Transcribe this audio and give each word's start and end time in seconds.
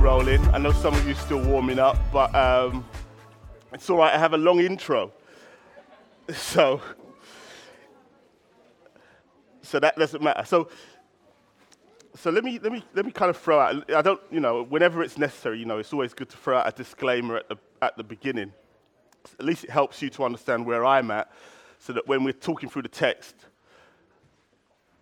rolling. 0.00 0.42
I 0.48 0.58
know 0.58 0.72
some 0.72 0.94
of 0.94 1.06
you 1.06 1.14
still 1.14 1.42
warming 1.44 1.78
up, 1.78 1.98
but 2.10 2.34
um, 2.34 2.86
it's 3.72 3.88
all 3.90 3.98
right. 3.98 4.14
I 4.14 4.18
have 4.18 4.32
a 4.32 4.38
long 4.38 4.60
intro. 4.60 5.12
So, 6.32 6.80
so 9.62 9.80
that 9.80 9.96
doesn't 9.96 10.22
matter. 10.22 10.44
So, 10.44 10.68
so 12.14 12.30
let 12.30 12.44
me, 12.44 12.60
let 12.60 12.70
me, 12.70 12.84
let 12.94 13.04
me 13.04 13.10
kind 13.10 13.30
of 13.30 13.36
throw 13.36 13.58
out, 13.58 13.90
I 13.90 14.00
don't, 14.00 14.20
you 14.30 14.38
know, 14.38 14.62
whenever 14.62 15.02
it's 15.02 15.18
necessary, 15.18 15.58
you 15.58 15.64
know, 15.64 15.78
it's 15.78 15.92
always 15.92 16.14
good 16.14 16.28
to 16.28 16.36
throw 16.36 16.58
out 16.58 16.68
a 16.68 16.72
disclaimer 16.72 17.38
at 17.38 17.48
the, 17.48 17.56
at 17.82 17.96
the 17.96 18.04
beginning. 18.04 18.52
At 19.40 19.44
least 19.44 19.64
it 19.64 19.70
helps 19.70 20.00
you 20.02 20.10
to 20.10 20.22
understand 20.22 20.66
where 20.66 20.84
I'm 20.84 21.10
at 21.10 21.32
so 21.80 21.92
that 21.94 22.06
when 22.06 22.22
we're 22.22 22.32
talking 22.32 22.68
through 22.68 22.82
the 22.82 22.88
text, 22.88 23.34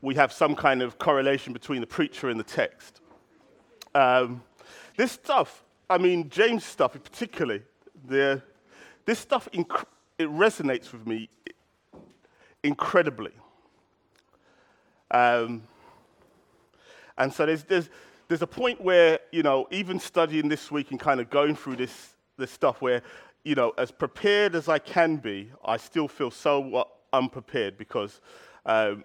we 0.00 0.14
have 0.14 0.32
some 0.32 0.54
kind 0.54 0.80
of 0.80 0.98
correlation 0.98 1.52
between 1.52 1.82
the 1.82 1.86
preacher 1.86 2.30
and 2.30 2.40
the 2.40 2.44
text. 2.44 3.02
Um, 3.94 4.42
this 4.98 5.12
stuff, 5.12 5.64
I 5.88 5.96
mean, 5.96 6.28
James' 6.28 6.64
stuff 6.64 6.92
particularly, 6.92 7.62
the, 8.04 8.42
this 9.04 9.20
stuff, 9.20 9.48
inc- 9.54 9.84
it 10.18 10.28
resonates 10.28 10.92
with 10.92 11.06
me 11.06 11.30
incredibly. 12.64 13.30
Um, 15.12 15.62
and 17.16 17.32
so 17.32 17.46
there's, 17.46 17.62
there's, 17.62 17.88
there's 18.26 18.42
a 18.42 18.46
point 18.46 18.80
where, 18.80 19.20
you 19.30 19.44
know, 19.44 19.68
even 19.70 20.00
studying 20.00 20.48
this 20.48 20.68
week 20.68 20.90
and 20.90 20.98
kind 20.98 21.20
of 21.20 21.30
going 21.30 21.54
through 21.54 21.76
this, 21.76 22.14
this 22.36 22.50
stuff 22.50 22.82
where, 22.82 23.02
you 23.44 23.54
know, 23.54 23.72
as 23.78 23.92
prepared 23.92 24.56
as 24.56 24.68
I 24.68 24.80
can 24.80 25.16
be, 25.16 25.52
I 25.64 25.76
still 25.76 26.08
feel 26.08 26.32
so 26.32 26.88
unprepared 27.12 27.78
because 27.78 28.20
um, 28.66 29.04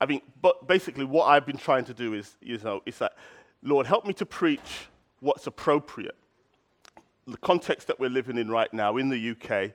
I 0.00 0.06
mean, 0.06 0.22
but 0.40 0.66
basically, 0.66 1.04
what 1.04 1.26
I've 1.26 1.44
been 1.44 1.58
trying 1.58 1.84
to 1.84 1.94
do 1.94 2.14
is, 2.14 2.36
you 2.40 2.56
know, 2.58 2.80
is 2.86 2.98
that, 2.98 3.16
Lord, 3.62 3.86
help 3.86 4.06
me 4.06 4.14
to 4.14 4.24
preach 4.24 4.88
what's 5.20 5.46
appropriate. 5.46 6.16
The 7.26 7.36
context 7.38 7.86
that 7.88 8.00
we're 8.00 8.10
living 8.10 8.38
in 8.38 8.48
right 8.50 8.72
now 8.72 8.96
in 8.96 9.08
the 9.08 9.30
UK, 9.30 9.72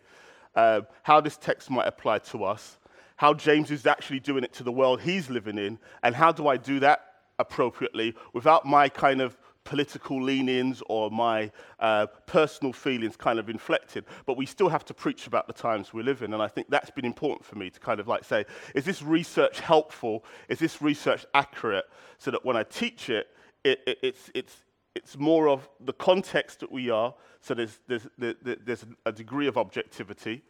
uh, 0.56 0.82
how 1.04 1.22
this 1.22 1.38
text 1.38 1.70
might 1.70 1.88
apply 1.88 2.20
to 2.20 2.44
us, 2.44 2.78
how 3.18 3.34
James 3.34 3.72
is 3.72 3.86
actually 3.86 4.20
doing 4.20 4.44
it 4.44 4.54
to 4.54 4.64
the 4.64 4.72
world 4.72 5.02
he's 5.02 5.30
living 5.30 5.58
in, 5.58 5.78
and 6.02 6.16
how 6.16 6.32
do 6.32 6.48
I 6.48 6.58
do 6.58 6.80
that 6.80 7.06
appropriately 7.40 8.16
without 8.34 8.66
my 8.66 8.90
kind 8.90 9.22
of 9.22 9.38
political 9.64 10.22
leanings 10.22 10.82
or 10.88 11.10
my 11.10 11.52
uh, 11.80 12.06
personal 12.26 12.74
feelings 12.74 13.16
kind 13.16 13.40
of 13.40 13.50
inflected. 13.50 14.06
But 14.26 14.38
we 14.38 14.46
still 14.46 14.70
have 14.70 14.86
to 14.86 14.94
preach 14.94 15.28
about 15.28 15.48
the 15.48 15.54
times 15.54 15.94
we 15.94 16.04
live 16.04 16.22
in. 16.22 16.34
And 16.34 16.42
I 16.42 16.48
think 16.48 16.70
that's 16.70 16.92
been 16.92 17.06
important 17.06 17.46
for 17.46 17.58
me 17.58 17.70
to 17.70 17.80
kind 17.80 18.00
of 18.00 18.08
like 18.08 18.24
say, 18.24 18.46
is 18.76 18.86
this 18.86 19.02
research 19.02 19.60
helpful? 19.60 20.26
Is 20.50 20.60
this 20.60 20.82
research 20.82 21.26
accurate? 21.34 21.86
So 22.18 22.32
that 22.32 22.44
when 22.44 22.58
I 22.58 22.64
teach 22.64 23.10
it, 23.10 23.28
it, 23.64 23.80
it 23.88 23.98
it's, 24.02 24.32
it's, 24.34 24.56
it's 24.96 25.18
more 25.18 25.50
of 25.50 25.68
the 25.80 25.94
context 25.94 26.60
that 26.60 26.72
we 26.72 26.90
are. 26.90 27.14
So 27.42 27.54
there's, 27.54 27.80
there's, 27.88 28.08
there's 28.18 28.86
a 29.06 29.12
degree 29.12 29.48
of 29.48 29.58
objectivity. 29.58 30.44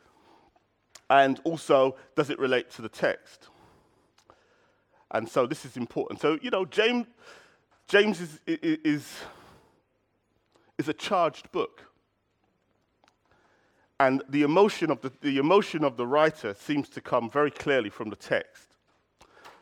And 1.10 1.40
also, 1.44 1.96
does 2.16 2.30
it 2.30 2.40
relate 2.40 2.70
to 2.72 2.82
the 2.82 2.90
text? 2.90 3.48
And 5.12 5.30
so 5.30 5.46
this 5.46 5.66
is 5.66 5.78
important. 5.78 6.20
So, 6.20 6.40
you 6.42 6.50
know, 6.50 6.66
James, 6.66 7.08
James 7.88 8.20
is, 8.20 8.40
is, 8.48 9.08
is 10.78 10.90
a 10.90 10.94
charged 10.94 11.52
book. 11.52 11.84
And 14.00 14.24
the 14.28 14.42
emotion, 14.42 14.92
of 14.92 15.02
the, 15.02 15.12
the 15.22 15.38
emotion 15.38 15.84
of 15.84 15.98
the 15.98 16.08
writer 16.08 16.56
seems 16.56 16.90
to 16.90 17.02
come 17.02 17.30
very 17.30 17.52
clearly 17.52 17.90
from 17.90 18.10
the 18.10 18.16
text. 18.16 18.76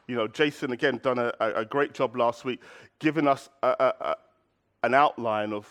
You 0.08 0.16
know, 0.16 0.28
Jason, 0.28 0.72
again, 0.72 1.00
done 1.04 1.20
a, 1.20 1.32
a 1.40 1.66
great 1.66 1.94
job 1.94 2.16
last 2.16 2.44
week, 2.44 2.62
giving 3.00 3.28
us 3.28 3.50
a, 3.62 3.76
a, 3.80 4.16
an 4.84 4.94
outline 4.94 5.54
of 5.54 5.68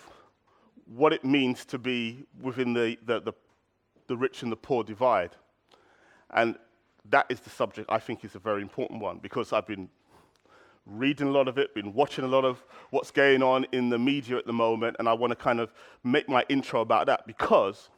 what 0.86 1.12
it 1.12 1.24
means 1.24 1.64
to 1.66 1.78
be 1.78 2.26
within 2.40 2.72
the, 2.72 2.96
the, 3.04 3.20
the, 3.20 3.32
the 4.06 4.16
rich 4.16 4.42
and 4.42 4.50
the 4.50 4.56
poor 4.56 4.82
divide. 4.82 5.30
And 6.30 6.56
that 7.08 7.26
is 7.28 7.40
the 7.40 7.50
subject 7.50 7.88
I 7.90 7.98
think 7.98 8.24
is 8.24 8.34
a 8.34 8.38
very 8.38 8.62
important 8.62 9.00
one 9.00 9.18
because 9.18 9.52
I've 9.52 9.66
been 9.66 9.88
reading 10.86 11.28
a 11.28 11.30
lot 11.30 11.48
of 11.48 11.58
it, 11.58 11.74
been 11.74 11.92
watching 11.92 12.24
a 12.24 12.28
lot 12.28 12.44
of 12.44 12.64
what's 12.90 13.10
going 13.10 13.42
on 13.42 13.66
in 13.72 13.90
the 13.90 13.98
media 13.98 14.36
at 14.36 14.46
the 14.46 14.52
moment, 14.52 14.96
and 14.98 15.08
I 15.08 15.12
want 15.12 15.30
to 15.30 15.36
kind 15.36 15.60
of 15.60 15.72
make 16.02 16.28
my 16.28 16.44
intro 16.48 16.80
about 16.80 17.06
that 17.06 17.26
because 17.26 17.90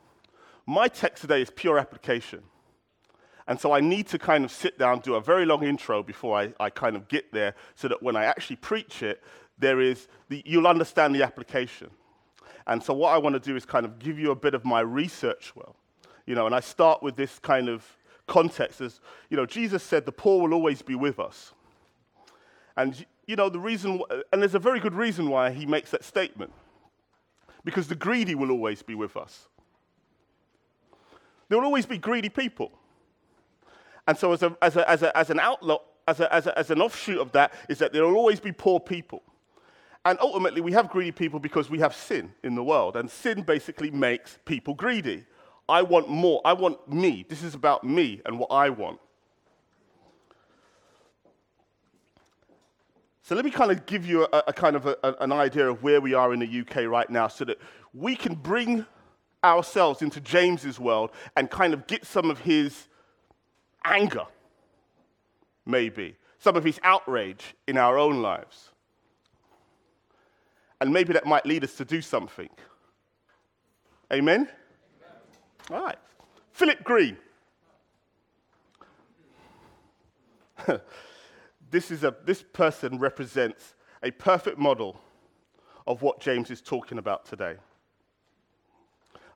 my 0.67 0.89
text 0.89 1.23
today 1.23 1.43
is 1.43 1.51
pure 1.51 1.79
application. 1.79 2.43
And 3.49 3.61
so 3.61 3.73
I 3.73 3.81
need 3.81 4.07
to 4.09 4.19
kind 4.19 4.45
of 4.45 4.53
sit 4.53 4.79
down, 4.79 5.01
do 5.01 5.15
a 5.15 5.21
very 5.21 5.45
long 5.45 5.65
intro 5.65 6.03
before 6.03 6.39
I, 6.39 6.55
I 6.61 6.71
kind 6.71 6.95
of 6.95 7.09
get 7.09 7.33
there, 7.33 7.55
so 7.75 7.89
that 7.89 8.03
when 8.03 8.17
I 8.17 8.25
actually 8.25 8.57
preach 8.57 9.03
it, 9.03 9.23
there 9.63 9.81
is 9.81 10.09
the, 10.29 10.43
you'll 10.45 10.67
understand 10.67 11.15
the 11.15 11.23
application. 11.23 11.91
And 12.67 12.83
so 12.83 12.93
what 12.93 13.15
I 13.15 13.19
want 13.19 13.35
to 13.35 13.41
do 13.41 13.57
is 13.57 13.65
kind 13.65 13.87
of 13.87 13.99
give 13.99 14.19
you 14.19 14.31
a 14.31 14.37
bit 14.37 14.55
of 14.55 14.65
my 14.65 14.81
research 14.81 15.57
well. 15.57 15.75
You 16.27 16.35
know, 16.35 16.47
and 16.47 16.55
I 16.55 16.61
start 16.61 17.03
with 17.03 17.17
this 17.17 17.39
kind 17.39 17.69
of 17.69 17.85
context 18.27 18.81
as, 18.81 19.01
you 19.31 19.37
know, 19.37 19.47
Jesus 19.47 19.83
said 19.83 20.05
the 20.05 20.13
poor 20.13 20.43
will 20.43 20.55
always 20.55 20.83
be 20.83 20.95
with 20.95 21.19
us. 21.19 21.53
And, 22.77 23.05
you 23.27 23.37
know, 23.37 23.49
the 23.49 23.59
reason, 23.59 24.01
and 24.33 24.43
there's 24.43 24.55
a 24.55 24.61
very 24.61 24.81
good 24.81 24.95
reason 24.95 25.29
why 25.29 25.51
he 25.51 25.67
makes 25.67 25.91
that 25.91 26.05
statement. 26.05 26.53
Because 27.65 27.89
the 27.89 27.95
greedy 27.95 28.35
will 28.35 28.51
always 28.51 28.83
be 28.83 28.95
with 28.95 29.17
us. 29.17 29.49
There 31.49 31.59
will 31.59 31.67
always 31.67 31.87
be 31.87 31.99
greedy 31.99 32.29
people. 32.29 32.73
And 34.07 34.17
so, 34.17 34.33
as, 34.33 34.43
a, 34.43 34.57
as, 34.63 34.77
a, 34.77 34.91
as, 34.91 35.03
a, 35.03 35.17
as 35.17 35.31
an 35.31 35.39
outlook, 35.39 35.85
as, 36.09 36.19
a, 36.19 36.35
as, 36.35 36.47
a, 36.47 36.59
as 36.59 36.71
an 36.71 36.81
offshoot 36.81 37.19
of 37.19 37.31
that, 37.33 37.53
is 37.69 37.79
that 37.79 37.93
there 37.93 38.05
will 38.05 38.17
always 38.17 38.41
be 38.41 38.53
poor 38.53 38.81
people. 38.81 39.23
And 40.05 40.19
ultimately, 40.21 40.61
we 40.61 40.73
have 40.73 40.91
greedy 40.91 41.13
people 41.13 41.39
because 41.39 41.71
we 41.71 41.79
have 41.79 41.95
sin 41.95 42.33
in 42.43 42.55
the 42.55 42.65
world. 42.65 42.97
And 42.97 43.09
sin 43.11 43.43
basically 43.43 43.91
makes 43.91 44.39
people 44.45 44.75
greedy. 44.75 45.25
I 45.69 45.83
want 45.83 46.09
more. 46.09 46.41
I 46.45 46.55
want 46.55 46.93
me. 46.93 47.25
This 47.29 47.43
is 47.43 47.55
about 47.55 47.85
me 47.85 48.21
and 48.27 48.39
what 48.39 48.51
I 48.51 48.71
want. 48.71 48.99
So 53.23 53.37
let 53.37 53.45
me 53.45 53.53
kind 53.53 53.71
of 53.71 53.87
give 53.87 54.05
you 54.05 54.27
a, 54.33 54.43
a 54.49 54.53
kind 54.53 54.75
of 54.75 54.87
a, 54.87 54.97
an 55.21 55.31
idea 55.31 55.71
of 55.71 55.85
where 55.85 56.01
we 56.01 56.13
are 56.13 56.35
in 56.35 56.41
the 56.41 56.61
UK 56.61 56.91
right 56.91 57.09
now 57.09 57.29
so 57.29 57.45
that 57.45 57.59
we 57.95 58.17
can 58.17 58.35
bring 58.35 58.85
ourselves 59.45 60.03
into 60.03 60.21
James's 60.21 60.81
world 60.81 61.11
and 61.37 61.49
kind 61.49 61.73
of 61.73 61.87
get 61.87 62.05
some 62.05 62.31
of 62.31 62.41
his 62.41 62.89
anger, 63.85 64.27
maybe, 65.65 66.17
some 66.39 66.57
of 66.57 66.65
his 66.65 66.81
outrage 66.83 67.55
in 67.69 67.79
our 67.79 67.97
own 67.97 68.23
lives. 68.23 68.72
And 70.83 70.93
maybe 70.93 71.13
that 71.13 71.25
might 71.27 71.47
lead 71.47 71.63
us 71.63 71.75
to 71.75 71.85
do 71.85 72.03
something. 72.03 72.49
Amen? 74.13 74.49
All 75.71 75.81
right. 75.81 75.99
Philip 76.51 76.83
Green. 76.83 77.17
this, 81.71 81.93
is 81.93 82.03
a, 82.03 82.17
this 82.25 82.43
person 82.43 82.99
represents 82.99 83.77
a 84.03 84.11
perfect 84.11 84.59
model 84.59 85.01
of 85.87 86.03
what 86.03 86.19
James 86.19 86.51
is 86.51 86.61
talking 86.61 86.99
about 86.99 87.27
today. 87.27 87.55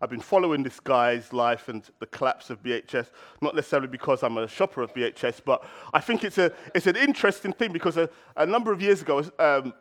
I've 0.02 0.10
been 0.10 0.18
following 0.18 0.64
this 0.64 0.80
guy's 0.80 1.32
life 1.32 1.68
and 1.68 1.88
the 2.00 2.06
collapse 2.06 2.50
of 2.50 2.60
BHS, 2.60 3.06
not 3.40 3.54
necessarily 3.54 3.86
because 3.86 4.24
I'm 4.24 4.36
a 4.36 4.48
shopper 4.48 4.82
of 4.82 4.92
BHS, 4.92 5.42
but 5.44 5.64
I 5.94 6.00
think 6.00 6.24
it's, 6.24 6.38
a, 6.38 6.52
it's 6.74 6.88
an 6.88 6.96
interesting 6.96 7.52
thing 7.52 7.72
because 7.72 7.96
a, 7.96 8.10
a 8.36 8.44
number 8.44 8.72
of 8.72 8.82
years 8.82 9.00
ago, 9.00 9.22
um, 9.38 9.72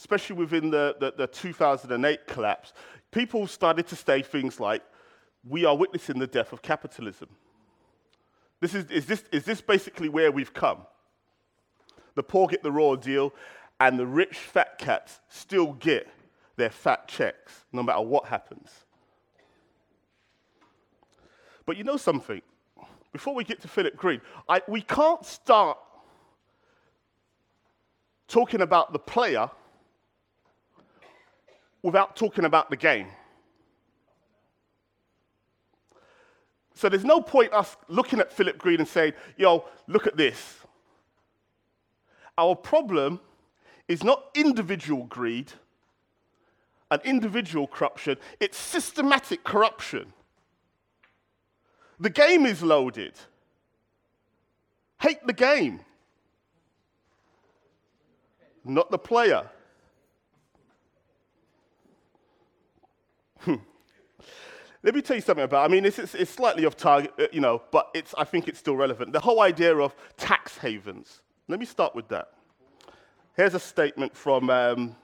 especially 0.00 0.36
within 0.36 0.70
the, 0.70 0.96
the, 0.98 1.12
the 1.14 1.26
2008 1.26 2.26
collapse, 2.26 2.72
people 3.10 3.46
started 3.46 3.86
to 3.86 3.94
say 3.94 4.22
things 4.22 4.58
like, 4.58 4.82
we 5.46 5.66
are 5.66 5.76
witnessing 5.76 6.18
the 6.18 6.26
death 6.26 6.54
of 6.54 6.62
capitalism. 6.62 7.28
This 8.60 8.74
is, 8.74 8.90
is, 8.90 9.04
this, 9.04 9.24
is 9.30 9.44
this 9.44 9.60
basically 9.60 10.08
where 10.08 10.32
we've 10.32 10.54
come? 10.54 10.78
The 12.14 12.22
poor 12.22 12.48
get 12.48 12.62
the 12.62 12.72
raw 12.72 12.94
deal, 12.96 13.34
and 13.78 13.98
the 13.98 14.06
rich 14.06 14.38
fat 14.38 14.78
cats 14.78 15.20
still 15.28 15.74
get 15.74 16.08
their 16.56 16.70
fat 16.70 17.06
checks, 17.06 17.66
no 17.70 17.82
matter 17.82 18.00
what 18.00 18.24
happens. 18.24 18.70
But 21.66 21.76
you 21.76 21.84
know 21.84 21.98
something? 21.98 22.40
Before 23.12 23.34
we 23.34 23.44
get 23.44 23.60
to 23.60 23.68
Philip 23.68 23.96
Green, 23.96 24.22
I, 24.48 24.62
we 24.66 24.80
can't 24.80 25.26
start 25.26 25.76
talking 28.28 28.62
about 28.62 28.94
the 28.94 28.98
player 28.98 29.50
without 31.82 32.16
talking 32.16 32.44
about 32.44 32.70
the 32.70 32.76
game. 32.76 33.06
So 36.74 36.88
there's 36.88 37.04
no 37.04 37.20
point 37.20 37.52
us 37.52 37.76
looking 37.88 38.20
at 38.20 38.32
Philip 38.32 38.56
Green 38.56 38.80
and 38.80 38.88
saying, 38.88 39.12
yo, 39.36 39.64
look 39.86 40.06
at 40.06 40.16
this. 40.16 40.56
Our 42.38 42.54
problem 42.54 43.20
is 43.86 44.02
not 44.02 44.24
individual 44.34 45.04
greed 45.04 45.52
and 46.90 47.00
individual 47.04 47.66
corruption, 47.66 48.16
it's 48.40 48.58
systematic 48.58 49.44
corruption. 49.44 50.12
The 52.00 52.10
game 52.10 52.46
is 52.46 52.62
loaded. 52.62 53.12
Hate 55.00 55.24
the 55.26 55.32
game, 55.32 55.80
not 58.64 58.90
the 58.90 58.98
player. 58.98 59.50
Let 63.46 64.94
me 64.94 65.02
tell 65.02 65.16
you 65.16 65.22
something 65.22 65.44
about. 65.44 65.68
I 65.68 65.72
mean, 65.72 65.84
it's, 65.84 65.98
it's, 65.98 66.14
it's 66.14 66.30
slightly 66.30 66.64
off 66.64 66.76
target, 66.76 67.12
uh, 67.18 67.26
you 67.32 67.40
know, 67.40 67.60
but 67.70 67.90
it's, 67.94 68.14
I 68.16 68.24
think 68.24 68.48
it's 68.48 68.58
still 68.58 68.76
relevant. 68.76 69.12
The 69.12 69.20
whole 69.20 69.40
idea 69.40 69.76
of 69.76 69.94
tax 70.16 70.56
havens. 70.56 71.20
Let 71.48 71.60
me 71.60 71.66
start 71.66 71.94
with 71.94 72.08
that. 72.08 72.32
Here's 73.36 73.54
a 73.54 73.60
statement 73.60 74.16
from 74.16 74.48
um, 74.48 74.96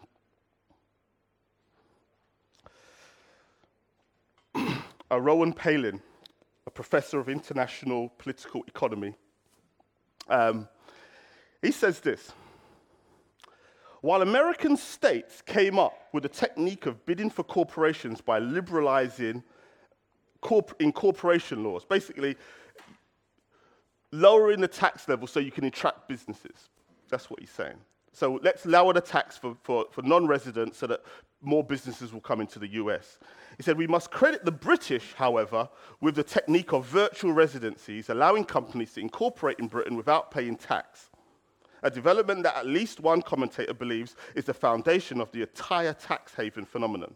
uh, 4.54 4.80
Ronen 5.10 5.54
Palan, 5.54 6.00
a 6.66 6.70
professor 6.70 7.20
of 7.20 7.28
international 7.28 8.10
political 8.16 8.64
economy. 8.66 9.14
Um, 10.28 10.68
he 11.60 11.70
says 11.70 12.00
this 12.00 12.32
While 14.06 14.22
American 14.22 14.76
states 14.76 15.42
came 15.42 15.80
up 15.80 15.98
with 16.12 16.24
a 16.24 16.28
technique 16.28 16.86
of 16.86 17.04
bidding 17.06 17.28
for 17.28 17.42
corporations 17.42 18.20
by 18.20 18.38
liberalizing 18.38 19.42
corp- 20.40 20.76
incorporation 20.78 21.64
laws, 21.64 21.84
basically 21.84 22.36
lowering 24.12 24.60
the 24.60 24.68
tax 24.68 25.08
level 25.08 25.26
so 25.26 25.40
you 25.40 25.50
can 25.50 25.64
attract 25.64 26.06
businesses. 26.06 26.68
That's 27.08 27.28
what 27.28 27.40
he's 27.40 27.50
saying. 27.50 27.78
So 28.12 28.38
let's 28.44 28.64
lower 28.64 28.92
the 28.92 29.00
tax 29.00 29.36
for, 29.38 29.56
for, 29.64 29.86
for 29.90 30.02
non 30.02 30.28
residents 30.28 30.78
so 30.78 30.86
that 30.86 31.02
more 31.42 31.64
businesses 31.64 32.12
will 32.12 32.20
come 32.20 32.40
into 32.40 32.60
the 32.60 32.68
US. 32.74 33.18
He 33.56 33.64
said, 33.64 33.76
We 33.76 33.88
must 33.88 34.12
credit 34.12 34.44
the 34.44 34.52
British, 34.52 35.14
however, 35.14 35.68
with 36.00 36.14
the 36.14 36.22
technique 36.22 36.72
of 36.72 36.86
virtual 36.86 37.32
residencies, 37.32 38.08
allowing 38.08 38.44
companies 38.44 38.92
to 38.92 39.00
incorporate 39.00 39.58
in 39.58 39.66
Britain 39.66 39.96
without 39.96 40.30
paying 40.30 40.54
tax. 40.54 41.10
A 41.82 41.90
development 41.90 42.42
that 42.42 42.56
at 42.56 42.66
least 42.66 43.00
one 43.00 43.22
commentator 43.22 43.74
believes 43.74 44.16
is 44.34 44.44
the 44.44 44.54
foundation 44.54 45.20
of 45.20 45.30
the 45.32 45.42
entire 45.42 45.92
tax 45.92 46.34
haven 46.34 46.64
phenomenon. 46.64 47.14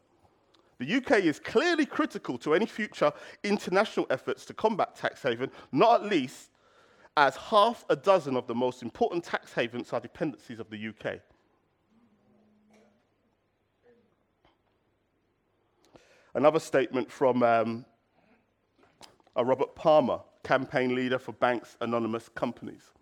The 0.79 0.95
UK 0.97 1.25
is 1.25 1.39
clearly 1.39 1.85
critical 1.85 2.39
to 2.39 2.55
any 2.55 2.67
future 2.67 3.13
international 3.43 4.07
efforts 4.09 4.47
to 4.47 4.55
combat 4.55 4.97
tax 4.97 5.23
haven, 5.23 5.51
not 5.73 6.03
at 6.03 6.09
least 6.09 6.51
as 7.17 7.37
half 7.37 7.85
a 7.91 7.97
dozen 7.97 8.37
of 8.37 8.47
the 8.47 8.55
most 8.55 8.83
important 8.83 9.25
tax 9.25 9.53
havens 9.53 9.93
are 9.93 10.01
dependencies 10.01 10.59
of 10.59 10.71
the 10.71 10.89
UK. 10.89 11.21
Another 16.35 16.61
statement 16.61 17.11
from 17.11 17.43
um, 17.43 17.85
a 19.37 19.45
Robert 19.45 19.75
Palmer, 19.75 20.21
campaign 20.45 20.95
leader 20.95 21.19
for 21.19 21.33
Banks 21.33 21.77
Anonymous 21.81 22.29
Companies. 22.29 22.93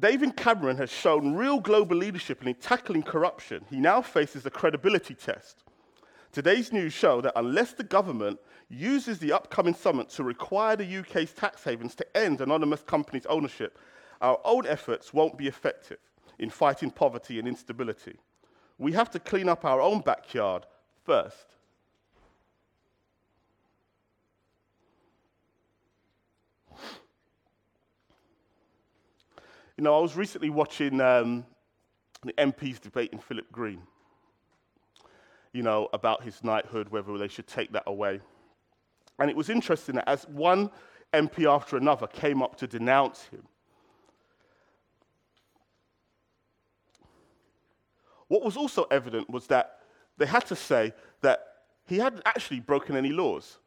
David 0.00 0.36
Cameron 0.36 0.76
has 0.76 0.90
shown 0.90 1.34
real 1.34 1.58
global 1.58 1.96
leadership 1.96 2.46
in 2.46 2.54
tackling 2.54 3.02
corruption. 3.02 3.64
He 3.68 3.80
now 3.80 4.00
faces 4.00 4.46
a 4.46 4.50
credibility 4.50 5.14
test. 5.14 5.64
Today's 6.30 6.72
news 6.72 6.92
show 6.92 7.20
that 7.20 7.32
unless 7.34 7.72
the 7.72 7.82
government 7.82 8.38
uses 8.68 9.18
the 9.18 9.32
upcoming 9.32 9.74
summit 9.74 10.08
to 10.10 10.22
require 10.22 10.76
the 10.76 10.98
UK's 10.98 11.32
tax 11.32 11.64
havens 11.64 11.96
to 11.96 12.16
end 12.16 12.40
anonymous 12.40 12.82
companies' 12.82 13.26
ownership, 13.26 13.76
our 14.20 14.38
own 14.44 14.66
efforts 14.66 15.12
won't 15.12 15.36
be 15.36 15.48
effective 15.48 15.98
in 16.38 16.50
fighting 16.50 16.90
poverty 16.90 17.40
and 17.40 17.48
instability. 17.48 18.18
We 18.78 18.92
have 18.92 19.10
to 19.10 19.18
clean 19.18 19.48
up 19.48 19.64
our 19.64 19.80
own 19.80 20.00
backyard 20.00 20.66
first. 21.04 21.56
You 29.78 29.84
know, 29.84 29.96
I 29.96 30.00
was 30.00 30.16
recently 30.16 30.50
watching 30.50 31.00
um, 31.00 31.46
the 32.24 32.32
MPs 32.32 32.80
debating 32.80 33.20
Philip 33.20 33.52
Green, 33.52 33.80
you 35.52 35.62
know, 35.62 35.88
about 35.92 36.24
his 36.24 36.42
knighthood, 36.42 36.88
whether 36.88 37.16
they 37.16 37.28
should 37.28 37.46
take 37.46 37.70
that 37.74 37.84
away. 37.86 38.20
And 39.20 39.30
it 39.30 39.36
was 39.36 39.48
interesting 39.48 39.94
that 39.94 40.08
as 40.08 40.26
one 40.26 40.72
MP 41.14 41.48
after 41.48 41.76
another 41.76 42.08
came 42.08 42.42
up 42.42 42.56
to 42.56 42.66
denounce 42.66 43.22
him, 43.26 43.44
what 48.26 48.42
was 48.42 48.56
also 48.56 48.82
evident 48.90 49.30
was 49.30 49.46
that 49.46 49.78
they 50.16 50.26
had 50.26 50.44
to 50.46 50.56
say 50.56 50.92
that 51.20 51.46
he 51.86 51.98
hadn't 51.98 52.22
actually 52.26 52.58
broken 52.58 52.96
any 52.96 53.10
laws. 53.10 53.58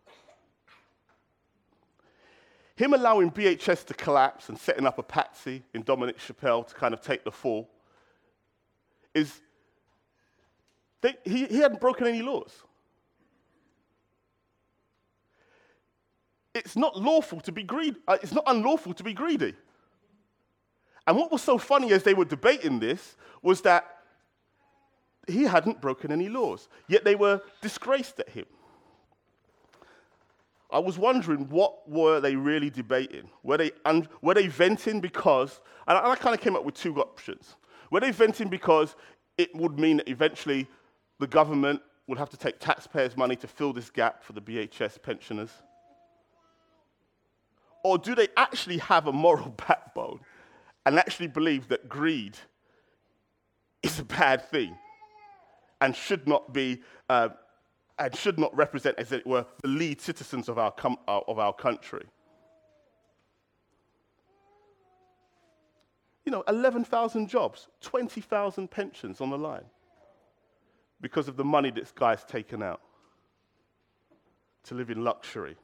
Him 2.82 2.96
allowing 2.96 3.30
BHS 3.30 3.86
to 3.86 3.94
collapse 3.94 4.50
and 4.50 4.58
setting 4.58 4.88
up 4.88 4.98
a 4.98 5.04
patsy 5.04 5.62
in 5.76 5.84
Dominic 5.84 6.18
Chappell 6.18 6.64
to 6.64 6.74
kind 6.74 6.96
of 6.96 7.02
take 7.02 7.24
the 7.24 7.30
fall 7.32 7.70
is 9.14 9.40
they, 11.02 11.16
he, 11.24 11.46
he 11.46 11.60
hadn't 11.60 11.80
broken 11.80 12.08
any 12.08 12.24
laws. 12.24 12.64
It's 16.56 16.76
not 16.76 16.98
lawful 16.98 17.40
to 17.42 17.52
be 17.52 17.62
greedy. 17.62 18.00
Uh, 18.08 18.18
it's 18.24 18.34
not 18.34 18.46
unlawful 18.48 18.96
to 18.96 19.04
be 19.04 19.14
greedy. 19.14 19.54
And 21.06 21.16
what 21.16 21.32
was 21.32 21.44
so 21.44 21.60
funny 21.60 21.94
as 21.94 22.02
they 22.02 22.16
were 22.16 22.26
debating 22.26 22.80
this 22.80 23.16
was 23.44 23.62
that 23.62 23.86
he 25.28 25.44
hadn't 25.44 25.82
broken 25.82 26.12
any 26.12 26.30
laws, 26.30 26.68
yet 26.88 27.04
they 27.04 27.14
were 27.14 27.44
disgraced 27.62 28.20
at 28.20 28.30
him. 28.30 28.48
I 30.72 30.80
was 30.80 30.98
wondering 30.98 31.50
what 31.50 31.90
were 31.90 32.20
they 32.20 32.36
really 32.36 32.70
debating? 32.70 33.30
Were 33.44 33.58
they, 33.58 33.72
un- 33.86 34.08
were 34.22 34.34
they 34.34 34.48
venting 34.48 35.02
because, 35.02 35.60
and 35.88 35.98
I, 35.98 36.12
I 36.12 36.16
kind 36.16 36.34
of 36.34 36.42
came 36.42 36.56
up 36.56 36.64
with 36.64 36.76
two 36.76 36.96
options. 37.00 37.56
Were 37.92 38.00
they 38.00 38.12
venting 38.12 38.48
because 38.48 38.96
it 39.38 39.54
would 39.56 39.78
mean 39.80 39.98
that 39.98 40.08
eventually 40.08 40.68
the 41.20 41.28
government 41.28 41.82
would 42.08 42.18
have 42.18 42.30
to 42.30 42.38
take 42.38 42.60
taxpayers' 42.60 43.18
money 43.18 43.36
to 43.38 43.48
fill 43.48 43.74
this 43.74 43.90
gap 43.90 44.24
for 44.24 44.34
the 44.34 44.42
BHS 44.42 45.02
pensioners? 45.02 45.52
Or 47.84 47.98
do 47.98 48.16
they 48.16 48.28
actually 48.38 48.78
have 48.78 49.08
a 49.08 49.14
moral 49.14 49.50
backbone 49.68 50.20
and 50.86 50.98
actually 50.98 51.28
believe 51.28 51.68
that 51.68 51.90
greed 51.90 52.38
is 53.84 54.00
a 54.00 54.06
bad 54.06 54.50
thing? 54.50 54.76
and 55.82 55.96
should 55.96 56.28
not 56.28 56.54
be 56.54 56.80
uh, 57.10 57.30
and 58.02 58.16
should 58.16 58.40
not 58.40 58.56
represent, 58.56 58.98
as 58.98 59.12
it 59.12 59.26
were, 59.28 59.46
the 59.62 59.68
lead 59.68 60.02
citizens 60.02 60.50
of 60.50 60.58
our, 60.58 60.72
com- 60.72 60.98
uh, 61.08 61.22
of 61.28 61.38
our 61.38 61.54
country. 61.54 62.06
You 66.26 66.32
know, 66.32 66.44
11,000 66.48 67.28
jobs, 67.28 67.68
20,000 67.82 68.70
pensions 68.70 69.22
on 69.22 69.30
the 69.30 69.38
line 69.38 69.66
because 71.00 71.28
of 71.28 71.36
the 71.36 71.44
money 71.44 71.72
this 71.72 71.92
guy's 71.92 72.24
taken 72.24 72.62
out 72.62 72.82
to 74.64 74.76
live 74.76 74.90
in 74.90 75.04
luxury. 75.04 75.56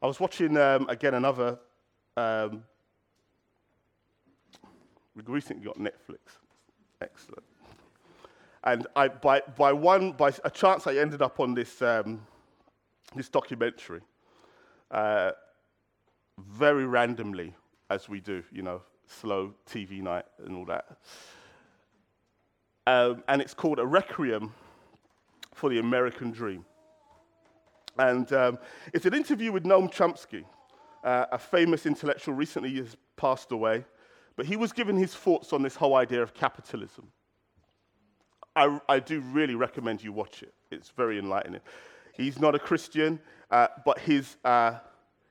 I 0.00 0.06
was 0.06 0.18
watching 0.18 0.56
um, 0.56 0.88
again 0.88 1.14
another 1.14 1.58
um, 2.16 2.64
we 5.14 5.22
recently 5.26 5.64
got 5.64 5.78
Netflix. 5.78 6.38
Excellent. 7.02 7.42
And 8.62 8.86
I, 8.94 9.08
by, 9.08 9.42
by, 9.58 9.72
one, 9.72 10.12
by 10.12 10.32
a 10.44 10.50
chance, 10.50 10.86
I 10.86 10.94
ended 10.94 11.20
up 11.20 11.40
on 11.40 11.52
this, 11.54 11.82
um, 11.82 12.24
this 13.16 13.28
documentary. 13.28 14.02
Uh, 14.90 15.32
very 16.38 16.86
randomly, 16.86 17.54
as 17.90 18.08
we 18.08 18.20
do, 18.20 18.44
you 18.52 18.62
know, 18.62 18.82
slow 19.06 19.52
TV 19.68 20.00
night 20.00 20.24
and 20.44 20.56
all 20.56 20.64
that. 20.66 20.96
Um, 22.86 23.24
and 23.26 23.42
it's 23.42 23.54
called 23.54 23.80
A 23.80 23.86
Requiem 23.86 24.52
for 25.54 25.70
the 25.70 25.78
American 25.78 26.30
Dream. 26.30 26.64
And 27.98 28.32
um, 28.32 28.58
it's 28.94 29.06
an 29.06 29.14
interview 29.14 29.50
with 29.50 29.64
Noam 29.64 29.92
Chomsky, 29.92 30.44
uh, 31.02 31.26
a 31.32 31.38
famous 31.38 31.84
intellectual 31.84 32.34
recently 32.34 32.74
has 32.76 32.96
passed 33.16 33.50
away. 33.50 33.84
But 34.36 34.46
he 34.46 34.56
was 34.56 34.72
given 34.72 34.96
his 34.96 35.14
thoughts 35.14 35.52
on 35.52 35.62
this 35.62 35.76
whole 35.76 35.94
idea 35.96 36.22
of 36.22 36.34
capitalism. 36.34 37.08
I, 38.54 38.80
I 38.88 38.98
do 38.98 39.20
really 39.20 39.54
recommend 39.54 40.02
you 40.02 40.12
watch 40.12 40.42
it. 40.42 40.54
It's 40.70 40.90
very 40.90 41.18
enlightening. 41.18 41.60
He's 42.14 42.38
not 42.38 42.54
a 42.54 42.58
Christian, 42.58 43.20
uh, 43.50 43.68
but 43.84 43.98
his, 43.98 44.36
uh, 44.44 44.74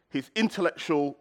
his 0.10 0.30
intellectual 0.36 1.18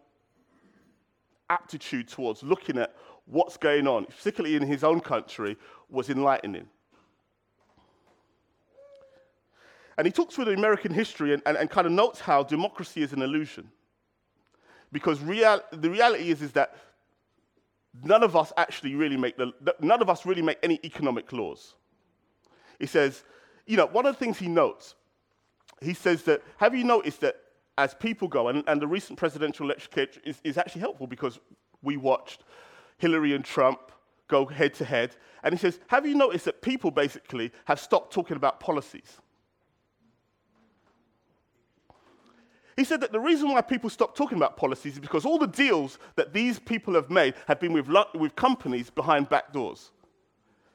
aptitude 1.48 2.08
towards 2.08 2.42
looking 2.42 2.78
at 2.78 2.94
what's 3.26 3.56
going 3.56 3.86
on, 3.86 4.06
particularly 4.06 4.56
in 4.56 4.62
his 4.62 4.82
own 4.84 5.00
country, 5.00 5.56
was 5.88 6.08
enlightening. 6.10 6.68
And 9.98 10.06
he 10.06 10.12
talks 10.12 10.34
through 10.34 10.46
the 10.46 10.54
American 10.54 10.94
history 10.94 11.34
and, 11.34 11.42
and, 11.44 11.58
and 11.58 11.68
kind 11.68 11.86
of 11.86 11.92
notes 11.92 12.20
how 12.20 12.42
democracy 12.42 13.02
is 13.02 13.12
an 13.12 13.20
illusion. 13.20 13.70
Because 14.92 15.20
real, 15.20 15.60
the 15.72 15.90
reality 15.90 16.30
is, 16.30 16.40
is 16.40 16.52
that 16.52 16.74
none 18.02 18.22
of 18.22 18.36
us 18.36 18.52
actually 18.56 18.94
really 18.94 19.16
make 19.16 19.36
the, 19.36 19.52
none 19.80 20.00
of 20.00 20.08
us 20.08 20.24
really 20.24 20.42
make 20.42 20.58
any 20.62 20.80
economic 20.84 21.32
laws. 21.32 21.74
He 22.78 22.86
says, 22.86 23.24
you 23.66 23.76
know, 23.76 23.86
one 23.86 24.06
of 24.06 24.14
the 24.14 24.18
things 24.18 24.38
he 24.38 24.48
notes, 24.48 24.94
he 25.80 25.94
says 25.94 26.22
that, 26.24 26.42
have 26.56 26.74
you 26.74 26.84
noticed 26.84 27.20
that 27.20 27.36
as 27.78 27.94
people 27.94 28.28
go, 28.28 28.48
and, 28.48 28.62
and 28.66 28.80
the 28.80 28.86
recent 28.86 29.18
presidential 29.18 29.66
election 29.66 30.08
is, 30.24 30.40
is 30.44 30.58
actually 30.58 30.80
helpful 30.80 31.06
because 31.06 31.38
we 31.82 31.96
watched 31.96 32.44
Hillary 32.98 33.34
and 33.34 33.44
Trump 33.44 33.90
go 34.28 34.46
head 34.46 34.74
to 34.74 34.84
head. 34.84 35.16
And 35.42 35.54
he 35.54 35.58
says, 35.58 35.80
Have 35.88 36.06
you 36.06 36.14
noticed 36.14 36.44
that 36.44 36.60
people 36.60 36.90
basically 36.90 37.50
have 37.64 37.80
stopped 37.80 38.12
talking 38.12 38.36
about 38.36 38.60
policies? 38.60 39.18
He 42.76 42.84
said 42.84 43.00
that 43.00 43.12
the 43.12 43.20
reason 43.20 43.50
why 43.50 43.60
people 43.60 43.90
stop 43.90 44.16
talking 44.16 44.36
about 44.38 44.56
policies 44.56 44.94
is 44.94 45.00
because 45.00 45.24
all 45.24 45.38
the 45.38 45.46
deals 45.46 45.98
that 46.16 46.32
these 46.32 46.58
people 46.58 46.94
have 46.94 47.10
made 47.10 47.34
have 47.46 47.60
been 47.60 47.72
with, 47.72 47.88
with 48.14 48.36
companies 48.36 48.90
behind 48.90 49.28
back 49.28 49.52
doors. 49.52 49.90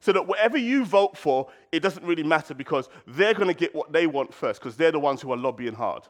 So 0.01 0.11
that 0.11 0.27
whatever 0.27 0.57
you 0.57 0.85
vote 0.85 1.17
for, 1.17 1.47
it 1.71 1.79
doesn't 1.79 2.05
really 2.05 2.21
matter 2.21 2.53
because 2.53 2.89
they're 3.07 3.33
going 3.33 3.47
to 3.47 3.55
get 3.55 3.73
what 3.73 3.91
they 3.91 4.05
want 4.05 4.33
first 4.33 4.59
because 4.59 4.77
they're 4.77 4.91
the 4.91 4.99
ones 4.99 5.21
who 5.21 5.31
are 5.31 5.37
lobbying 5.37 5.73
hard. 5.73 6.03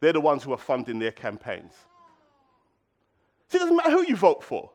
They're 0.00 0.12
the 0.12 0.20
ones 0.20 0.42
who 0.42 0.52
are 0.52 0.58
funding 0.58 0.98
their 0.98 1.12
campaigns. 1.12 1.72
So 3.48 3.56
it 3.56 3.60
doesn't 3.60 3.76
matter 3.76 3.90
who 3.90 4.04
you 4.06 4.16
vote 4.16 4.42
for. 4.42 4.70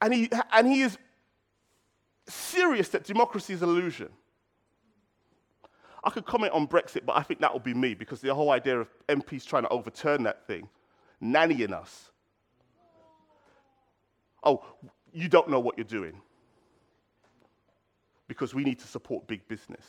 And 0.00 0.12
he, 0.12 0.30
and 0.52 0.66
he 0.66 0.80
is 0.80 0.98
serious 2.26 2.88
that 2.88 3.04
democracy 3.04 3.52
is 3.52 3.62
an 3.62 3.68
illusion. 3.68 4.08
I 6.04 6.10
could 6.10 6.26
comment 6.26 6.52
on 6.52 6.66
Brexit, 6.66 7.06
but 7.06 7.16
I 7.16 7.22
think 7.22 7.40
that 7.40 7.52
would 7.52 7.62
be 7.62 7.74
me 7.74 7.94
because 7.94 8.20
the 8.20 8.34
whole 8.34 8.50
idea 8.50 8.80
of 8.80 8.88
MPs 9.08 9.46
trying 9.46 9.62
to 9.62 9.68
overturn 9.68 10.24
that 10.24 10.46
thing, 10.46 10.68
nannying 11.22 11.72
us. 11.72 12.10
Oh, 14.42 14.64
you 15.12 15.28
don't 15.28 15.48
know 15.48 15.60
what 15.60 15.78
you're 15.78 15.84
doing 15.84 16.20
because 18.26 18.54
we 18.54 18.64
need 18.64 18.80
to 18.80 18.86
support 18.88 19.26
big 19.28 19.46
business. 19.46 19.84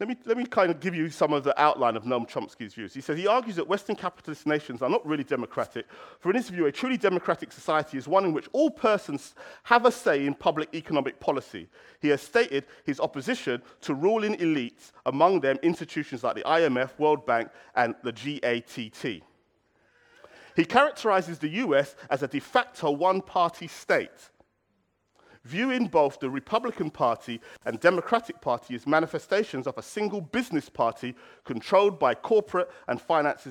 Let 0.00 0.08
me, 0.08 0.16
let 0.24 0.38
me 0.38 0.46
kind 0.46 0.70
of 0.70 0.80
give 0.80 0.94
you 0.94 1.10
some 1.10 1.34
of 1.34 1.44
the 1.44 1.60
outline 1.60 1.94
of 1.94 2.04
Noam 2.04 2.26
Chomsky's 2.26 2.72
views. 2.72 2.94
He 2.94 3.02
says 3.02 3.18
he 3.18 3.26
argues 3.26 3.56
that 3.56 3.68
Western 3.68 3.96
capitalist 3.96 4.46
nations 4.46 4.80
are 4.80 4.88
not 4.88 5.06
really 5.06 5.24
democratic. 5.24 5.84
For 6.20 6.30
in 6.30 6.36
his 6.36 6.48
view, 6.48 6.64
a 6.64 6.72
truly 6.72 6.96
democratic 6.96 7.52
society 7.52 7.98
is 7.98 8.08
one 8.08 8.24
in 8.24 8.32
which 8.32 8.48
all 8.54 8.70
persons 8.70 9.34
have 9.64 9.84
a 9.84 9.92
say 9.92 10.26
in 10.26 10.32
public 10.32 10.74
economic 10.74 11.20
policy. 11.20 11.68
He 12.00 12.08
has 12.08 12.22
stated 12.22 12.64
his 12.84 12.98
opposition 12.98 13.60
to 13.82 13.92
ruling 13.92 14.36
elites, 14.36 14.92
among 15.04 15.40
them 15.40 15.58
institutions 15.62 16.24
like 16.24 16.34
the 16.34 16.44
IMF, 16.44 16.98
World 16.98 17.26
Bank, 17.26 17.50
and 17.74 17.94
the 18.02 18.12
GATT. 18.12 19.22
He 20.56 20.64
characterizes 20.64 21.38
the 21.38 21.48
US 21.48 21.94
as 22.08 22.22
a 22.22 22.28
de 22.28 22.40
facto 22.40 22.90
one 22.90 23.20
party 23.20 23.68
state 23.68 24.30
viewing 25.44 25.86
both 25.86 26.20
the 26.20 26.30
Republican 26.30 26.90
Party 26.90 27.40
and 27.64 27.80
Democratic 27.80 28.40
Party 28.40 28.74
as 28.74 28.86
manifestations 28.86 29.66
of 29.66 29.78
a 29.78 29.82
single 29.82 30.20
business 30.20 30.68
party 30.68 31.14
controlled 31.44 31.98
by 31.98 32.14
corporate 32.14 32.70
and, 32.88 33.00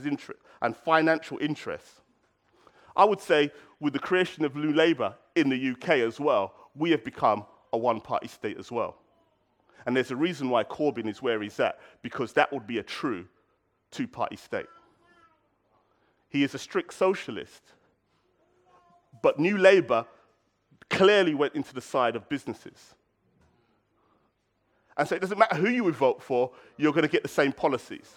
inter- 0.05 0.35
and 0.61 0.77
financial 0.77 1.37
interests. 1.39 2.01
I 2.95 3.05
would 3.05 3.21
say, 3.21 3.51
with 3.79 3.93
the 3.93 3.99
creation 3.99 4.45
of 4.45 4.55
New 4.55 4.73
Labour 4.73 5.15
in 5.35 5.49
the 5.49 5.71
UK 5.71 5.89
as 5.99 6.19
well, 6.19 6.53
we 6.75 6.91
have 6.91 7.03
become 7.03 7.45
a 7.71 7.77
one 7.77 8.01
party 8.01 8.27
state 8.27 8.57
as 8.57 8.71
well. 8.71 8.97
And 9.85 9.95
there's 9.95 10.11
a 10.11 10.15
reason 10.15 10.49
why 10.49 10.63
Corbyn 10.63 11.07
is 11.07 11.21
where 11.21 11.41
he's 11.41 11.59
at, 11.59 11.79
because 12.01 12.33
that 12.33 12.51
would 12.51 12.67
be 12.67 12.77
a 12.77 12.83
true 12.83 13.25
two 13.91 14.07
party 14.07 14.35
state. 14.35 14.67
He 16.29 16.43
is 16.43 16.53
a 16.53 16.59
strict 16.59 16.93
socialist. 16.93 17.63
But 19.23 19.39
New 19.39 19.57
Labour 19.57 20.05
clearly 20.89 21.33
went 21.33 21.55
into 21.55 21.73
the 21.73 21.81
side 21.81 22.15
of 22.15 22.27
businesses. 22.29 22.95
And 24.97 25.07
so 25.07 25.15
it 25.15 25.19
doesn't 25.21 25.37
matter 25.37 25.55
who 25.55 25.69
you 25.69 25.83
would 25.83 25.95
vote 25.95 26.21
for, 26.21 26.51
you're 26.77 26.91
going 26.91 27.03
to 27.03 27.11
get 27.11 27.23
the 27.23 27.29
same 27.29 27.53
policies. 27.53 28.13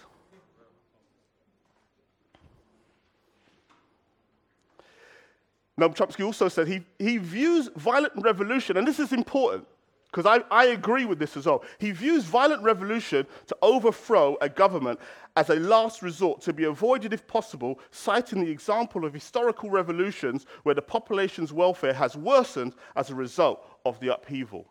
Noam 5.78 5.94
Chomsky 5.94 6.24
also 6.24 6.48
said 6.48 6.68
he, 6.68 6.82
he 6.98 7.18
views 7.18 7.70
violent 7.76 8.12
revolution, 8.16 8.76
and 8.76 8.86
this 8.86 8.98
is 8.98 9.12
important 9.12 9.66
because 10.12 10.26
I, 10.26 10.44
I 10.54 10.66
agree 10.66 11.06
with 11.06 11.18
this 11.18 11.38
as 11.38 11.46
well. 11.46 11.64
He 11.78 11.90
views 11.90 12.24
violent 12.24 12.62
revolution 12.62 13.26
to 13.46 13.56
overthrow 13.62 14.36
a 14.42 14.48
government 14.48 15.00
as 15.36 15.48
a 15.48 15.54
last 15.54 16.02
resort 16.02 16.42
to 16.42 16.52
be 16.52 16.64
avoided 16.64 17.14
if 17.14 17.26
possible, 17.26 17.80
citing 17.90 18.44
the 18.44 18.50
example 18.50 19.06
of 19.06 19.14
historical 19.14 19.70
revolutions 19.70 20.44
where 20.64 20.74
the 20.74 20.82
population's 20.82 21.50
welfare 21.50 21.94
has 21.94 22.14
worsened 22.14 22.74
as 22.94 23.08
a 23.08 23.14
result 23.14 23.66
of 23.86 23.98
the 24.00 24.12
upheaval. 24.12 24.66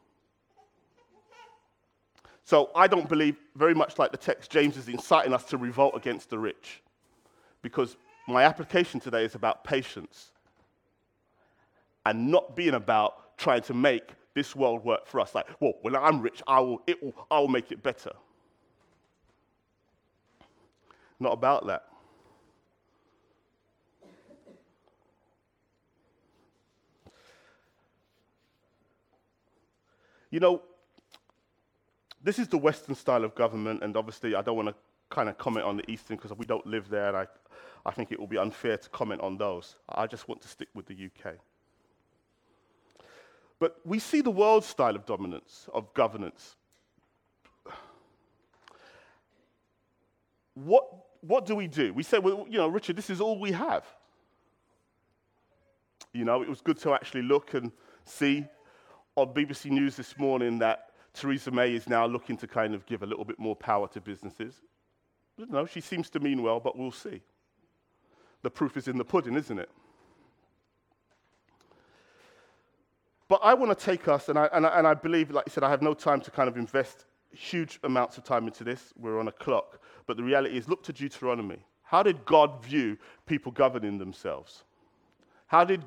So 2.43 2.69
I 2.75 2.85
don't 2.85 3.09
believe, 3.09 3.37
very 3.55 3.73
much 3.73 3.97
like 3.97 4.11
the 4.11 4.17
text, 4.17 4.51
James 4.51 4.77
is 4.77 4.89
inciting 4.89 5.33
us 5.33 5.45
to 5.45 5.57
revolt 5.57 5.95
against 5.95 6.29
the 6.29 6.37
rich. 6.37 6.83
Because 7.63 7.97
my 8.27 8.43
application 8.43 8.99
today 8.99 9.25
is 9.25 9.33
about 9.33 9.63
patience 9.63 10.31
and 12.05 12.29
not 12.29 12.55
being 12.55 12.75
about 12.75 13.37
trying 13.37 13.61
to 13.63 13.73
make 13.73 14.11
this 14.33 14.55
world 14.55 14.83
work 14.83 15.05
for 15.05 15.19
us. 15.19 15.35
Like, 15.35 15.47
well, 15.59 15.73
when 15.81 15.95
I'm 15.95 16.21
rich, 16.21 16.41
I 16.47 16.59
will, 16.59 16.81
it 16.87 17.01
will, 17.03 17.13
I 17.29 17.39
will 17.39 17.47
make 17.47 17.71
it 17.71 17.83
better. 17.83 18.11
Not 21.19 21.33
about 21.33 21.67
that. 21.67 21.85
You 30.31 30.39
know, 30.39 30.61
this 32.23 32.39
is 32.39 32.47
the 32.47 32.57
Western 32.57 32.95
style 32.95 33.25
of 33.25 33.35
government, 33.35 33.83
and 33.83 33.97
obviously, 33.97 34.33
I 34.33 34.41
don't 34.41 34.55
want 34.55 34.69
to 34.69 34.75
kind 35.09 35.27
of 35.27 35.37
comment 35.37 35.65
on 35.65 35.77
the 35.77 35.91
Eastern 35.91 36.15
because 36.15 36.35
we 36.37 36.45
don't 36.45 36.65
live 36.65 36.89
there, 36.89 37.09
and 37.09 37.17
I, 37.17 37.27
I 37.85 37.91
think 37.91 38.13
it 38.13 38.19
will 38.19 38.27
be 38.27 38.37
unfair 38.37 38.77
to 38.77 38.89
comment 38.89 39.19
on 39.21 39.37
those. 39.37 39.75
I 39.89 40.07
just 40.07 40.29
want 40.29 40.41
to 40.41 40.47
stick 40.47 40.69
with 40.73 40.85
the 40.85 40.95
UK. 40.95 41.35
But 43.61 43.79
we 43.85 43.99
see 43.99 44.21
the 44.21 44.31
world 44.31 44.63
style 44.63 44.95
of 44.95 45.05
dominance, 45.05 45.69
of 45.71 45.93
governance. 45.93 46.55
What, 50.55 50.87
what 51.21 51.45
do 51.45 51.55
we 51.55 51.67
do? 51.67 51.93
We 51.93 52.01
say, 52.01 52.17
well, 52.17 52.47
you 52.49 52.57
know, 52.57 52.67
Richard, 52.67 52.95
this 52.95 53.11
is 53.11 53.21
all 53.21 53.39
we 53.39 53.51
have. 53.51 53.85
You 56.11 56.25
know, 56.25 56.41
it 56.41 56.49
was 56.49 56.59
good 56.59 56.79
to 56.79 56.95
actually 56.95 57.21
look 57.21 57.53
and 57.53 57.71
see 58.03 58.47
on 59.15 59.27
BBC 59.27 59.69
News 59.69 59.95
this 59.95 60.17
morning 60.17 60.57
that 60.57 60.93
Theresa 61.13 61.51
May 61.51 61.75
is 61.75 61.87
now 61.87 62.07
looking 62.07 62.37
to 62.37 62.47
kind 62.47 62.73
of 62.73 62.83
give 62.87 63.03
a 63.03 63.05
little 63.05 63.25
bit 63.25 63.37
more 63.37 63.55
power 63.55 63.87
to 63.89 64.01
businesses. 64.01 64.55
No, 65.37 65.67
she 65.67 65.81
seems 65.81 66.09
to 66.09 66.19
mean 66.19 66.41
well, 66.41 66.59
but 66.59 66.75
we'll 66.75 66.91
see. 66.91 67.21
The 68.41 68.49
proof 68.49 68.75
is 68.75 68.87
in 68.87 68.97
the 68.97 69.05
pudding, 69.05 69.35
isn't 69.35 69.59
it? 69.59 69.69
But 73.31 73.39
I 73.43 73.53
want 73.53 73.71
to 73.79 73.85
take 73.85 74.09
us, 74.09 74.27
and 74.27 74.37
I, 74.37 74.49
and, 74.51 74.67
I, 74.67 74.77
and 74.77 74.85
I 74.85 74.93
believe, 74.93 75.31
like 75.31 75.45
I 75.47 75.49
said, 75.49 75.63
I 75.63 75.69
have 75.69 75.81
no 75.81 75.93
time 75.93 76.19
to 76.19 76.31
kind 76.31 76.49
of 76.49 76.57
invest 76.57 77.05
huge 77.31 77.79
amounts 77.85 78.17
of 78.17 78.25
time 78.25 78.45
into 78.45 78.65
this. 78.65 78.93
We're 78.99 79.21
on 79.21 79.29
a 79.29 79.31
clock. 79.31 79.79
But 80.05 80.17
the 80.17 80.23
reality 80.23 80.57
is, 80.57 80.67
look 80.67 80.83
to 80.83 80.91
Deuteronomy. 80.91 81.59
How 81.83 82.03
did 82.03 82.25
God 82.25 82.61
view 82.61 82.97
people 83.25 83.53
governing 83.53 83.97
themselves? 83.97 84.65
How 85.47 85.63
did 85.63 85.85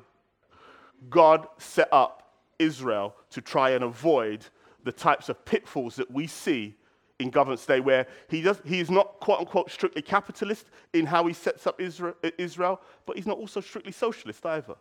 God 1.11 1.47
set 1.59 1.87
up 1.91 2.33
Israel 2.57 3.13
to 3.29 3.41
try 3.41 3.69
and 3.69 3.83
avoid 3.83 4.43
the 4.83 4.91
types 4.91 5.29
of 5.29 5.45
pitfalls 5.45 5.95
that 5.97 6.09
we 6.09 6.25
see 6.25 6.73
in 7.19 7.29
governance 7.29 7.61
today, 7.61 7.79
where 7.79 8.07
he, 8.27 8.41
does, 8.41 8.59
he 8.65 8.79
is 8.79 8.89
not, 8.89 9.19
quote 9.19 9.41
unquote, 9.41 9.69
strictly 9.69 10.01
capitalist 10.01 10.65
in 10.93 11.05
how 11.05 11.27
he 11.27 11.33
sets 11.33 11.67
up 11.67 11.79
Israel, 11.79 12.15
Israel 12.39 12.81
but 13.05 13.17
he's 13.17 13.27
not 13.27 13.37
also 13.37 13.61
strictly 13.61 13.91
socialist 13.91 14.43
either 14.47 14.75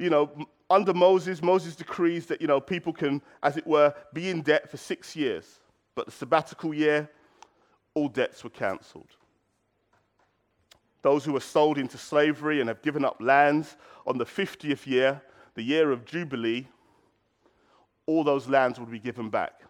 you 0.00 0.10
know, 0.10 0.30
under 0.70 0.94
Moses, 0.94 1.42
Moses 1.42 1.76
decrees 1.76 2.26
that, 2.26 2.40
you 2.40 2.46
know, 2.46 2.60
people 2.60 2.92
can, 2.92 3.20
as 3.42 3.56
it 3.56 3.66
were, 3.66 3.94
be 4.14 4.30
in 4.30 4.40
debt 4.40 4.70
for 4.70 4.78
six 4.78 5.14
years. 5.14 5.60
But 5.94 6.06
the 6.06 6.12
sabbatical 6.12 6.72
year, 6.72 7.08
all 7.94 8.08
debts 8.08 8.42
were 8.42 8.50
cancelled. 8.50 9.10
Those 11.02 11.24
who 11.24 11.32
were 11.32 11.40
sold 11.40 11.76
into 11.76 11.98
slavery 11.98 12.60
and 12.60 12.68
have 12.68 12.82
given 12.82 13.04
up 13.04 13.16
lands 13.20 13.76
on 14.06 14.16
the 14.16 14.24
50th 14.24 14.86
year, 14.86 15.20
the 15.54 15.62
year 15.62 15.90
of 15.90 16.04
Jubilee, 16.04 16.66
all 18.06 18.24
those 18.24 18.48
lands 18.48 18.78
would 18.80 18.90
be 18.90 18.98
given 18.98 19.28
back. 19.28 19.60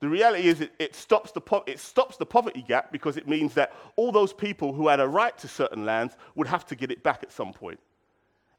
The 0.00 0.08
reality 0.08 0.46
is, 0.46 0.60
it, 0.60 0.72
it, 0.78 0.94
stops 0.94 1.32
the 1.32 1.40
po- 1.40 1.64
it 1.66 1.80
stops 1.80 2.16
the 2.16 2.26
poverty 2.26 2.62
gap 2.62 2.92
because 2.92 3.16
it 3.16 3.26
means 3.26 3.54
that 3.54 3.72
all 3.96 4.12
those 4.12 4.32
people 4.32 4.72
who 4.72 4.86
had 4.86 5.00
a 5.00 5.08
right 5.08 5.36
to 5.38 5.48
certain 5.48 5.84
lands 5.84 6.16
would 6.36 6.46
have 6.46 6.64
to 6.66 6.76
get 6.76 6.92
it 6.92 7.02
back 7.02 7.22
at 7.24 7.32
some 7.32 7.52
point. 7.52 7.80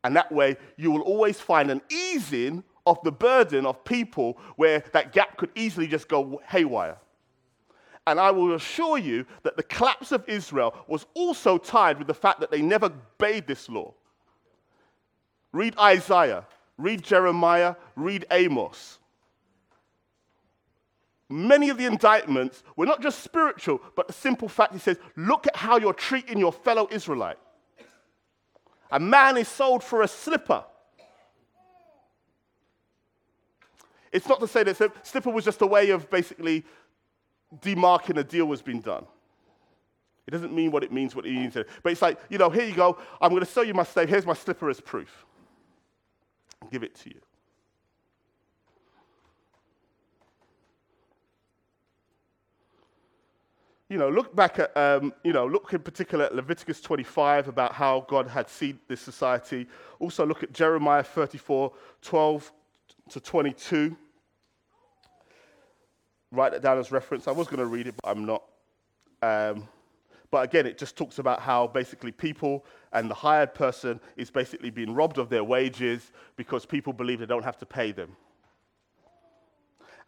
And 0.03 0.15
that 0.15 0.31
way, 0.31 0.57
you 0.77 0.91
will 0.91 1.01
always 1.01 1.39
find 1.39 1.69
an 1.69 1.81
easing 1.89 2.63
of 2.85 2.99
the 3.03 3.11
burden 3.11 3.65
of 3.65 3.83
people 3.83 4.37
where 4.55 4.83
that 4.93 5.11
gap 5.11 5.37
could 5.37 5.51
easily 5.55 5.87
just 5.87 6.07
go 6.07 6.41
haywire. 6.47 6.97
And 8.07 8.19
I 8.19 8.31
will 8.31 8.55
assure 8.55 8.97
you 8.97 9.25
that 9.43 9.57
the 9.57 9.63
collapse 9.63 10.11
of 10.11 10.27
Israel 10.27 10.73
was 10.87 11.05
also 11.13 11.57
tied 11.57 11.97
with 11.99 12.07
the 12.07 12.13
fact 12.13 12.39
that 12.39 12.49
they 12.49 12.61
never 12.61 12.87
obeyed 12.87 13.45
this 13.45 13.69
law. 13.69 13.93
Read 15.51 15.77
Isaiah, 15.77 16.47
read 16.77 17.03
Jeremiah, 17.03 17.75
read 17.95 18.25
Amos. 18.31 18.99
many 21.29 21.69
of 21.69 21.77
the 21.77 21.85
indictments 21.85 22.63
were 22.75 22.87
not 22.87 23.01
just 23.01 23.23
spiritual, 23.23 23.79
but 23.95 24.07
the 24.07 24.13
simple 24.13 24.49
fact 24.49 24.73
he 24.73 24.79
says, 24.79 24.97
look 25.15 25.45
at 25.47 25.55
how 25.55 25.77
you're 25.77 25.93
treating 25.93 26.39
your 26.39 26.51
fellow 26.51 26.87
Israelite. 26.91 27.37
A 28.91 28.99
man 28.99 29.37
is 29.37 29.47
sold 29.47 29.83
for 29.83 30.01
a 30.01 30.07
slipper. 30.07 30.63
It's 34.11 34.27
not 34.27 34.39
to 34.39 34.47
say 34.47 34.63
that 34.63 35.05
slipper 35.05 35.29
was 35.29 35.45
just 35.45 35.61
a 35.61 35.67
way 35.67 35.91
of 35.91 36.09
basically 36.09 36.65
demarking 37.61 38.17
a 38.17 38.23
deal 38.23 38.45
was 38.45 38.61
being 38.61 38.81
done. 38.81 39.05
It 40.27 40.31
doesn't 40.31 40.53
mean 40.53 40.71
what 40.71 40.83
it 40.83 40.91
means, 40.91 41.15
what 41.15 41.25
it 41.25 41.33
means. 41.33 41.55
But 41.55 41.91
it's 41.91 42.01
like, 42.01 42.19
you 42.29 42.37
know, 42.37 42.49
here 42.49 42.65
you 42.65 42.75
go. 42.75 42.97
I'm 43.19 43.31
going 43.31 43.43
to 43.43 43.49
sell 43.49 43.63
you 43.63 43.73
my 43.73 43.83
slave. 43.83 44.09
Here's 44.09 44.25
my 44.25 44.33
slipper 44.33 44.69
as 44.69 44.79
proof. 44.79 45.25
I'll 46.61 46.69
give 46.69 46.83
it 46.83 46.95
to 46.95 47.09
you. 47.09 47.19
You 53.89 53.97
know, 53.97 54.07
look 54.07 54.35
back 54.35 54.59
at, 54.59 54.75
um, 54.77 55.13
you 55.23 55.33
know, 55.33 55.47
look 55.47 55.73
in 55.73 55.81
particular 55.81 56.25
at 56.25 56.35
Leviticus 56.35 56.79
25 56.79 57.47
about 57.47 57.73
how 57.73 58.05
God 58.07 58.27
had 58.27 58.47
seen 58.47 58.79
this 58.87 59.01
society. 59.01 59.65
Also 59.97 60.25
look 60.25 60.43
at 60.43 60.53
Jeremiah 60.53 61.03
34, 61.03 61.73
12 62.03 62.51
to 63.09 63.19
22. 63.19 63.97
Write 66.31 66.51
that 66.51 66.61
down 66.61 66.77
as 66.77 66.91
reference. 66.91 67.27
I 67.27 67.31
was 67.31 67.47
going 67.47 67.59
to 67.59 67.65
read 67.65 67.87
it, 67.87 67.95
but 68.01 68.07
I'm 68.09 68.25
not. 68.25 68.43
Um, 69.23 69.67
but 70.29 70.45
again, 70.45 70.67
it 70.67 70.77
just 70.77 70.95
talks 70.95 71.17
about 71.17 71.41
how 71.41 71.65
basically 71.65 72.11
people 72.11 72.65
and 72.93 73.09
the 73.09 73.15
hired 73.15 73.55
person 73.55 73.99
is 74.15 74.29
basically 74.29 74.69
being 74.69 74.93
robbed 74.93 75.17
of 75.17 75.29
their 75.29 75.43
wages 75.43 76.11
because 76.35 76.63
people 76.63 76.93
believe 76.93 77.19
they 77.19 77.25
don't 77.25 77.43
have 77.43 77.57
to 77.57 77.65
pay 77.65 77.91
them. 77.91 78.15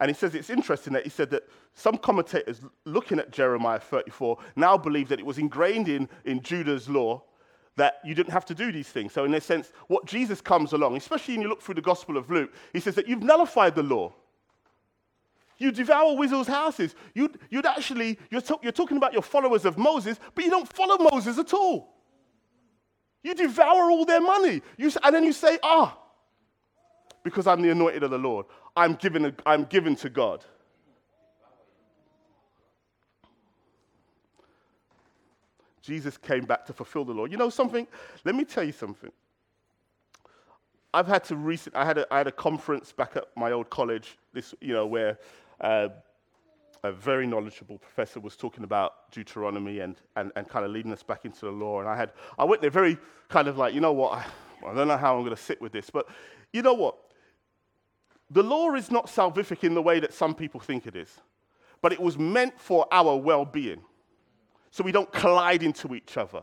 And 0.02 0.10
he 0.10 0.14
says 0.14 0.34
it's 0.34 0.50
interesting 0.50 0.94
that 0.94 1.04
he 1.04 1.10
said 1.10 1.30
that 1.30 1.44
some 1.74 1.96
commentators 1.96 2.60
looking 2.84 3.20
at 3.20 3.30
Jeremiah 3.30 3.78
34 3.78 4.36
now 4.56 4.76
believe 4.76 5.08
that 5.10 5.20
it 5.20 5.24
was 5.24 5.38
ingrained 5.38 5.86
in, 5.86 6.08
in 6.24 6.42
Judah's 6.42 6.88
law 6.88 7.22
that 7.76 8.00
you 8.04 8.12
didn't 8.12 8.32
have 8.32 8.44
to 8.46 8.54
do 8.54 8.72
these 8.72 8.88
things. 8.88 9.12
So, 9.12 9.24
in 9.24 9.32
a 9.32 9.40
sense, 9.40 9.70
what 9.86 10.04
Jesus 10.04 10.40
comes 10.40 10.72
along, 10.72 10.96
especially 10.96 11.34
when 11.34 11.42
you 11.42 11.48
look 11.48 11.62
through 11.62 11.76
the 11.76 11.82
Gospel 11.82 12.16
of 12.16 12.28
Luke, 12.32 12.52
he 12.72 12.80
says 12.80 12.96
that 12.96 13.06
you've 13.06 13.22
nullified 13.22 13.76
the 13.76 13.84
law. 13.84 14.12
You 15.56 15.70
devour 15.70 16.16
widows' 16.16 16.48
houses. 16.48 16.96
You'd, 17.14 17.38
you'd 17.48 17.64
actually, 17.64 18.18
you're, 18.28 18.40
to, 18.40 18.58
you're 18.60 18.72
talking 18.72 18.96
about 18.96 19.12
your 19.12 19.22
followers 19.22 19.64
of 19.64 19.78
Moses, 19.78 20.18
but 20.34 20.44
you 20.44 20.50
don't 20.50 20.68
follow 20.68 20.98
Moses 21.12 21.38
at 21.38 21.54
all. 21.54 21.94
You 23.22 23.36
devour 23.36 23.88
all 23.88 24.04
their 24.04 24.20
money. 24.20 24.62
You, 24.76 24.90
and 25.04 25.14
then 25.14 25.22
you 25.22 25.32
say, 25.32 25.60
ah, 25.62 25.96
because 27.22 27.46
I'm 27.46 27.62
the 27.62 27.70
anointed 27.70 28.02
of 28.02 28.10
the 28.10 28.18
Lord. 28.18 28.46
I'm 28.76 28.94
given, 28.94 29.36
I'm 29.44 29.64
given 29.64 29.96
to 29.96 30.08
God. 30.08 30.44
Jesus 35.82 36.16
came 36.16 36.44
back 36.44 36.64
to 36.66 36.72
fulfill 36.72 37.04
the 37.04 37.12
law. 37.12 37.24
You 37.24 37.36
know 37.36 37.50
something? 37.50 37.86
Let 38.24 38.34
me 38.34 38.44
tell 38.44 38.62
you 38.62 38.72
something. 38.72 39.10
I've 40.94 41.08
had 41.08 41.24
to 41.24 41.36
recent. 41.36 41.74
I 41.74 41.84
had 41.84 41.98
a, 41.98 42.14
I 42.14 42.18
had 42.18 42.26
a 42.26 42.32
conference 42.32 42.92
back 42.92 43.16
at 43.16 43.24
my 43.36 43.50
old 43.52 43.68
college. 43.68 44.16
This, 44.32 44.54
you 44.60 44.74
know, 44.74 44.86
where 44.86 45.18
uh, 45.60 45.88
a 46.84 46.92
very 46.92 47.26
knowledgeable 47.26 47.78
professor 47.78 48.20
was 48.20 48.36
talking 48.36 48.64
about 48.64 49.10
Deuteronomy 49.10 49.80
and, 49.80 49.96
and, 50.16 50.32
and 50.36 50.48
kind 50.48 50.64
of 50.64 50.70
leading 50.70 50.92
us 50.92 51.02
back 51.02 51.24
into 51.24 51.46
the 51.46 51.50
law. 51.50 51.80
And 51.80 51.88
I 51.88 51.96
had 51.96 52.12
I 52.38 52.44
went 52.44 52.60
there 52.60 52.70
very 52.70 52.98
kind 53.28 53.48
of 53.48 53.58
like, 53.58 53.74
you 53.74 53.80
know 53.80 53.92
what? 53.92 54.12
I, 54.12 54.24
I 54.66 54.74
don't 54.74 54.88
know 54.88 54.96
how 54.96 55.16
I'm 55.16 55.24
going 55.24 55.34
to 55.34 55.42
sit 55.42 55.60
with 55.60 55.72
this, 55.72 55.90
but 55.90 56.08
you 56.52 56.62
know 56.62 56.74
what? 56.74 56.96
The 58.32 58.42
law 58.42 58.74
is 58.74 58.90
not 58.90 59.06
salvific 59.06 59.62
in 59.62 59.74
the 59.74 59.82
way 59.82 60.00
that 60.00 60.14
some 60.14 60.34
people 60.34 60.58
think 60.58 60.86
it 60.86 60.96
is, 60.96 61.20
but 61.82 61.92
it 61.92 62.00
was 62.00 62.18
meant 62.18 62.58
for 62.58 62.86
our 62.90 63.14
well 63.14 63.44
being, 63.44 63.82
so 64.70 64.82
we 64.82 64.90
don't 64.90 65.12
collide 65.12 65.62
into 65.62 65.94
each 65.94 66.16
other. 66.16 66.42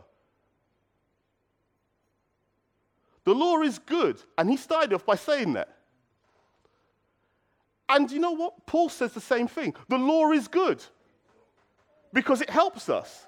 The 3.24 3.34
law 3.34 3.60
is 3.62 3.80
good, 3.80 4.22
and 4.38 4.48
he 4.48 4.56
started 4.56 4.92
off 4.92 5.04
by 5.04 5.16
saying 5.16 5.54
that. 5.54 5.76
And 7.88 8.08
you 8.10 8.20
know 8.20 8.32
what? 8.32 8.66
Paul 8.66 8.88
says 8.88 9.12
the 9.12 9.20
same 9.20 9.48
thing. 9.48 9.74
The 9.88 9.98
law 9.98 10.30
is 10.30 10.46
good 10.46 10.82
because 12.12 12.40
it 12.40 12.48
helps 12.48 12.88
us. 12.88 13.26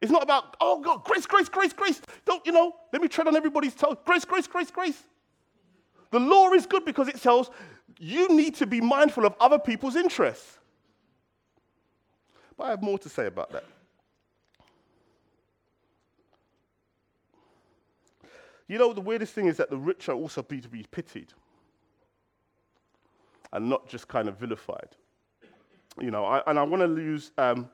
It's 0.00 0.12
not 0.12 0.22
about, 0.22 0.56
oh 0.60 0.80
God, 0.80 1.02
grace, 1.02 1.26
grace, 1.26 1.48
grace, 1.48 1.72
grace. 1.72 2.00
Don't, 2.24 2.46
you 2.46 2.52
know, 2.52 2.76
let 2.92 3.02
me 3.02 3.08
tread 3.08 3.26
on 3.26 3.34
everybody's 3.34 3.74
toes. 3.74 3.96
Grace, 4.04 4.24
grace, 4.24 4.46
grace, 4.46 4.70
grace. 4.70 5.02
The 6.10 6.20
law 6.20 6.52
is 6.52 6.66
good 6.66 6.84
because 6.84 7.08
it 7.08 7.20
tells 7.20 7.50
you 7.98 8.28
need 8.34 8.54
to 8.56 8.66
be 8.66 8.80
mindful 8.80 9.26
of 9.26 9.34
other 9.40 9.58
people's 9.58 9.96
interests. 9.96 10.58
But 12.56 12.64
I 12.64 12.70
have 12.70 12.82
more 12.82 12.98
to 12.98 13.08
say 13.08 13.26
about 13.26 13.50
that. 13.52 13.64
You 18.66 18.78
know, 18.78 18.92
the 18.92 19.00
weirdest 19.00 19.32
thing 19.32 19.46
is 19.46 19.56
that 19.56 19.70
the 19.70 19.78
rich 19.78 20.08
are 20.08 20.14
also 20.14 20.42
be 20.42 20.60
to 20.60 20.68
be 20.68 20.84
pitied 20.90 21.32
and 23.52 23.68
not 23.68 23.88
just 23.88 24.08
kind 24.08 24.28
of 24.28 24.36
vilified. 24.36 24.90
You 25.98 26.10
know, 26.10 26.24
I, 26.24 26.42
and 26.46 26.58
I 26.58 26.62
want 26.62 26.82
to 26.82 27.02
use, 27.02 27.32
um, 27.38 27.70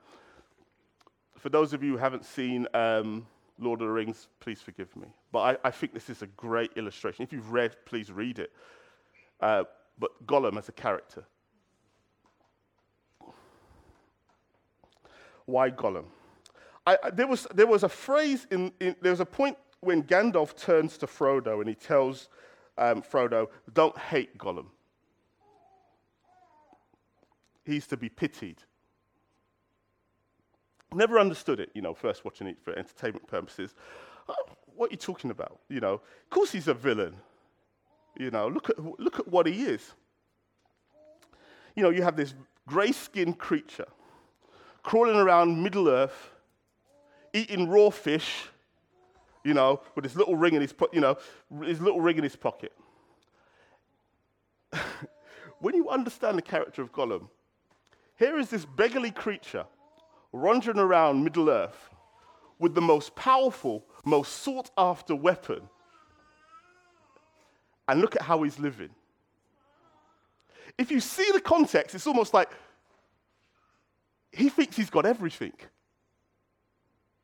for 1.37 1.49
those 1.49 1.73
of 1.73 1.83
you 1.83 1.93
who 1.93 1.99
haven't 1.99 2.25
seen 2.25 2.69
um, 2.73 3.27
Lord 3.59 3.81
of 3.81 3.87
the 3.87 3.93
Rings, 3.93 4.29
please 4.41 4.61
forgive 4.61 4.95
me. 4.97 5.09
But 5.33 5.61
I, 5.65 5.69
I 5.69 5.71
think 5.71 5.95
this 5.95 6.11
is 6.11 6.23
a 6.23 6.27
great 6.27 6.73
illustration. 6.77 7.23
If 7.23 7.33
you've 7.33 7.53
read, 7.53 7.77
please 7.85 8.11
read 8.11 8.39
it. 8.39 8.53
Uh, 9.41 9.65
but 9.99 10.27
Gollum 10.27 10.59
as 10.59 10.69
a 10.69 10.73
character. 10.73 11.25
Why 15.47 15.71
Gollum? 15.71 16.07
I, 16.87 16.99
I, 17.03 17.11
there, 17.11 17.27
was, 17.27 17.47
there 17.55 17.67
was 17.67 17.83
a 17.83 17.89
phrase, 17.89 18.47
in, 18.51 18.73
in, 18.81 18.97
there 19.01 19.13
was 19.13 19.21
a 19.21 19.27
point 19.27 19.57
when 19.81 20.03
Gandalf 20.03 20.57
turns 20.57 20.99
to 20.99 21.07
Frodo 21.07 21.61
and 21.61 21.69
he 21.69 21.75
tells 21.75 22.29
um, 22.79 23.03
Frodo, 23.03 23.49
don't 23.73 23.97
hate 23.97 24.37
Gollum. 24.39 24.67
He's 27.65 27.87
to 27.89 27.97
be 27.97 28.09
pitied. 28.09 28.63
Never 30.95 31.19
understood 31.19 31.61
it, 31.61 31.71
you 31.75 31.83
know, 31.83 31.93
first 31.93 32.25
watching 32.25 32.47
it 32.47 32.57
for 32.63 32.73
entertainment 32.79 33.27
purposes. 33.27 33.75
Oh, 34.29 34.35
what 34.77 34.91
are 34.91 34.93
you 34.93 34.97
talking 34.97 35.31
about? 35.31 35.59
You 35.69 35.81
know, 35.81 35.95
of 35.95 36.31
course 36.31 36.53
he's 36.53 36.69
a 36.69 36.75
villain. 36.75 37.17
You 38.17 38.31
know, 38.31 38.49
look 38.49 38.71
at, 38.71 38.79
look 38.79 39.19
at 39.19 39.27
what 39.27 39.47
he 39.47 39.65
is. 39.65 39.93
You 41.75 41.83
know, 41.83 41.91
you 41.91 42.03
have 42.03 42.17
this 42.17 42.35
gray 42.69 42.93
skinned 42.93 43.39
creature 43.39 43.87
crawling 44.85 45.17
around 45.17 45.63
Middle 45.63 45.89
Earth, 45.89 46.31
eating 47.33 47.69
raw 47.69 47.91
fish, 47.91 48.47
you 49.43 49.55
know, 49.55 49.81
with 49.97 50.05
his 50.05 50.15
little 50.15 50.37
ring 50.37 50.55
in 50.55 50.61
his, 50.61 50.73
po- 50.73 50.91
you 50.93 51.01
know, 51.01 51.17
his 51.63 51.81
little 51.81 52.01
ring 52.01 52.17
in 52.17 52.23
his 52.23 52.37
pocket. 52.37 52.73
when 55.59 55.75
you 55.75 55.89
understand 55.89 56.39
the 56.39 56.43
character 56.43 56.83
of 56.83 56.93
Gollum, 56.93 57.29
here 58.17 58.39
is 58.39 58.51
this 58.51 58.65
beggarly 58.65 59.11
creature 59.11 59.65
wandering 60.41 60.79
around 60.79 61.23
Middle 61.23 61.49
Earth 61.49 61.91
with 62.59 62.75
the 62.75 62.81
most 62.81 63.15
powerful, 63.15 63.85
most 64.05 64.43
sought 64.43 64.71
after 64.77 65.15
weapon. 65.15 65.61
And 67.89 68.01
look 68.01 68.17
at 68.17 68.23
how 68.23 68.43
he's 68.43 68.59
living. 68.59 68.91
If 70.79 70.91
you 70.91 71.01
see 71.01 71.31
the 71.33 71.41
context, 71.41 71.95
it's 71.95 72.07
almost 72.07 72.35
like 72.35 72.51
he 74.33 74.49
thinks 74.49 74.77
he's 74.77 74.91
got 74.91 75.07
everything, 75.07 75.53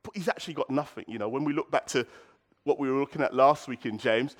but 0.03 0.15
he's 0.15 0.29
actually 0.29 0.55
got 0.55 0.71
nothing. 0.71 1.05
You 1.09 1.19
know, 1.19 1.29
when 1.29 1.45
we 1.45 1.53
look 1.53 1.71
back 1.71 1.87
to 1.89 2.07
what 2.65 2.79
we 2.79 2.91
were 2.91 3.01
looking 3.01 3.23
at 3.23 3.35
last 3.35 3.67
week 3.67 3.87
in 3.87 3.99
James, 3.99 4.37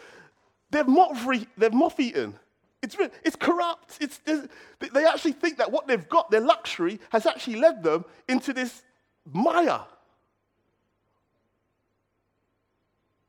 they've 0.71 0.87
moth 0.87 1.99
eaten. 1.99 2.39
It's, 2.83 2.97
it's 3.25 3.37
corrupt. 3.37 3.99
It's, 4.01 4.21
they 4.25 5.05
actually 5.05 5.33
think 5.33 5.59
that 5.59 5.71
what 5.71 5.87
they've 5.87 6.09
got, 6.09 6.31
their 6.31 6.41
luxury, 6.41 6.99
has 7.11 7.27
actually 7.27 7.57
led 7.57 7.83
them 7.83 8.05
into 8.29 8.53
this 8.53 8.83
mire. 9.31 9.83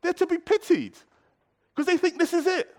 They're 0.02 0.14
to 0.14 0.26
be 0.26 0.38
pitied 0.38 0.98
because 1.76 1.86
they 1.86 1.98
think 1.98 2.18
this 2.18 2.34
is 2.34 2.48
it. 2.48 2.76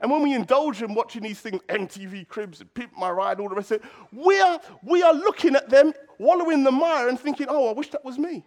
And 0.00 0.10
when 0.10 0.22
we 0.22 0.34
indulge 0.34 0.82
in 0.82 0.94
watching 0.94 1.22
these 1.22 1.40
things, 1.40 1.62
MTV 1.68 2.28
Cribs 2.28 2.60
and 2.60 2.72
Pimp 2.74 2.92
My 2.98 3.10
Ride, 3.10 3.40
all 3.40 3.48
the 3.48 3.54
rest 3.54 3.70
of 3.70 3.82
it, 3.82 3.88
we 4.12 4.38
are, 4.40 4.60
we 4.82 5.02
are 5.02 5.14
looking 5.14 5.56
at 5.56 5.70
them, 5.70 5.92
wallowing 6.18 6.58
in 6.58 6.64
the 6.64 6.70
mire 6.70 7.08
and 7.08 7.18
thinking, 7.18 7.46
oh, 7.48 7.68
I 7.68 7.72
wish 7.72 7.90
that 7.90 8.04
was 8.04 8.18
me. 8.18 8.44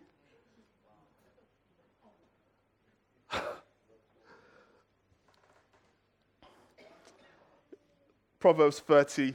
Proverbs 8.39 8.81
39a, 8.87 9.33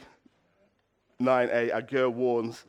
Agur 1.72 2.08
warns 2.10 2.64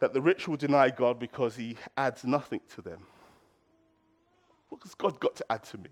that 0.00 0.12
the 0.12 0.20
rich 0.20 0.46
will 0.48 0.56
deny 0.56 0.90
God 0.90 1.18
because 1.18 1.56
he 1.56 1.76
adds 1.96 2.24
nothing 2.24 2.60
to 2.74 2.82
them. 2.82 3.06
What 4.68 4.82
has 4.82 4.94
God 4.94 5.18
got 5.20 5.36
to 5.36 5.44
add 5.50 5.62
to 5.64 5.78
me? 5.78 5.90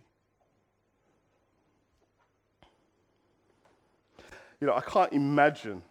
you 4.61 4.67
know, 4.67 4.75
I 4.75 4.81
can't 4.81 5.13
imagine 5.13 5.83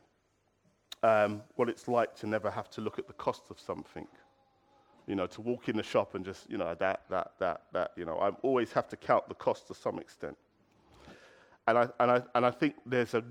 um, 1.03 1.41
what 1.56 1.69
it's 1.69 1.88
like 1.88 2.15
to 2.17 2.27
never 2.27 2.51
have 2.51 2.69
to 2.71 2.82
look 2.82 2.99
at 2.99 3.08
the 3.08 3.13
cost 3.13 3.43
of 3.49 3.60
something. 3.60 4.08
You 5.08 5.15
know, 5.15 5.27
to 5.27 5.41
walk 5.41 5.69
in 5.69 5.77
the 5.77 5.84
shop 5.84 6.15
and 6.15 6.25
just, 6.25 6.49
you 6.49 6.58
know, 6.58 6.75
that, 6.75 7.03
that, 7.10 7.32
that, 7.39 7.62
that, 7.71 7.91
you 7.95 8.03
know, 8.03 8.17
I 8.17 8.30
always 8.41 8.73
have 8.73 8.89
to 8.89 8.97
count 8.97 9.30
the 9.30 9.36
cost 9.36 9.67
to 9.67 9.73
some 9.73 9.99
extent. 9.99 10.38
And 11.67 11.77
I, 11.77 11.89
and 11.99 12.12
I, 12.12 12.21
and 12.36 12.45
I 12.45 12.51
think 12.51 12.75
there's 12.86 13.13
a, 13.13 13.23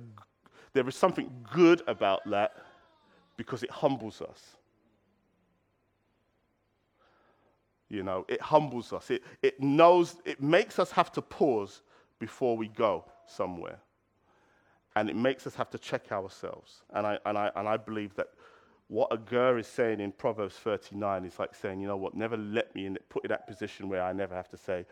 there 0.73 0.87
is 0.87 0.95
something 0.95 1.31
good 1.53 1.83
about 1.87 2.29
that 2.31 2.57
because 3.37 3.63
it 3.63 3.71
humbles 3.71 4.21
us. 4.21 4.57
You 7.89 8.03
know, 8.03 8.25
it 8.29 8.41
humbles 8.41 8.93
us. 8.93 9.11
It, 9.11 9.23
it 9.43 9.61
knows, 9.61 10.17
it 10.25 10.43
makes 10.43 10.79
us 10.79 10.91
have 10.93 11.13
to 11.13 11.23
pause 11.23 11.83
before 12.19 12.57
we 12.57 12.69
go 12.69 13.05
somewhere. 13.27 13.79
And 14.97 15.09
it 15.09 15.17
makes 15.17 15.47
us 15.47 15.55
have 15.55 15.71
to 15.71 15.79
check 15.79 16.11
ourselves. 16.11 16.83
And 16.93 17.07
I, 17.07 17.19
and 17.27 17.39
I, 17.39 17.51
and 17.55 17.69
I 17.69 17.77
believe 17.77 18.15
that 18.17 18.29
what 18.89 19.13
Agur 19.13 19.59
is 19.59 19.67
saying 19.67 20.01
in 20.01 20.13
Proverbs 20.13 20.55
39 20.57 21.25
is 21.25 21.39
like 21.39 21.55
saying, 21.55 21.81
you 21.81 21.87
know 21.87 21.97
what, 21.97 22.15
never 22.15 22.37
let 22.37 22.75
me 22.75 22.87
in, 22.87 22.99
put 23.09 23.25
in 23.25 23.29
that 23.29 23.47
position 23.47 23.89
where 23.89 24.03
I 24.03 24.13
never 24.13 24.35
have 24.35 24.49
to 24.51 24.57
say, 24.57 24.87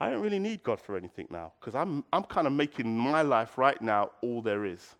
I 0.00 0.10
don't 0.10 0.20
really 0.20 0.38
need 0.38 0.62
God 0.62 0.80
for 0.80 0.96
anything 0.96 1.28
now, 1.30 1.52
because 1.60 1.74
I'm, 1.74 2.04
I'm 2.12 2.24
kind 2.24 2.46
of 2.46 2.52
making 2.52 2.96
my 2.96 3.22
life 3.22 3.56
right 3.56 3.80
now 3.80 4.10
all 4.20 4.42
there 4.42 4.64
is. 4.64 4.96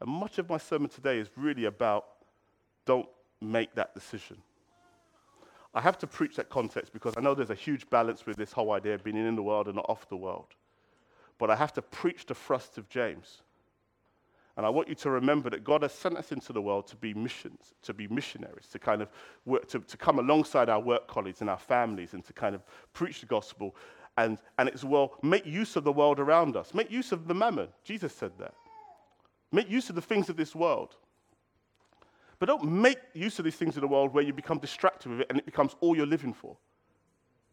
And 0.00 0.10
much 0.10 0.38
of 0.38 0.48
my 0.48 0.58
sermon 0.58 0.90
today 0.90 1.18
is 1.18 1.30
really 1.36 1.64
about 1.64 2.04
don't 2.84 3.08
make 3.40 3.74
that 3.74 3.94
decision. 3.94 4.36
I 5.74 5.80
have 5.80 5.98
to 5.98 6.06
preach 6.06 6.36
that 6.36 6.48
context 6.48 6.92
because 6.92 7.14
I 7.16 7.20
know 7.20 7.34
there's 7.34 7.50
a 7.50 7.54
huge 7.54 7.88
balance 7.90 8.24
with 8.24 8.36
this 8.36 8.52
whole 8.52 8.72
idea 8.72 8.94
of 8.94 9.04
being 9.04 9.16
in 9.16 9.36
the 9.36 9.42
world 9.42 9.66
and 9.66 9.76
not 9.76 9.86
off 9.88 10.08
the 10.08 10.16
world. 10.16 10.54
But 11.38 11.50
I 11.50 11.56
have 11.56 11.72
to 11.74 11.82
preach 11.82 12.24
the 12.24 12.34
thrust 12.34 12.78
of 12.78 12.88
James. 12.88 13.42
And 14.56 14.64
I 14.64 14.70
want 14.70 14.88
you 14.88 14.94
to 14.96 15.10
remember 15.10 15.50
that 15.50 15.64
God 15.64 15.82
has 15.82 15.92
sent 15.92 16.16
us 16.16 16.32
into 16.32 16.52
the 16.52 16.62
world 16.62 16.86
to 16.86 16.96
be 16.96 17.12
missions, 17.12 17.74
to 17.82 17.92
be 17.92 18.08
missionaries, 18.08 18.66
to 18.68 18.78
kind 18.78 19.02
of 19.02 19.10
work, 19.44 19.68
to, 19.68 19.80
to 19.80 19.96
come 19.98 20.18
alongside 20.18 20.70
our 20.70 20.80
work 20.80 21.06
colleagues 21.08 21.42
and 21.42 21.50
our 21.50 21.58
families 21.58 22.14
and 22.14 22.24
to 22.24 22.32
kind 22.32 22.54
of 22.54 22.62
preach 22.94 23.20
the 23.20 23.26
gospel. 23.26 23.76
And, 24.16 24.38
and 24.58 24.68
it's 24.68 24.82
well, 24.82 25.12
make 25.22 25.44
use 25.44 25.76
of 25.76 25.84
the 25.84 25.92
world 25.92 26.18
around 26.18 26.56
us. 26.56 26.72
Make 26.72 26.90
use 26.90 27.12
of 27.12 27.28
the 27.28 27.34
mammon. 27.34 27.68
Jesus 27.84 28.14
said 28.14 28.32
that. 28.38 28.54
Make 29.52 29.70
use 29.70 29.90
of 29.90 29.94
the 29.94 30.02
things 30.02 30.30
of 30.30 30.36
this 30.38 30.54
world. 30.54 30.96
But 32.38 32.46
don't 32.46 32.64
make 32.64 32.98
use 33.12 33.38
of 33.38 33.44
these 33.44 33.56
things 33.56 33.76
in 33.76 33.82
the 33.82 33.88
world 33.88 34.12
where 34.14 34.24
you 34.24 34.32
become 34.32 34.58
distracted 34.58 35.10
with 35.10 35.20
it 35.20 35.26
and 35.28 35.38
it 35.38 35.46
becomes 35.46 35.76
all 35.80 35.94
you're 35.94 36.06
living 36.06 36.32
for. 36.32 36.56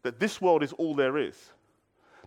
That 0.02 0.20
this 0.20 0.40
world 0.40 0.62
is 0.62 0.72
all 0.72 0.94
there 0.94 1.18
is. 1.18 1.50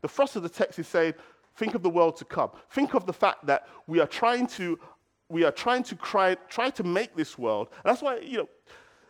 The 0.02 0.08
thrust 0.08 0.36
of 0.36 0.44
the 0.44 0.50
text 0.50 0.78
is 0.78 0.88
saying, 0.88 1.16
think 1.58 1.76
of 1.76 1.84
the 1.84 1.90
world 1.90 2.16
to 2.18 2.26
come. 2.26 2.52
Think 2.70 2.94
of 2.94 3.06
the 3.06 3.14
fact 3.14 3.46
that 3.48 3.68
we 3.88 4.00
are 4.00 4.08
trying 4.08 4.48
to, 4.48 4.80
we 5.28 5.44
are 5.44 5.52
trying 5.52 5.84
to 5.84 5.96
cry, 5.96 6.36
try 6.48 6.70
to 6.70 6.84
make 6.84 7.16
this 7.16 7.38
world. 7.38 7.68
And 7.84 7.92
that's 7.92 8.02
why, 8.02 8.20
you 8.20 8.38
know, 8.38 8.50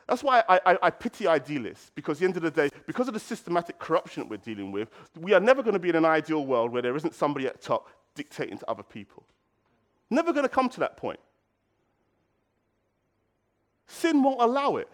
that's 0.08 0.24
why 0.24 0.42
I, 0.48 0.60
I, 0.66 0.78
I, 0.84 0.90
pity 0.90 1.28
idealists, 1.28 1.92
because 1.94 2.18
at 2.18 2.20
the 2.20 2.26
end 2.26 2.38
of 2.38 2.44
the 2.44 2.52
day, 2.52 2.70
because 2.88 3.10
of 3.10 3.14
the 3.14 3.20
systematic 3.20 3.78
corruption 3.78 4.24
that 4.24 4.30
we're 4.30 4.38
dealing 4.38 4.72
with, 4.72 4.90
we 5.20 5.34
are 5.34 5.42
never 5.42 5.62
going 5.62 5.74
to 5.74 5.80
be 5.80 5.90
in 5.90 5.98
an 5.98 6.06
ideal 6.06 6.46
world 6.46 6.72
where 6.72 6.82
there 6.82 6.96
isn't 6.96 7.14
somebody 7.14 7.46
at 7.46 7.62
top 7.62 7.90
dictating 8.16 8.58
to 8.58 8.70
other 8.70 8.84
people. 8.84 9.24
Never 10.10 10.32
going 10.32 10.46
to 10.46 10.50
come 10.50 10.70
to 10.70 10.80
that 10.80 10.96
point. 10.96 11.20
Sin 13.88 14.24
won't 14.24 14.42
allow 14.42 14.78
it. 14.78 14.90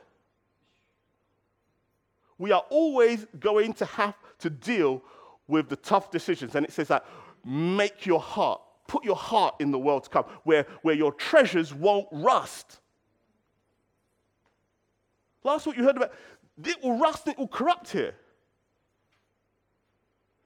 We 2.39 2.51
are 2.51 2.65
always 2.71 3.27
going 3.39 3.73
to 3.73 3.85
have 3.85 4.15
to 4.39 4.49
deal 4.49 5.03
with 5.47 5.69
the 5.69 5.75
tough 5.75 6.09
decisions. 6.09 6.55
And 6.55 6.65
it 6.65 6.71
says 6.71 6.87
that 6.87 7.05
make 7.45 8.05
your 8.05 8.19
heart, 8.19 8.61
put 8.87 9.03
your 9.03 9.15
heart 9.15 9.55
in 9.59 9.71
the 9.71 9.79
world 9.79 10.03
to 10.03 10.09
come, 10.09 10.25
where, 10.43 10.65
where 10.81 10.95
your 10.95 11.11
treasures 11.11 11.73
won't 11.73 12.07
rust. 12.11 12.79
Last 15.43 15.65
week 15.67 15.77
you 15.77 15.83
heard 15.83 15.97
about 15.97 16.13
it 16.63 16.83
will 16.83 16.97
rust, 16.97 17.27
it 17.27 17.37
will 17.37 17.47
corrupt 17.47 17.91
here. 17.91 18.15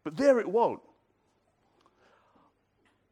But 0.03 0.15
there 0.15 0.39
it 0.39 0.47
won't. 0.47 0.79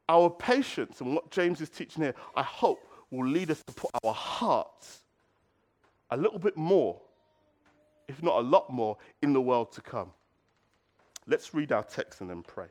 Our 0.08 0.30
patience 0.30 1.02
and 1.02 1.16
what 1.16 1.32
James 1.32 1.62
is 1.62 1.70
teaching 1.70 2.04
here, 2.04 2.16
I 2.36 2.44
hope, 2.44 2.80
will 3.12 3.28
lead 3.28 3.52
us 3.52 3.62
to 3.64 3.74
put 3.74 3.92
our 4.04 4.14
hearts 4.14 5.02
a 6.12 6.18
little 6.18 6.40
bit 6.40 6.56
more, 6.56 7.02
if 8.08 8.22
not 8.22 8.38
a 8.38 8.42
lot 8.42 8.72
more, 8.72 8.98
in 9.22 9.34
the 9.34 9.42
world 9.42 9.72
to 9.74 9.82
come. 9.82 10.12
Let's 11.28 11.54
read 11.54 11.72
our 11.72 11.84
text 11.84 12.22
and 12.22 12.30
then 12.30 12.44
pray. 12.44 12.68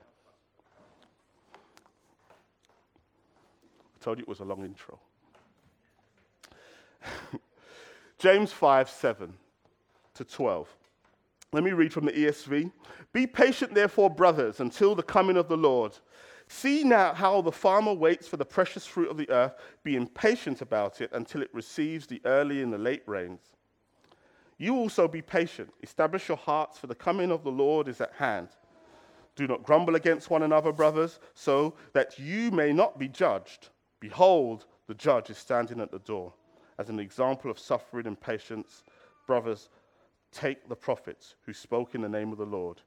Told 4.05 4.19
you 4.19 4.23
it 4.23 4.29
was 4.29 4.41
a 4.41 4.45
long 4.45 4.63
intro. 4.65 5.01
James 8.19 8.53
5 8.53 8.91
7 8.91 9.33
to 10.15 10.25
12. 10.25 10.69
Let 11.53 11.65
me 11.65 11.73
read 11.73 11.93
from 11.93 12.05
the 12.05 12.13
ESV. 12.13 12.71
Be 13.13 13.27
patient, 13.27 13.75
therefore, 13.75 14.11
brothers, 14.11 14.61
until 14.61 14.95
the 14.95 15.03
coming 15.03 15.37
of 15.37 15.49
the 15.49 15.57
Lord. 15.57 15.97
See 16.49 16.85
now 16.85 17.15
how 17.15 17.41
the 17.41 17.53
farmer 17.53 17.95
waits 17.95 18.29
for 18.29 18.37
the 18.37 18.45
precious 18.45 18.85
fruit 18.85 19.11
of 19.11 19.17
the 19.17 19.31
earth, 19.31 19.55
being 19.83 20.07
patient 20.07 20.61
about 20.61 21.01
it 21.01 21.11
until 21.13 21.41
it 21.41 21.49
receives 21.55 22.07
the 22.07 22.21
early 22.27 22.61
and 22.61 22.73
the 22.73 22.79
late 22.79 23.03
rains. 23.07 23.41
You 24.59 24.77
also 24.77 25.09
be 25.09 25.23
patient. 25.23 25.73
Establish 25.83 26.29
your 26.29 26.37
hearts, 26.37 26.79
for 26.79 26.89
the 26.89 26.95
coming 26.95 27.31
of 27.31 27.43
the 27.43 27.51
Lord 27.51 27.89
is 27.89 28.01
at 28.03 28.13
hand. 28.13 28.49
Do 29.37 29.47
not 29.47 29.63
grumble 29.63 29.95
against 29.95 30.29
one 30.29 30.43
another, 30.43 30.73
brothers, 30.73 31.19
so 31.33 31.75
that 31.95 32.19
you 32.19 32.51
may 32.51 32.73
not 32.73 32.99
be 32.99 33.09
judged. 33.09 33.71
Behold, 34.05 34.67
the 34.87 34.93
judge 34.93 35.31
is 35.31 35.39
standing 35.39 35.81
at 35.81 35.91
the 35.91 35.99
door. 35.99 36.35
As 36.79 36.91
an 36.91 37.01
example 37.01 37.51
of 37.51 37.59
suffering 37.59 38.07
and 38.07 38.21
patience, 38.21 38.83
brothers, 39.27 39.71
take 40.31 40.69
the 40.69 40.77
prophets 40.77 41.37
who 41.47 41.55
spoke 41.55 41.95
in 41.95 42.03
the 42.03 42.09
name 42.11 42.31
of 42.31 42.37
the 42.37 42.45
Lord. 42.45 42.83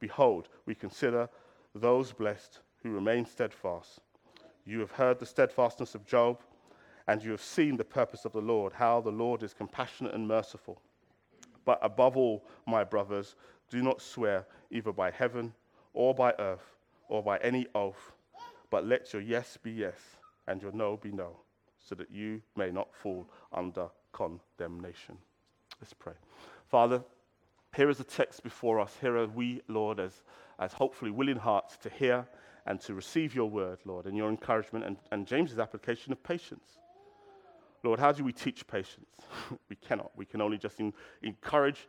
Behold, 0.00 0.48
we 0.66 0.74
consider 0.74 1.28
those 1.72 2.10
blessed 2.10 2.58
who 2.82 2.90
remain 2.90 3.24
steadfast. 3.24 4.00
You 4.64 4.80
have 4.80 4.90
heard 4.90 5.20
the 5.20 5.24
steadfastness 5.24 5.94
of 5.94 6.04
Job, 6.04 6.40
and 7.06 7.22
you 7.22 7.30
have 7.30 7.42
seen 7.42 7.76
the 7.76 7.84
purpose 7.84 8.24
of 8.24 8.32
the 8.32 8.40
Lord, 8.40 8.72
how 8.72 9.00
the 9.00 9.12
Lord 9.12 9.44
is 9.44 9.54
compassionate 9.54 10.14
and 10.14 10.26
merciful. 10.26 10.82
But 11.64 11.78
above 11.80 12.16
all, 12.16 12.44
my 12.66 12.82
brothers, 12.82 13.36
do 13.70 13.82
not 13.82 14.02
swear 14.02 14.44
either 14.72 14.90
by 14.90 15.12
heaven 15.12 15.54
or 15.94 16.12
by 16.12 16.34
earth 16.40 16.74
or 17.08 17.22
by 17.22 17.38
any 17.38 17.68
oath, 17.72 18.14
but 18.68 18.84
let 18.84 19.12
your 19.12 19.22
yes 19.22 19.56
be 19.62 19.70
yes 19.70 20.16
and 20.48 20.62
your 20.62 20.72
no 20.72 20.96
be 20.96 21.10
no, 21.10 21.36
so 21.78 21.94
that 21.94 22.10
you 22.10 22.40
may 22.56 22.70
not 22.70 22.94
fall 22.94 23.28
under 23.52 23.88
condemnation. 24.12 25.16
Let's 25.80 25.92
pray. 25.92 26.14
Father, 26.68 27.02
here 27.74 27.90
is 27.90 28.00
a 28.00 28.04
text 28.04 28.42
before 28.42 28.80
us. 28.80 28.96
Here 29.00 29.16
are 29.16 29.26
we, 29.26 29.60
Lord, 29.68 30.00
as, 30.00 30.22
as 30.58 30.72
hopefully 30.72 31.10
willing 31.10 31.36
hearts 31.36 31.76
to 31.78 31.90
hear 31.90 32.26
and 32.66 32.80
to 32.80 32.94
receive 32.94 33.34
your 33.34 33.48
word, 33.48 33.78
Lord, 33.84 34.06
and 34.06 34.16
your 34.16 34.28
encouragement 34.30 34.84
and, 34.84 34.96
and 35.12 35.26
James's 35.26 35.58
application 35.58 36.12
of 36.12 36.22
patience. 36.22 36.78
Lord, 37.84 38.00
how 38.00 38.12
do 38.12 38.24
we 38.24 38.32
teach 38.32 38.66
patience? 38.66 39.06
we 39.68 39.76
cannot. 39.76 40.10
We 40.16 40.24
can 40.24 40.40
only 40.40 40.58
just 40.58 40.80
in, 40.80 40.92
encourage 41.22 41.86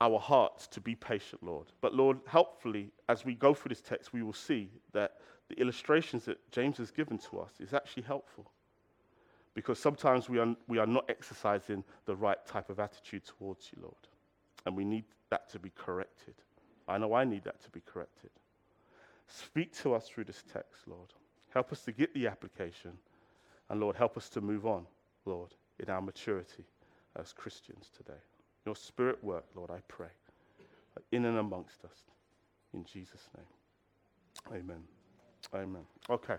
our 0.00 0.18
hearts 0.18 0.66
to 0.68 0.80
be 0.80 0.94
patient, 0.94 1.42
Lord. 1.42 1.66
But 1.80 1.94
Lord, 1.94 2.18
helpfully, 2.26 2.92
as 3.08 3.24
we 3.24 3.34
go 3.34 3.52
through 3.52 3.70
this 3.70 3.82
text, 3.82 4.12
we 4.12 4.22
will 4.22 4.32
see 4.32 4.70
that 4.92 5.16
the 5.50 5.60
illustrations 5.60 6.24
that 6.24 6.38
James 6.52 6.78
has 6.78 6.90
given 6.90 7.18
to 7.18 7.40
us 7.40 7.52
is 7.60 7.74
actually 7.74 8.04
helpful. 8.04 8.50
Because 9.52 9.78
sometimes 9.78 10.28
we 10.28 10.38
are, 10.38 10.54
we 10.68 10.78
are 10.78 10.86
not 10.86 11.04
exercising 11.08 11.82
the 12.06 12.14
right 12.14 12.38
type 12.46 12.70
of 12.70 12.78
attitude 12.78 13.24
towards 13.24 13.70
you, 13.72 13.82
Lord. 13.82 13.94
And 14.64 14.76
we 14.76 14.84
need 14.84 15.04
that 15.30 15.50
to 15.50 15.58
be 15.58 15.72
corrected. 15.74 16.34
I 16.86 16.98
know 16.98 17.14
I 17.14 17.24
need 17.24 17.44
that 17.44 17.60
to 17.64 17.70
be 17.70 17.80
corrected. 17.80 18.30
Speak 19.26 19.76
to 19.82 19.94
us 19.94 20.08
through 20.08 20.24
this 20.24 20.44
text, 20.52 20.86
Lord. 20.86 21.12
Help 21.52 21.72
us 21.72 21.82
to 21.82 21.92
get 21.92 22.14
the 22.14 22.28
application. 22.28 22.92
And 23.68 23.80
Lord, 23.80 23.96
help 23.96 24.16
us 24.16 24.28
to 24.30 24.40
move 24.40 24.66
on, 24.66 24.86
Lord, 25.24 25.50
in 25.80 25.90
our 25.90 26.00
maturity 26.00 26.64
as 27.16 27.32
Christians 27.32 27.90
today. 27.96 28.18
Your 28.66 28.76
spirit 28.76 29.22
work, 29.22 29.44
Lord, 29.56 29.70
I 29.70 29.80
pray, 29.88 30.10
in 31.10 31.24
and 31.24 31.38
amongst 31.38 31.84
us. 31.84 31.96
In 32.72 32.84
Jesus' 32.84 33.28
name. 33.36 34.60
Amen. 34.60 34.99
Amen. 35.54 35.82
Okay. 36.08 36.36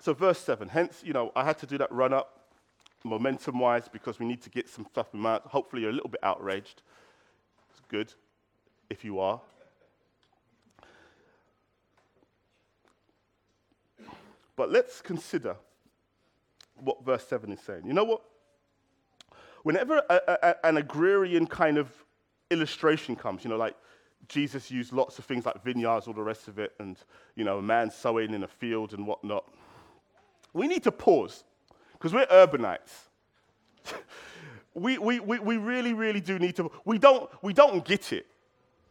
so, 0.00 0.14
verse 0.14 0.38
7. 0.38 0.68
Hence, 0.68 1.02
you 1.04 1.12
know, 1.12 1.32
I 1.34 1.44
had 1.44 1.58
to 1.58 1.66
do 1.66 1.78
that 1.78 1.90
run 1.90 2.12
up 2.12 2.46
momentum 3.02 3.58
wise 3.58 3.88
because 3.88 4.18
we 4.18 4.26
need 4.26 4.40
to 4.42 4.50
get 4.50 4.68
some 4.68 4.86
stuff 4.90 5.08
in 5.12 5.20
mind. 5.20 5.42
Hopefully, 5.46 5.82
you're 5.82 5.90
a 5.90 5.94
little 5.94 6.10
bit 6.10 6.20
outraged. 6.22 6.82
It's 7.70 7.80
good 7.88 8.12
if 8.88 9.04
you 9.04 9.18
are. 9.18 9.40
But 14.56 14.70
let's 14.70 15.00
consider 15.00 15.56
what 16.76 17.04
verse 17.04 17.26
7 17.26 17.50
is 17.52 17.60
saying. 17.60 17.82
You 17.86 17.92
know 17.92 18.04
what? 18.04 18.22
Whenever 19.64 20.02
a, 20.08 20.20
a, 20.28 20.66
an 20.66 20.76
agrarian 20.76 21.46
kind 21.46 21.78
of 21.78 21.90
illustration 22.50 23.16
comes, 23.16 23.42
you 23.42 23.50
know, 23.50 23.56
like 23.56 23.74
Jesus 24.28 24.70
used 24.70 24.92
lots 24.92 25.18
of 25.18 25.24
things 25.24 25.46
like 25.46 25.62
vineyards, 25.62 26.06
all 26.06 26.14
the 26.14 26.22
rest 26.22 26.48
of 26.48 26.58
it, 26.58 26.72
and, 26.78 26.96
you 27.36 27.44
know, 27.44 27.58
a 27.58 27.62
man 27.62 27.90
sowing 27.90 28.34
in 28.34 28.42
a 28.42 28.48
field 28.48 28.92
and 28.94 29.06
whatnot. 29.06 29.44
We 30.52 30.68
need 30.68 30.84
to 30.84 30.92
pause 30.92 31.44
because 31.92 32.12
we're 32.12 32.26
urbanites. 32.26 33.08
we, 34.74 34.98
we, 34.98 35.20
we, 35.20 35.38
we 35.38 35.56
really, 35.56 35.92
really 35.92 36.20
do 36.20 36.38
need 36.38 36.56
to. 36.56 36.70
We 36.84 36.98
don't, 36.98 37.28
we 37.42 37.52
don't 37.52 37.84
get 37.84 38.12
it. 38.12 38.26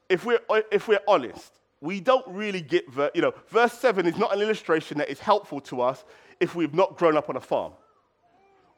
If 0.09 0.25
we're, 0.25 0.39
if 0.71 0.87
we're 0.87 0.99
honest, 1.07 1.59
we 1.81 1.99
don't 1.99 2.25
really 2.27 2.61
get, 2.61 2.85
you 3.13 3.21
know, 3.21 3.33
verse 3.49 3.73
7 3.73 4.05
is 4.05 4.17
not 4.17 4.33
an 4.33 4.41
illustration 4.41 4.97
that 4.99 5.09
is 5.09 5.19
helpful 5.19 5.59
to 5.61 5.81
us 5.81 6.03
if 6.39 6.55
we've 6.55 6.73
not 6.73 6.97
grown 6.97 7.17
up 7.17 7.29
on 7.29 7.35
a 7.35 7.41
farm 7.41 7.73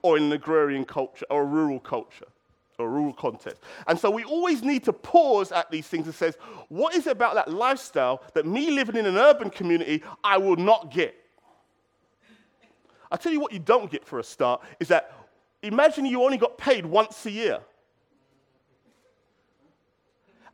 or 0.02 0.18
in 0.18 0.24
an 0.24 0.32
agrarian 0.32 0.86
culture 0.86 1.26
or 1.30 1.42
a 1.42 1.46
rural 1.46 1.80
culture 1.80 2.26
a 2.80 2.88
rural 2.88 3.14
context. 3.14 3.62
And 3.88 3.98
so 3.98 4.10
we 4.10 4.24
always 4.24 4.64
need 4.64 4.84
to 4.86 4.94
pause 4.94 5.52
at 5.52 5.72
these 5.72 5.88
things 5.88 6.06
and 6.06 6.16
says, 6.16 6.36
what 6.70 6.96
is 6.96 7.08
it 7.08 7.12
about 7.12 7.36
that 7.36 7.52
lifestyle 7.52 8.22
that 8.34 8.46
me 8.46 8.72
living 8.72 8.96
in 8.96 9.06
an 9.06 9.18
urban 9.18 9.50
community 9.50 10.04
I 10.24 10.38
will 10.38 10.58
not 10.58 10.92
get? 10.92 11.16
I'll 13.12 13.18
tell 13.18 13.32
you 13.32 13.40
what 13.40 13.54
you 13.54 13.60
don't 13.60 13.90
get 13.90 14.06
for 14.06 14.20
a 14.20 14.24
start 14.24 14.62
is 14.80 14.88
that 14.90 15.14
imagine 15.62 16.06
you 16.06 16.24
only 16.24 16.38
got 16.38 16.58
paid 16.58 16.86
once 16.86 17.26
a 17.26 17.32
year. 17.32 17.60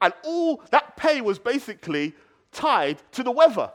And 0.01 0.13
all 0.23 0.61
that 0.71 0.97
pay 0.97 1.21
was 1.21 1.39
basically 1.39 2.13
tied 2.51 3.01
to 3.13 3.23
the 3.23 3.31
weather. 3.31 3.71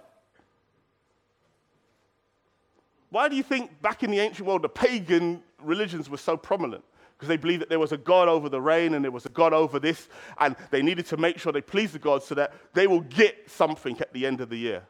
Why 3.11 3.29
do 3.29 3.37
you 3.37 3.43
think 3.43 3.81
back 3.81 4.03
in 4.03 4.11
the 4.11 4.19
ancient 4.19 4.47
world 4.47 4.63
the 4.63 4.69
pagan 4.69 5.43
religions 5.63 6.11
were 6.11 6.19
so 6.19 6.37
prominent? 6.37 6.85
Because 7.17 7.29
they 7.29 7.39
believed 7.39 7.63
that 7.63 7.71
there 7.71 7.79
was 7.79 7.93
a 7.93 7.97
God 7.97 8.29
over 8.29 8.49
the 8.49 8.61
rain 8.61 8.93
and 8.93 9.03
there 9.03 9.11
was 9.11 9.25
a 9.25 9.31
God 9.31 9.55
over 9.55 9.79
this, 9.79 10.09
and 10.39 10.55
they 10.71 10.83
needed 10.83 11.07
to 11.07 11.17
make 11.17 11.39
sure 11.39 11.51
they 11.51 11.63
pleased 11.63 11.95
the 11.95 11.99
God 11.99 12.23
so 12.23 12.35
that 12.35 12.53
they 12.75 12.87
will 12.87 13.01
get 13.01 13.51
something 13.51 13.99
at 14.01 14.13
the 14.13 14.27
end 14.27 14.41
of 14.41 14.51
the 14.51 14.57
year. 14.59 14.83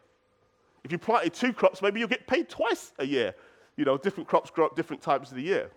If 0.83 0.91
you 0.91 0.99
planted 0.99 1.35
two 1.35 1.53
crops, 1.53 1.83
maybe 1.83 2.01
you'll 2.01 2.09
get 2.09 2.27
paid 2.27 2.49
twice 2.49 2.93
a 2.99 3.07
year. 3.07 3.35
You 3.77 3.85
know, 3.85 3.97
different 3.97 4.29
crops 4.29 4.51
grow 4.51 4.67
up 4.67 4.75
different 4.75 5.03
times 5.03 5.31
of 5.31 5.37
the 5.37 5.43
year. 5.43 5.71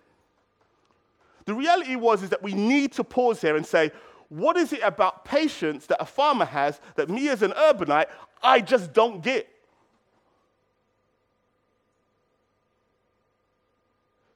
The 1.44 1.54
reality 1.54 1.96
was 1.96 2.22
is 2.22 2.30
that 2.30 2.42
we 2.42 2.54
need 2.54 2.92
to 2.92 3.04
pause 3.04 3.40
here 3.40 3.56
and 3.56 3.64
say, 3.66 3.92
what 4.28 4.56
is 4.56 4.72
it 4.72 4.80
about 4.82 5.24
patience 5.24 5.86
that 5.86 6.00
a 6.00 6.04
farmer 6.04 6.44
has 6.44 6.80
that 6.94 7.08
me 7.08 7.28
as 7.28 7.42
an 7.42 7.50
urbanite, 7.52 8.06
I 8.42 8.60
just 8.60 8.92
don't 8.92 9.22
get? 9.22 9.48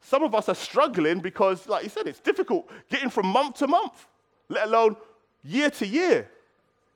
Some 0.06 0.22
of 0.22 0.34
us 0.34 0.50
are 0.50 0.54
struggling 0.54 1.20
because, 1.20 1.66
like 1.66 1.82
you 1.82 1.88
said, 1.88 2.06
it's 2.06 2.20
difficult 2.20 2.70
getting 2.90 3.08
from 3.08 3.26
month 3.26 3.56
to 3.56 3.66
month, 3.66 4.06
let 4.50 4.66
alone 4.68 4.96
year 5.42 5.70
to 5.70 5.86
year 5.86 6.28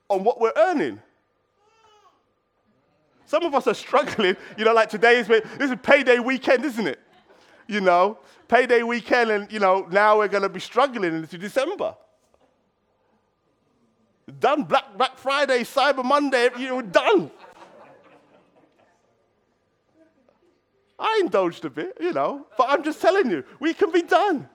on 0.09 0.23
what 0.23 0.39
we're 0.39 0.53
earning. 0.55 1.01
Some 3.25 3.43
of 3.43 3.55
us 3.55 3.65
are 3.65 3.73
struggling, 3.73 4.37
you 4.59 4.63
know, 4.63 4.73
like 4.73 4.89
today 4.91 5.17
is 5.17 5.27
this 5.27 5.43
is 5.59 5.75
payday 5.81 6.19
weekend, 6.19 6.63
isn't 6.63 6.85
it? 6.85 6.99
You 7.67 7.81
know, 7.81 8.19
payday 8.47 8.83
weekend, 8.83 9.31
and 9.31 9.51
you 9.51 9.59
know, 9.59 9.87
now 9.89 10.19
we're 10.19 10.27
going 10.27 10.43
to 10.43 10.49
be 10.49 10.59
struggling 10.59 11.15
into 11.15 11.39
December. 11.39 11.95
Done 14.39 14.65
Black, 14.65 14.95
Black 14.95 15.17
Friday, 15.17 15.61
Cyber 15.61 16.05
Monday, 16.05 16.49
you 16.59 16.67
know, 16.67 16.81
done. 16.83 17.31
I 20.99 21.21
indulged 21.23 21.63
a 21.65 21.69
bit, 21.69 21.97
you 21.99 22.11
know, 22.11 22.45
but 22.57 22.67
I'm 22.69 22.83
just 22.83 23.01
telling 23.01 23.31
you, 23.31 23.43
we 23.59 23.73
can 23.73 23.91
be 23.91 24.01
done. 24.01 24.49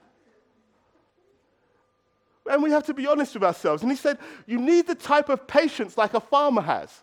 And 2.49 2.61
we 2.61 2.69
have 2.69 2.85
to 2.85 2.93
be 2.93 3.07
honest 3.07 3.33
with 3.33 3.43
ourselves. 3.43 3.81
And 3.81 3.91
he 3.91 3.97
said, 3.97 4.19
You 4.45 4.59
need 4.59 4.85
the 4.85 4.95
type 4.95 5.29
of 5.29 5.47
patience 5.47 5.97
like 5.97 6.13
a 6.13 6.19
farmer 6.19 6.61
has. 6.61 7.01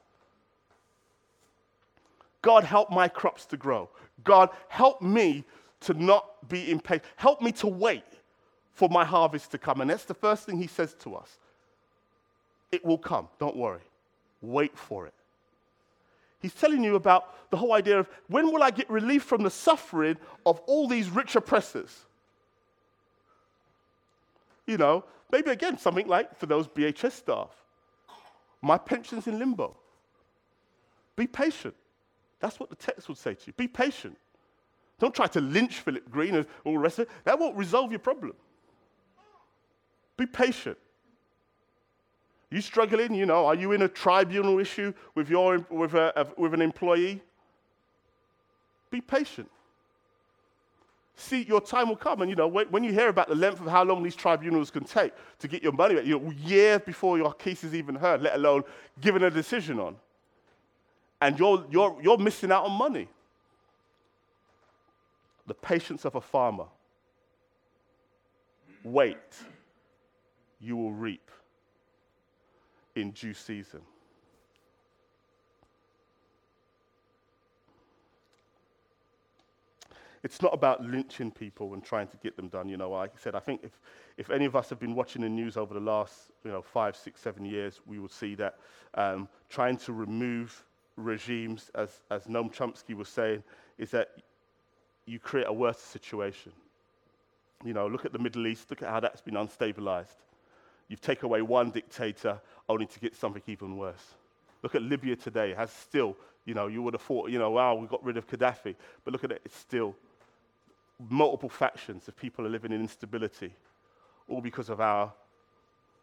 God, 2.43 2.65
help 2.65 2.91
my 2.91 3.09
crops 3.09 3.45
to 3.47 3.57
grow. 3.57 3.89
God, 4.23 4.51
help 4.69 5.03
me 5.03 5.45
to 5.81 5.95
not 5.95 6.49
be 6.49 6.71
impatient. 6.71 7.05
Help 7.17 7.43
me 7.43 7.51
to 7.53 7.67
wait 7.67 8.05
for 8.75 8.89
my 8.89 9.05
harvest 9.05 9.51
to 9.53 9.59
come. 9.59 9.81
And 9.81 9.91
that's 9.91 10.05
the 10.05 10.15
first 10.15 10.47
thing 10.47 10.59
he 10.59 10.67
says 10.69 10.95
to 11.01 11.17
us. 11.17 11.39
It 12.71 12.85
will 12.85 12.99
come, 12.99 13.29
don't 13.39 13.57
worry. 13.57 13.83
Wait 14.41 14.77
for 14.77 15.07
it. 15.07 15.15
He's 16.43 16.53
telling 16.53 16.83
you 16.83 16.97
about 16.97 17.51
the 17.51 17.57
whole 17.57 17.73
idea 17.73 18.01
of 18.01 18.09
when 18.27 18.53
will 18.53 18.63
I 18.63 18.73
get 18.73 18.91
relief 18.91 19.23
from 19.23 19.45
the 19.45 19.51
suffering 19.51 20.17
of 20.45 20.61
all 20.67 20.89
these 20.89 21.09
rich 21.09 21.37
oppressors? 21.37 22.05
You 24.67 24.77
know, 24.77 25.05
maybe 25.31 25.51
again, 25.51 25.79
something 25.79 26.09
like 26.09 26.37
for 26.37 26.47
those 26.47 26.67
BHS 26.67 27.13
staff, 27.13 27.51
my 28.61 28.77
pension's 28.77 29.29
in 29.29 29.39
limbo. 29.39 29.77
Be 31.15 31.29
patient. 31.29 31.75
That's 32.41 32.59
what 32.59 32.71
the 32.71 32.77
text 32.77 33.09
would 33.09 33.19
say 33.19 33.35
to 33.35 33.43
you. 33.47 33.53
Be 33.53 33.69
patient. 33.69 34.17
Don't 34.99 35.15
try 35.15 35.27
to 35.29 35.41
lynch 35.41 35.81
Philip 35.81 36.11
Green 36.11 36.35
and 36.35 36.47
all 36.65 36.73
the 36.73 36.79
rest 36.79 36.99
of 36.99 37.09
it. 37.09 37.13
That 37.25 37.39
won't 37.39 37.57
resolve 37.57 37.93
your 37.93 38.01
problem. 38.01 38.35
Be 40.17 40.27
patient. 40.27 40.79
You 42.53 42.61
struggling? 42.61 43.15
You 43.15 43.25
know, 43.25 43.47
are 43.47 43.55
you 43.55 43.73
in 43.73 43.81
a 43.81 43.88
tribunal 43.88 44.59
issue 44.59 44.93
with, 45.15 45.31
your, 45.31 45.67
with, 45.71 45.95
a, 45.95 46.29
with 46.37 46.53
an 46.53 46.61
employee? 46.61 47.23
Be 48.91 49.01
patient. 49.01 49.51
See, 51.17 51.45
your 51.45 51.62
time 51.62 51.88
will 51.88 51.97
come. 51.97 52.21
And, 52.21 52.29
you 52.29 52.37
know, 52.37 52.49
when, 52.49 52.85
you 52.85 52.93
hear 52.93 53.09
about 53.09 53.29
the 53.29 53.35
length 53.35 53.61
of 53.61 53.69
how 53.69 53.85
long 53.85 54.03
these 54.03 54.15
tribunals 54.15 54.71
can 54.71 54.85
take 54.85 55.15
to 55.38 55.49
get 55.49 55.62
your 55.62 55.73
money 55.73 55.95
back, 55.95 56.05
you 56.05 56.19
know, 56.19 56.31
years 56.31 56.83
before 56.85 57.17
your 57.17 57.33
case 57.33 57.65
is 57.65 57.75
even 57.75 57.95
heard, 57.95 58.21
let 58.21 58.35
alone 58.35 58.65
given 59.01 59.23
a 59.25 59.31
decision 59.31 59.81
on. 59.81 59.97
And 61.23 61.38
you're, 61.38 61.65
you're, 61.71 61.97
you're 62.03 62.19
missing 62.19 62.53
out 62.53 62.65
on 62.65 62.73
money. 62.73 63.09
The 65.47 65.55
patience 65.55 66.05
of 66.05 66.17
a 66.17 66.21
farmer. 66.21 66.67
Wait, 68.85 69.17
you 70.61 70.77
will 70.77 70.93
reap 70.93 71.31
in 72.95 73.11
due 73.13 73.35
season. 73.35 73.81
It's 80.25 80.41
not 80.41 80.55
about 80.55 80.85
lynching 80.85 81.33
people 81.33 81.75
and 81.75 81.85
trying 81.85 82.07
to 82.09 82.17
get 82.19 82.37
them 82.37 82.47
done. 82.49 82.69
You 82.69 82.77
know, 82.77 82.91
like 82.91 83.11
I 83.17 83.21
said, 83.21 83.35
I 83.35 83.41
think 83.41 83.63
if, 83.65 83.73
if 84.17 84.31
any 84.31 84.45
of 84.45 84.55
us 84.55 84.71
have 84.71 84.79
been 84.79 84.95
watching 84.95 85.23
the 85.23 85.29
news 85.29 85.57
over 85.57 85.75
the 85.75 85.81
last, 85.81 86.31
you 86.45 86.53
know, 86.53 86.63
five, 86.63 86.95
six, 86.97 87.21
seven 87.21 87.45
years, 87.45 87.81
we 87.87 87.99
will 87.99 88.09
see 88.09 88.37
that 88.37 88.59
um, 88.95 89.29
trying 89.49 89.77
to 89.79 89.93
remove 89.93 90.65
regimes, 90.97 91.71
as, 91.75 92.03
as 92.11 92.25
Noam 92.25 92.55
Chomsky 92.55 92.95
was 92.95 93.09
saying, 93.09 93.43
is 93.79 93.91
that 93.91 94.11
you 95.07 95.19
create 95.19 95.49
a 95.49 95.53
worse 95.53 95.79
situation. 95.79 96.53
You 97.65 97.73
know, 97.73 97.89
look 97.89 98.05
at 98.05 98.13
the 98.13 98.19
Middle 98.19 98.47
East, 98.47 98.71
look 98.71 98.83
at 98.83 98.89
how 98.89 99.01
that's 99.01 99.21
been 99.21 99.35
unstabilized. 99.35 100.15
You've 100.88 101.01
taken 101.01 101.27
away 101.27 101.42
one 101.42 101.71
dictator 101.71 102.40
only 102.68 102.87
to 102.87 103.01
get 103.01 103.16
something 103.16 103.42
even 103.47 103.77
worse. 103.77 104.14
Look 104.62 104.75
at 104.75 104.83
Libya 104.83 105.16
today. 105.16 105.55
Has 105.55 105.73
still, 105.73 106.16
you 106.45 106.55
know, 106.55 106.66
you 106.66 106.83
would 106.83 106.95
have 106.95 107.03
thought, 107.03 107.31
you 107.31 107.38
know, 107.38 107.51
wow, 107.51 107.75
we 107.75 107.87
got 107.87 108.05
rid 108.05 108.16
of 108.16 108.27
Gaddafi. 108.27 108.75
But 109.05 109.12
look 109.12 109.25
at 109.25 109.33
it, 109.33 109.42
it's 109.45 109.57
still 109.57 109.95
multiple 111.11 111.49
factions 111.49 112.09
of 112.09 112.16
people 112.16 112.47
are 112.47 112.51
living 112.51 112.73
in 112.73 112.81
instability, 112.81 113.53
all 114.29 114.40
because 114.40 114.68
of 114.68 114.81
our, 114.81 115.12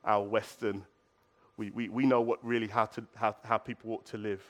our 0.03 0.23
Western. 0.23 0.83
We, 1.57 1.69
we, 1.71 1.89
we 1.89 2.05
know 2.05 2.21
what 2.21 2.43
really 2.45 2.67
how, 2.67 2.85
to, 2.85 3.03
how, 3.15 3.35
how 3.43 3.57
people 3.57 3.91
ought 3.91 4.05
to 4.07 4.17
live. 4.17 4.43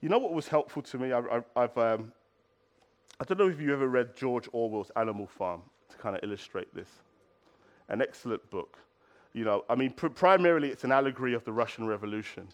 You 0.00 0.08
know 0.08 0.18
what 0.18 0.32
was 0.32 0.48
helpful 0.48 0.82
to 0.82 0.98
me? 0.98 1.12
I, 1.12 1.22
have 1.54 1.78
um, 1.78 2.12
I 3.22 3.24
don't 3.24 3.38
know 3.38 3.48
if 3.48 3.60
you 3.60 3.72
ever 3.72 3.86
read 3.86 4.16
George 4.16 4.48
Orwell's 4.50 4.90
Animal 4.96 5.28
Farm 5.28 5.62
to 5.90 5.96
kind 5.96 6.16
of 6.16 6.24
illustrate 6.24 6.74
this. 6.74 6.88
An 7.88 8.02
excellent 8.02 8.50
book. 8.50 8.78
You 9.32 9.44
know, 9.44 9.64
I 9.70 9.76
mean, 9.76 9.92
pr- 9.92 10.08
primarily 10.08 10.70
it's 10.70 10.82
an 10.82 10.90
allegory 10.90 11.32
of 11.32 11.44
the 11.44 11.52
Russian 11.52 11.86
Revolution. 11.86 12.48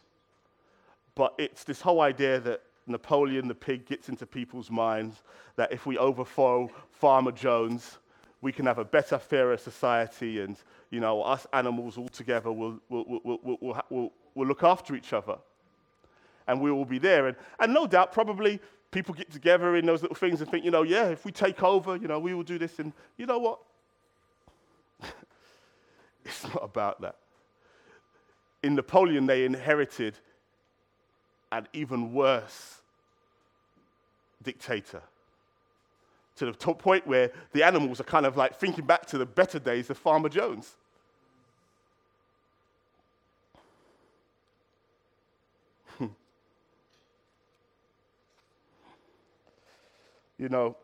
But 1.15 1.33
it's 1.39 1.65
this 1.65 1.81
whole 1.81 2.03
idea 2.03 2.39
that 2.41 2.65
Napoleon 2.87 3.49
the 3.49 3.55
pig 3.55 3.87
gets 3.87 4.11
into 4.11 4.27
people's 4.27 4.71
minds 4.71 5.23
that 5.57 5.73
if 5.73 5.87
we 5.87 5.97
overthrow 5.97 6.71
Farmer 6.91 7.33
Jones, 7.33 7.97
we 8.43 8.53
can 8.53 8.67
have 8.67 8.77
a 8.77 8.85
better, 8.85 9.17
fairer 9.17 9.57
society, 9.57 10.41
and 10.41 10.59
you 10.91 11.01
know, 11.01 11.23
us 11.23 11.47
animals 11.55 11.97
all 11.97 12.11
together 12.11 12.53
will, 12.53 12.79
will, 12.91 13.07
will, 13.25 13.41
will, 13.43 13.83
will, 13.89 14.13
will, 14.35 14.47
look 14.47 14.63
after 14.63 14.95
each 14.95 15.15
other. 15.15 15.39
And 16.47 16.61
we 16.61 16.71
will 16.71 16.85
be 16.85 16.99
there. 16.99 17.27
And, 17.29 17.39
and 17.59 17.73
no 17.73 17.87
doubt, 17.87 18.13
probably 18.13 18.61
people 18.91 19.15
get 19.15 19.31
together 19.31 19.77
in 19.77 19.87
those 19.87 20.03
little 20.03 20.17
things 20.17 20.41
and 20.41 20.51
think, 20.51 20.65
you 20.65 20.71
know, 20.71 20.83
yeah, 20.83 21.09
if 21.09 21.25
we 21.25 21.33
take 21.33 21.63
over, 21.63 21.97
you 21.97 22.09
know, 22.09 22.19
we 22.19 22.35
will 22.35 22.43
do 22.43 22.59
this. 22.59 22.79
And 22.79 22.93
you 23.17 23.27
know 23.27 23.39
what? 23.39 23.59
it's 26.25 26.45
not 26.45 26.63
about 26.63 27.01
that. 27.03 27.17
In 28.63 28.75
Napoleon, 28.75 29.27
they 29.27 29.45
inherited 29.45 30.15
an 31.53 31.69
even 31.73 32.13
worse 32.13 32.81
dictator 34.43 35.03
to 36.37 36.47
the 36.47 36.53
point 36.53 37.07
where 37.07 37.31
the 37.53 37.63
animals 37.63 38.01
are 38.01 38.05
kind 38.05 38.25
of 38.25 38.37
like 38.37 38.55
thinking 38.55 38.87
back 38.87 39.05
to 39.07 39.19
the 39.19 39.27
better 39.27 39.59
days 39.59 39.91
of 39.91 39.99
Farmer 39.99 40.29
Jones. 40.29 40.77
You 50.39 50.49
know, 50.49 50.77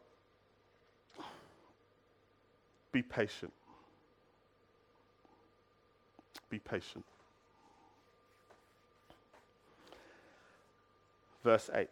be 2.93 3.03
patient. 3.03 3.53
Be 6.51 6.59
patient. 6.59 7.05
Verse 11.43 11.71
8. 11.73 11.89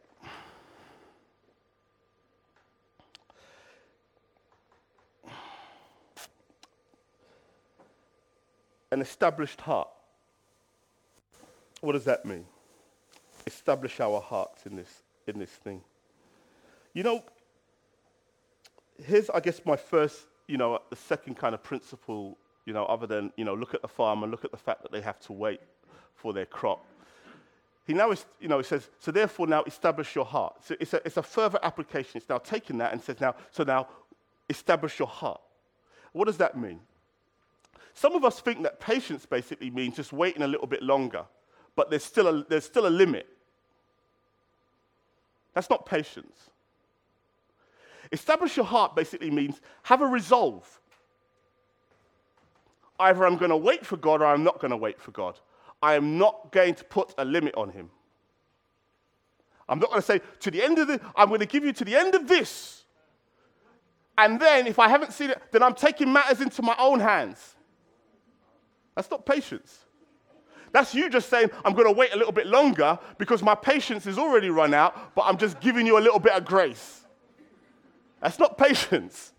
An 8.90 9.00
established 9.00 9.60
heart. 9.60 9.88
What 11.80 11.92
does 11.92 12.04
that 12.04 12.24
mean? 12.24 12.44
Establish 13.46 14.00
our 14.00 14.20
hearts 14.20 14.66
in 14.66 14.76
this, 14.76 15.02
in 15.26 15.38
this 15.38 15.50
thing. 15.50 15.82
You 16.94 17.02
know, 17.02 17.24
here's, 19.04 19.30
I 19.30 19.40
guess, 19.40 19.60
my 19.64 19.76
first, 19.76 20.26
you 20.46 20.56
know, 20.56 20.78
the 20.90 20.96
second 20.96 21.36
kind 21.36 21.54
of 21.54 21.62
principle, 21.62 22.36
you 22.66 22.72
know, 22.72 22.84
other 22.86 23.06
than, 23.06 23.32
you 23.36 23.44
know, 23.44 23.54
look 23.54 23.74
at 23.74 23.82
the 23.82 23.88
farm 23.88 24.22
and 24.22 24.30
look 24.30 24.44
at 24.44 24.50
the 24.50 24.56
fact 24.56 24.82
that 24.82 24.92
they 24.92 25.00
have 25.00 25.20
to 25.20 25.32
wait 25.32 25.60
for 26.14 26.32
their 26.32 26.46
crop. 26.46 26.84
He 27.84 27.94
now, 27.94 28.12
is, 28.12 28.24
you 28.40 28.48
know, 28.48 28.58
he 28.58 28.64
says, 28.64 28.88
so 29.00 29.10
therefore 29.10 29.46
now 29.46 29.64
establish 29.64 30.14
your 30.14 30.24
heart. 30.24 30.54
So 30.64 30.76
it's 30.78 30.94
a, 30.94 31.04
it's 31.04 31.16
a 31.16 31.22
further 31.22 31.58
application. 31.62 32.12
It's 32.16 32.28
now 32.28 32.38
taking 32.38 32.78
that 32.78 32.92
and 32.92 33.02
says 33.02 33.20
now, 33.20 33.34
so 33.50 33.64
now 33.64 33.88
establish 34.48 34.98
your 34.98 35.08
heart. 35.08 35.40
What 36.12 36.26
does 36.26 36.36
that 36.36 36.56
mean? 36.56 36.80
Some 37.94 38.14
of 38.14 38.24
us 38.24 38.40
think 38.40 38.62
that 38.62 38.80
patience 38.80 39.26
basically 39.26 39.70
means 39.70 39.96
just 39.96 40.12
waiting 40.12 40.42
a 40.42 40.46
little 40.46 40.66
bit 40.66 40.82
longer, 40.82 41.24
but 41.74 41.90
there's 41.90 42.04
still 42.04 42.28
a, 42.28 42.44
there's 42.44 42.64
still 42.64 42.86
a 42.86 42.88
limit. 42.88 43.26
That's 45.54 45.68
not 45.68 45.84
patience. 45.84 46.50
Establish 48.12 48.56
your 48.56 48.66
heart 48.66 48.94
basically 48.94 49.30
means 49.30 49.60
have 49.84 50.02
a 50.02 50.06
resolve. 50.06 50.80
Either 53.00 53.24
I'm 53.26 53.36
going 53.36 53.50
to 53.50 53.56
wait 53.56 53.84
for 53.84 53.96
God 53.96 54.20
or 54.20 54.26
I'm 54.26 54.44
not 54.44 54.60
going 54.60 54.70
to 54.70 54.76
wait 54.76 55.00
for 55.00 55.10
God. 55.10 55.40
I 55.82 55.94
am 55.94 56.18
not 56.18 56.52
going 56.52 56.74
to 56.74 56.84
put 56.84 57.14
a 57.18 57.24
limit 57.24 57.54
on 57.56 57.70
him. 57.70 57.90
I'm 59.68 59.78
not 59.78 59.88
going 59.88 60.02
to 60.02 60.06
say, 60.06 60.20
to 60.40 60.50
the 60.50 60.62
end 60.62 60.78
of 60.78 60.88
the, 60.88 61.00
I'm 61.16 61.28
going 61.28 61.40
to 61.40 61.46
give 61.46 61.64
you 61.64 61.72
to 61.72 61.84
the 61.84 61.96
end 61.96 62.14
of 62.14 62.28
this. 62.28 62.84
And 64.18 64.38
then 64.38 64.66
if 64.66 64.78
I 64.78 64.88
haven't 64.88 65.12
seen 65.12 65.30
it, 65.30 65.42
then 65.50 65.62
I'm 65.62 65.74
taking 65.74 66.12
matters 66.12 66.40
into 66.40 66.62
my 66.62 66.76
own 66.78 67.00
hands. 67.00 67.56
That's 68.94 69.10
not 69.10 69.24
patience. 69.24 69.78
That's 70.72 70.94
you 70.94 71.08
just 71.08 71.28
saying, 71.28 71.50
I'm 71.64 71.72
going 71.72 71.86
to 71.86 71.92
wait 71.92 72.12
a 72.12 72.16
little 72.16 72.32
bit 72.32 72.46
longer 72.46 72.98
because 73.18 73.42
my 73.42 73.54
patience 73.54 74.06
is 74.06 74.18
already 74.18 74.50
run 74.50 74.74
out, 74.74 75.14
but 75.14 75.22
I'm 75.22 75.38
just 75.38 75.60
giving 75.60 75.86
you 75.86 75.98
a 75.98 76.00
little 76.00 76.20
bit 76.20 76.32
of 76.32 76.44
grace. 76.44 77.01
That's 78.22 78.38
not 78.38 78.56
patience. 78.56 79.32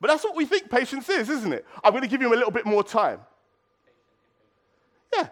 But 0.00 0.08
that's 0.08 0.24
what 0.24 0.36
we 0.36 0.44
think 0.46 0.70
patience 0.70 1.08
is, 1.08 1.28
isn't 1.28 1.52
it? 1.52 1.66
I'm 1.82 1.92
going 1.92 2.02
to 2.02 2.08
give 2.08 2.22
you 2.22 2.32
a 2.32 2.36
little 2.36 2.50
bit 2.50 2.64
more 2.64 2.84
time. 2.84 3.20
Yeah, 5.14 5.28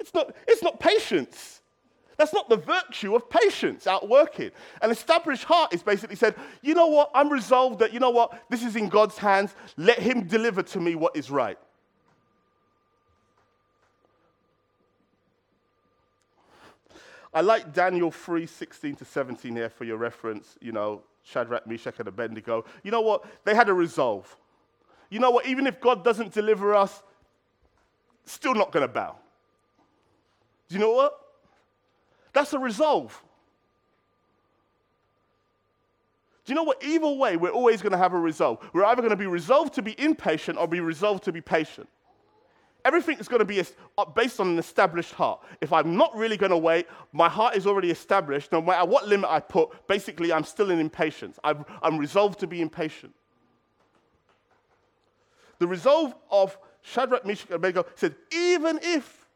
it's 0.00 0.12
not, 0.12 0.34
it's 0.46 0.62
not 0.62 0.80
patience. 0.80 1.62
That's 2.16 2.34
not 2.34 2.48
the 2.48 2.56
virtue 2.56 3.14
of 3.14 3.30
patience 3.30 3.86
outworking. 3.86 4.50
An 4.82 4.90
established 4.90 5.44
heart 5.44 5.72
is 5.72 5.84
basically 5.84 6.16
said, 6.16 6.34
you 6.62 6.74
know 6.74 6.88
what, 6.88 7.12
I'm 7.14 7.30
resolved 7.30 7.78
that, 7.78 7.92
you 7.92 8.00
know 8.00 8.10
what, 8.10 8.42
this 8.50 8.64
is 8.64 8.74
in 8.74 8.88
God's 8.88 9.16
hands. 9.16 9.54
Let 9.76 10.00
Him 10.00 10.26
deliver 10.26 10.64
to 10.64 10.80
me 10.80 10.96
what 10.96 11.16
is 11.16 11.30
right. 11.30 11.58
I 17.32 17.42
like 17.42 17.72
Daniel 17.72 18.10
3 18.10 18.46
16 18.46 18.96
to 18.96 19.04
17 19.04 19.54
here 19.54 19.68
for 19.68 19.84
your 19.84 19.96
reference. 19.96 20.56
You 20.60 20.72
know, 20.72 21.02
Shadrach, 21.22 21.66
Meshach, 21.66 21.98
and 21.98 22.08
Abednego. 22.08 22.64
You 22.82 22.90
know 22.90 23.02
what? 23.02 23.24
They 23.44 23.54
had 23.54 23.68
a 23.68 23.74
resolve. 23.74 24.34
You 25.10 25.20
know 25.20 25.30
what? 25.30 25.46
Even 25.46 25.66
if 25.66 25.80
God 25.80 26.04
doesn't 26.04 26.32
deliver 26.32 26.74
us, 26.74 27.02
still 28.24 28.54
not 28.54 28.72
going 28.72 28.86
to 28.86 28.92
bow. 28.92 29.16
Do 30.68 30.74
you 30.74 30.80
know 30.80 30.92
what? 30.92 31.18
That's 32.32 32.52
a 32.52 32.58
resolve. 32.58 33.22
Do 36.44 36.52
you 36.52 36.54
know 36.54 36.62
what? 36.62 36.82
Either 36.82 37.08
way, 37.08 37.36
we're 37.36 37.50
always 37.50 37.82
going 37.82 37.92
to 37.92 37.98
have 37.98 38.14
a 38.14 38.18
resolve. 38.18 38.58
We're 38.72 38.84
either 38.84 39.02
going 39.02 39.10
to 39.10 39.16
be 39.16 39.26
resolved 39.26 39.74
to 39.74 39.82
be 39.82 39.98
impatient 40.00 40.58
or 40.58 40.66
be 40.66 40.80
resolved 40.80 41.24
to 41.24 41.32
be 41.32 41.40
patient. 41.40 41.88
Everything 42.84 43.18
is 43.18 43.28
going 43.28 43.40
to 43.40 43.44
be 43.44 43.60
uh, 43.60 44.04
based 44.04 44.40
on 44.40 44.48
an 44.48 44.58
established 44.58 45.12
heart. 45.12 45.40
If 45.60 45.72
I'm 45.72 45.96
not 45.96 46.16
really 46.16 46.36
going 46.36 46.50
to 46.50 46.56
wait, 46.56 46.86
my 47.12 47.28
heart 47.28 47.56
is 47.56 47.66
already 47.66 47.90
established. 47.90 48.52
No 48.52 48.62
matter 48.62 48.88
what 48.88 49.08
limit 49.08 49.28
I 49.28 49.40
put, 49.40 49.86
basically, 49.86 50.32
I'm 50.32 50.44
still 50.44 50.70
in 50.70 50.78
impatience. 50.78 51.38
i 51.42 51.54
am 51.82 51.98
resolved 51.98 52.38
to 52.40 52.46
be 52.46 52.60
impatient. 52.60 53.12
The 55.58 55.66
resolve 55.66 56.14
of 56.30 56.56
Shadrach, 56.82 57.26
Meshach, 57.26 57.46
and 57.46 57.56
Abednego 57.56 57.88
said, 57.96 58.14
even 58.32 58.78
if 58.82 59.26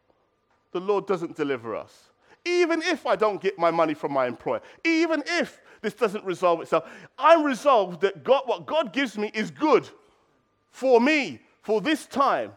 the 0.70 0.80
Lord 0.80 1.06
doesn't 1.06 1.36
deliver 1.36 1.74
us, 1.74 2.10
even 2.44 2.80
if 2.82 3.06
I 3.06 3.16
don't 3.16 3.40
get 3.40 3.58
my 3.58 3.70
money 3.70 3.94
from 3.94 4.12
my 4.12 4.26
employer, 4.26 4.60
even 4.84 5.22
if 5.26 5.60
this 5.80 5.94
doesn't 5.94 6.24
resolve 6.24 6.60
itself, 6.60 6.88
I'm 7.18 7.44
resolved 7.44 8.00
that 8.02 8.24
God, 8.24 8.42
what 8.46 8.66
God 8.66 8.92
gives 8.92 9.18
me 9.18 9.30
is 9.34 9.50
good 9.50 9.88
for 10.70 11.00
me, 11.00 11.40
for 11.60 11.80
this 11.80 12.06
time. 12.06 12.52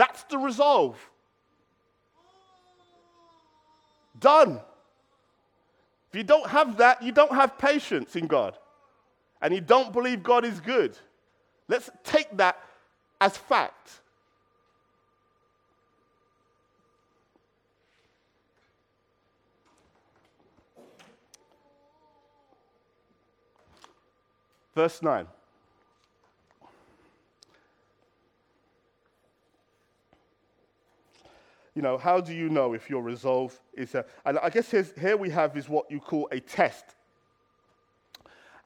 That's 0.00 0.22
the 0.22 0.38
resolve. 0.38 0.96
Done. 4.18 4.58
If 6.08 6.16
you 6.16 6.24
don't 6.24 6.48
have 6.48 6.78
that, 6.78 7.02
you 7.02 7.12
don't 7.12 7.32
have 7.32 7.58
patience 7.58 8.16
in 8.16 8.26
God. 8.26 8.56
And 9.42 9.52
you 9.52 9.60
don't 9.60 9.92
believe 9.92 10.22
God 10.22 10.46
is 10.46 10.58
good. 10.58 10.96
Let's 11.68 11.90
take 12.02 12.34
that 12.38 12.58
as 13.20 13.36
fact. 13.36 14.00
Verse 24.74 25.02
9. 25.02 25.26
You 31.80 31.82
know, 31.82 31.96
how 31.96 32.20
do 32.20 32.34
you 32.34 32.50
know 32.50 32.74
if 32.74 32.90
your 32.90 33.00
resolve 33.00 33.58
is 33.72 33.94
a, 33.94 34.04
and 34.26 34.38
I 34.40 34.50
guess 34.50 34.70
here 34.70 35.16
we 35.16 35.30
have 35.30 35.56
is 35.56 35.66
what 35.66 35.90
you 35.90 35.98
call 35.98 36.28
a 36.30 36.38
test. 36.38 36.84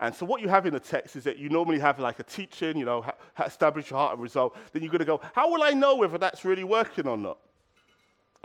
And 0.01 0.13
so 0.13 0.27
what 0.27 0.41
you 0.41 0.49
have 0.49 0.67
in 0.67 0.75
the 0.75 0.81
text 0.81 1.15
is 1.15 1.23
that 1.23 1.39
you 1.39 1.49
normally 1.49 1.79
have 1.79 2.01
like 2.01 2.19
a 2.19 2.25
teaching, 2.25 2.77
you 2.77 2.85
know, 2.85 3.03
ha- 3.03 3.45
establish 3.45 3.89
your 3.89 4.01
heart 4.01 4.15
and 4.15 4.21
resolve. 4.21 4.59
Then 4.73 4.83
you're 4.83 4.91
going 4.91 4.99
to 4.99 5.05
go, 5.05 5.21
how 5.33 5.49
will 5.49 5.63
I 5.63 5.71
know 5.71 5.95
whether 5.95 6.19
that's 6.19 6.45
really 6.45 6.65
working 6.65 7.07
or 7.07 7.17
not? 7.17 7.39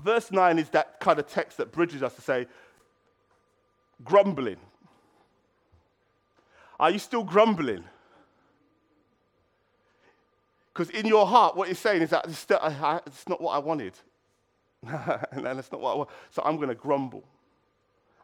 Verse 0.04 0.32
9 0.32 0.60
is 0.60 0.70
that 0.70 1.00
kind 1.00 1.18
of 1.18 1.26
text 1.26 1.58
that 1.58 1.72
bridges 1.72 2.04
us 2.04 2.14
to 2.14 2.22
say, 2.22 2.46
grumbling. 4.04 4.58
Are 6.80 6.92
you 6.92 7.00
still 7.00 7.24
grumbling? 7.24 7.86
Because 10.72 10.92
in 10.92 11.08
your 11.08 11.26
heart, 11.26 11.58
what 11.58 11.70
you're 11.70 11.74
saying 11.74 12.04
is 12.04 12.12
that 12.12 12.28
it's 12.28 13.28
not 13.28 13.42
what 13.42 13.54
I 13.54 13.58
wanted. 13.58 13.94
and 15.32 15.46
that's 15.46 15.72
not 15.72 15.82
what 15.82 15.94
I 15.94 15.96
want. 15.98 16.10
So 16.32 16.42
I'm 16.46 16.56
going 16.56 16.70
to 16.70 16.76
grumble. 16.76 17.24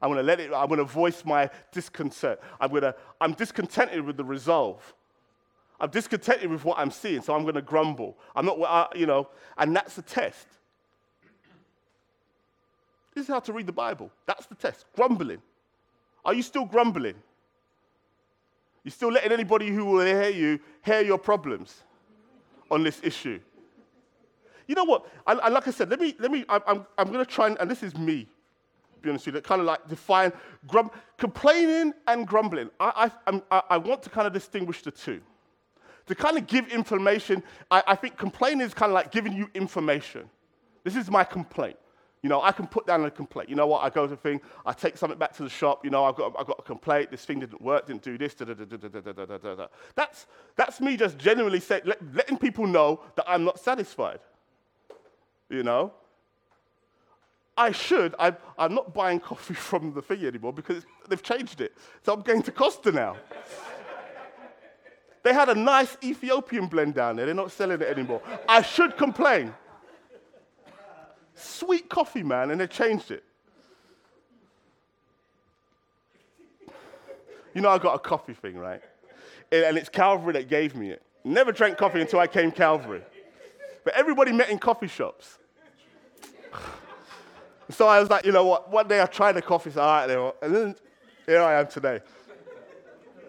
I'm 0.02 0.10
going 0.10 0.18
to 0.18 0.24
let 0.24 0.40
it, 0.40 0.52
I'm 0.54 0.68
going 0.68 0.80
to 0.80 0.86
voice 0.86 1.24
my 1.26 1.50
discontent. 1.72 2.40
I'm 2.60 2.70
going 2.70 2.84
to, 2.84 2.96
I'm 3.20 3.34
discontented 3.34 4.06
with 4.06 4.18
the 4.18 4.26
resolve. 4.26 4.94
I'm 5.80 5.90
discontented 5.90 6.50
with 6.50 6.64
what 6.64 6.78
I'm 6.78 6.92
seeing, 6.92 7.22
so 7.22 7.36
I'm 7.36 7.44
going 7.44 7.56
to 7.56 7.62
grumble. 7.62 8.18
I'm 8.36 8.46
not, 8.46 8.62
I, 8.62 8.88
you 8.96 9.06
know, 9.06 9.30
and 9.58 9.76
that's 9.76 9.96
the 9.96 10.02
test. 10.02 10.48
This 13.14 13.24
is 13.24 13.30
how 13.30 13.40
to 13.40 13.54
read 13.54 13.66
the 13.66 13.74
Bible. 13.74 14.12
That's 14.26 14.46
the 14.46 14.56
test. 14.56 14.86
Grumbling. 14.96 15.42
Are 16.24 16.34
you 16.34 16.42
still 16.42 16.66
grumbling? 16.66 17.16
You 18.84 18.92
still 18.92 19.12
letting 19.12 19.32
anybody 19.32 19.70
who 19.70 19.86
will 19.86 20.06
hear 20.06 20.30
you 20.30 20.60
hear 20.84 21.02
your 21.02 21.18
problems 21.18 21.84
on 22.70 22.84
this 22.84 23.00
issue? 23.04 23.40
You 24.68 24.76
know 24.76 24.84
what? 24.84 25.06
I, 25.28 25.34
I, 25.34 25.50
like 25.50 25.68
I 25.68 25.72
said, 25.72 25.90
let 25.90 26.00
me, 26.00 26.16
let 26.20 26.32
me, 26.32 26.46
I, 26.50 26.60
I'm, 26.68 26.86
I'm 26.98 27.12
going 27.12 27.24
to 27.24 27.32
try 27.32 27.48
and, 27.48 27.58
and 27.60 27.70
this 27.70 27.84
is 27.84 27.96
me, 27.96 28.28
be 29.02 29.10
honest 29.10 29.26
with 29.26 29.36
you, 29.36 29.42
kind 29.42 29.62
of 29.62 29.68
like 29.68 29.88
define 29.88 30.32
grum, 30.68 30.90
complaining 31.18 31.94
and 32.08 32.28
grumbling. 32.28 32.70
I, 32.80 33.12
I, 33.28 33.42
I, 33.52 33.62
I 33.72 33.78
want 33.78 34.02
to 34.04 34.10
kind 34.10 34.28
of 34.28 34.34
distinguish 34.34 34.82
the 34.82 34.92
two. 34.92 35.22
To 36.08 36.16
kind 36.16 36.38
of 36.38 36.46
give 36.46 36.68
information, 36.68 37.42
I, 37.72 37.84
I 37.88 37.96
think 37.96 38.18
complaining 38.18 38.62
is 38.62 38.74
kind 38.74 38.92
of 38.92 38.94
like 38.94 39.12
giving 39.12 39.34
you 39.34 39.50
information. 39.54 40.30
This 40.84 40.96
is 40.96 41.10
my 41.10 41.24
complaint. 41.24 41.78
You 42.22 42.30
know, 42.30 42.42
I 42.42 42.52
can 42.52 42.66
put 42.66 42.88
down 42.88 43.06
a 43.06 43.12
complaint. 43.12 43.50
You 43.50 43.56
know 43.56 43.68
what? 43.68 43.84
I 43.84 43.90
go 43.92 44.08
to 44.08 44.14
a 44.14 44.18
thing, 44.18 44.42
I 44.66 44.74
take 44.74 44.98
something 44.98 45.20
back 45.20 45.34
to 45.38 45.44
the 45.44 45.50
shop. 45.50 45.86
You 45.86 45.92
know, 45.92 46.06
I've 46.06 46.16
got, 46.16 46.34
I've 46.40 46.48
got 46.48 46.58
a 46.58 46.64
complaint. 46.64 47.12
This 47.12 47.24
thing 47.24 47.40
didn't 47.40 47.62
work, 47.62 47.86
didn't 47.86 48.02
do 48.02 48.18
this. 48.18 48.34
Da, 48.34 48.46
da, 48.46 48.54
da, 48.56 49.68
that's, 49.94 50.26
that's 50.56 50.82
me 50.82 50.98
just 50.98 51.20
genuinely 51.20 51.60
say, 51.60 51.82
let, 51.86 52.00
letting 52.16 52.38
people 52.40 52.66
know 52.66 53.02
that 53.16 53.26
I'm 53.28 53.44
not 53.44 53.60
satisfied. 53.60 54.20
You 55.50 55.64
know? 55.64 55.94
I 57.58 57.72
should. 57.72 58.16
I, 58.20 58.34
I'm 58.58 58.76
not 58.76 58.94
buying 58.94 59.20
coffee 59.20 59.54
from 59.70 59.94
the 59.94 60.02
thing 60.02 60.26
anymore 60.26 60.54
because 60.54 60.86
they've 61.08 61.22
changed 61.24 61.62
it. 61.62 61.74
So 62.04 62.14
I'm 62.14 62.22
going 62.22 62.42
to 62.44 62.52
Costa 62.52 62.92
now. 62.92 63.18
they 65.24 65.34
had 65.34 65.50
a 65.50 65.56
nice 65.56 65.98
Ethiopian 66.04 66.68
blend 66.68 66.96
down 66.96 67.16
there. 67.16 67.26
They're 67.26 67.36
not 67.36 67.52
selling 67.52 67.82
it 67.82 67.88
anymore. 67.88 68.22
I 68.48 68.62
should 68.62 68.98
complain. 68.98 69.54
Sweet 71.36 71.90
coffee, 71.90 72.24
man, 72.24 72.52
and 72.52 72.60
they 72.62 72.68
changed 72.68 73.12
it. 73.12 73.24
You 77.54 77.62
know, 77.62 77.70
I 77.70 77.78
got 77.78 77.96
a 77.96 78.00
coffee 78.00 78.34
thing, 78.34 78.58
right? 78.58 78.82
And 79.52 79.78
it's 79.78 79.90
Calvary 79.90 80.34
that 80.34 80.50
gave 80.50 80.76
me 80.76 80.90
it. 80.92 81.02
Never 81.24 81.52
drank 81.52 81.78
coffee 81.78 82.02
until 82.02 82.20
I 82.20 82.28
came 82.28 82.52
Calvary. 82.52 83.02
But 83.86 83.94
everybody 83.94 84.34
met 84.34 84.50
in 84.50 84.60
coffee 84.60 84.88
shops. 84.88 85.38
So 87.70 87.88
I 87.88 88.00
was 88.00 88.10
like, 88.10 88.26
you 88.26 88.32
know 88.32 88.46
what? 88.46 88.72
One 88.72 88.88
day 88.88 89.02
I 89.02 89.06
tried 89.06 89.38
a 89.38 89.42
coffee, 89.42 89.72
so 89.72 89.82
all 89.82 89.88
right, 89.88 90.08
then. 90.08 90.32
And 90.42 90.56
then 90.56 90.76
here 91.26 91.42
I 91.42 91.60
am 91.60 91.68
today. 91.68 92.02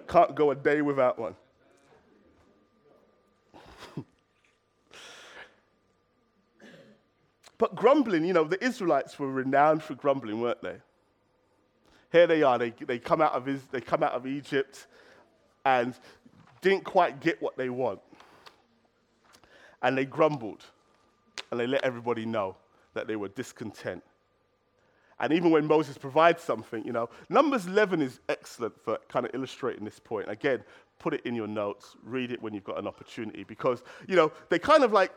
Can't 0.09 0.35
go 0.35 0.51
a 0.51 0.55
day 0.55 0.83
without 0.83 1.19
one. 1.19 1.35
but 7.59 7.75
grumbling, 7.75 8.25
you 8.25 8.33
know, 8.33 8.45
the 8.45 8.63
Israelites 8.65 9.19
were 9.19 9.31
renowned 9.31 9.83
for 9.83 9.95
grumbling, 9.95 10.41
weren't 10.41 10.63
they? 10.63 10.77
Here 12.13 12.27
they 12.27 12.43
are. 12.43 12.59
They, 12.59 12.71
they, 12.71 12.99
come 12.99 13.21
out 13.21 13.33
of 13.33 13.71
they 13.71 13.81
come 13.81 14.03
out 14.03 14.13
of 14.13 14.27
Egypt 14.27 14.87
and 15.65 15.95
didn't 16.61 16.85
quite 16.85 17.21
get 17.21 17.43
what 17.43 17.57
they 17.57 17.69
want. 17.69 18.01
And 19.83 19.97
they 19.97 20.05
grumbled. 20.05 20.65
And 21.51 21.61
they 21.61 21.67
let 21.67 21.85
everybody 21.85 22.27
know 22.27 22.57
that 22.95 23.07
they 23.07 23.17
were 23.17 23.29
discontent. 23.29 24.03
And 25.19 25.33
even 25.33 25.51
when 25.51 25.67
Moses 25.67 25.97
provides 25.97 26.43
something, 26.43 26.85
you 26.85 26.93
know, 26.93 27.09
Numbers 27.29 27.67
11 27.67 28.03
is 28.03 28.21
excellent 28.29 28.75
for 28.85 28.99
kind 29.09 29.25
of 29.25 29.35
illustrating 29.35 29.85
this 29.85 29.99
point. 29.99 30.29
Again, 30.29 30.63
put 30.99 31.15
it 31.15 31.25
in 31.25 31.35
your 31.35 31.47
notes, 31.47 31.97
read 32.05 32.33
it 32.33 32.43
when 32.43 32.53
you've 32.53 32.65
got 32.65 32.79
an 32.79 32.87
opportunity, 32.87 33.45
because, 33.45 33.83
you 34.07 34.17
know, 34.17 34.31
they 34.51 34.59
kind 34.59 34.85
of 34.85 34.93
like, 34.93 35.13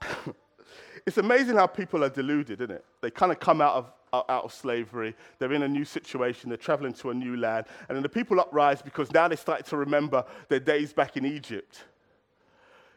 it's 1.06 1.18
amazing 1.18 1.56
how 1.56 1.66
people 1.66 2.04
are 2.04 2.08
deluded, 2.08 2.60
isn't 2.60 2.70
it? 2.70 2.84
They 3.00 3.10
kind 3.10 3.32
of 3.32 3.40
come 3.40 3.60
out 3.60 3.74
of, 3.74 3.92
out 4.12 4.44
of 4.44 4.52
slavery, 4.52 5.16
they're 5.38 5.52
in 5.52 5.62
a 5.62 5.68
new 5.68 5.84
situation, 5.84 6.50
they're 6.50 6.58
traveling 6.58 6.92
to 6.94 7.10
a 7.10 7.14
new 7.14 7.36
land, 7.36 7.66
and 7.88 7.96
then 7.96 8.02
the 8.02 8.08
people 8.08 8.38
uprise 8.40 8.82
because 8.82 9.10
now 9.12 9.26
they 9.26 9.36
start 9.36 9.64
to 9.66 9.76
remember 9.76 10.24
their 10.48 10.60
days 10.60 10.92
back 10.92 11.16
in 11.16 11.24
Egypt, 11.24 11.84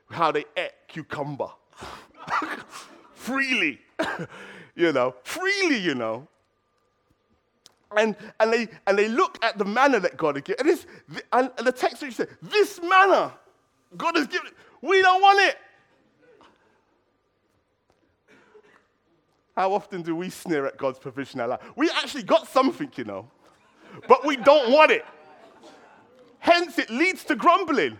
how 0.09 0.31
they 0.31 0.45
ate 0.57 0.71
cucumber 0.87 1.49
freely. 3.13 3.79
you 4.75 4.91
know, 4.91 5.15
freely, 5.23 5.77
you 5.77 5.95
know. 5.95 6.27
And, 7.95 8.15
and, 8.39 8.51
they, 8.51 8.67
and 8.87 8.97
they 8.97 9.07
look 9.07 9.37
at 9.43 9.57
the 9.57 9.65
manna 9.65 9.99
that 10.01 10.17
God 10.17 10.35
has 10.35 10.43
given. 10.43 10.67
And, 10.67 10.79
and, 11.31 11.51
and 11.57 11.67
the 11.67 11.71
text 11.71 12.03
actually 12.03 12.11
says, 12.11 12.27
This 12.41 12.81
manna 12.81 13.33
God 13.97 14.15
has 14.17 14.27
given, 14.27 14.51
we 14.81 15.01
don't 15.01 15.21
want 15.21 15.39
it. 15.41 15.57
How 19.55 19.73
often 19.73 20.01
do 20.01 20.15
we 20.15 20.29
sneer 20.29 20.65
at 20.65 20.77
God's 20.77 20.99
provision 20.99 21.39
our 21.39 21.47
life? 21.47 21.61
We 21.77 21.89
actually 21.89 22.23
got 22.23 22.47
something, 22.47 22.91
you 22.95 23.05
know, 23.05 23.29
but 24.07 24.25
we 24.25 24.35
don't 24.35 24.71
want 24.71 24.91
it. 24.91 25.05
Hence, 26.39 26.77
it 26.77 26.89
leads 26.89 27.23
to 27.25 27.35
grumbling. 27.35 27.99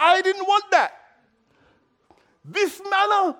I 0.00 0.20
didn't 0.22 0.46
want 0.46 0.64
that. 0.70 0.92
This 2.44 2.80
manna. 2.88 3.36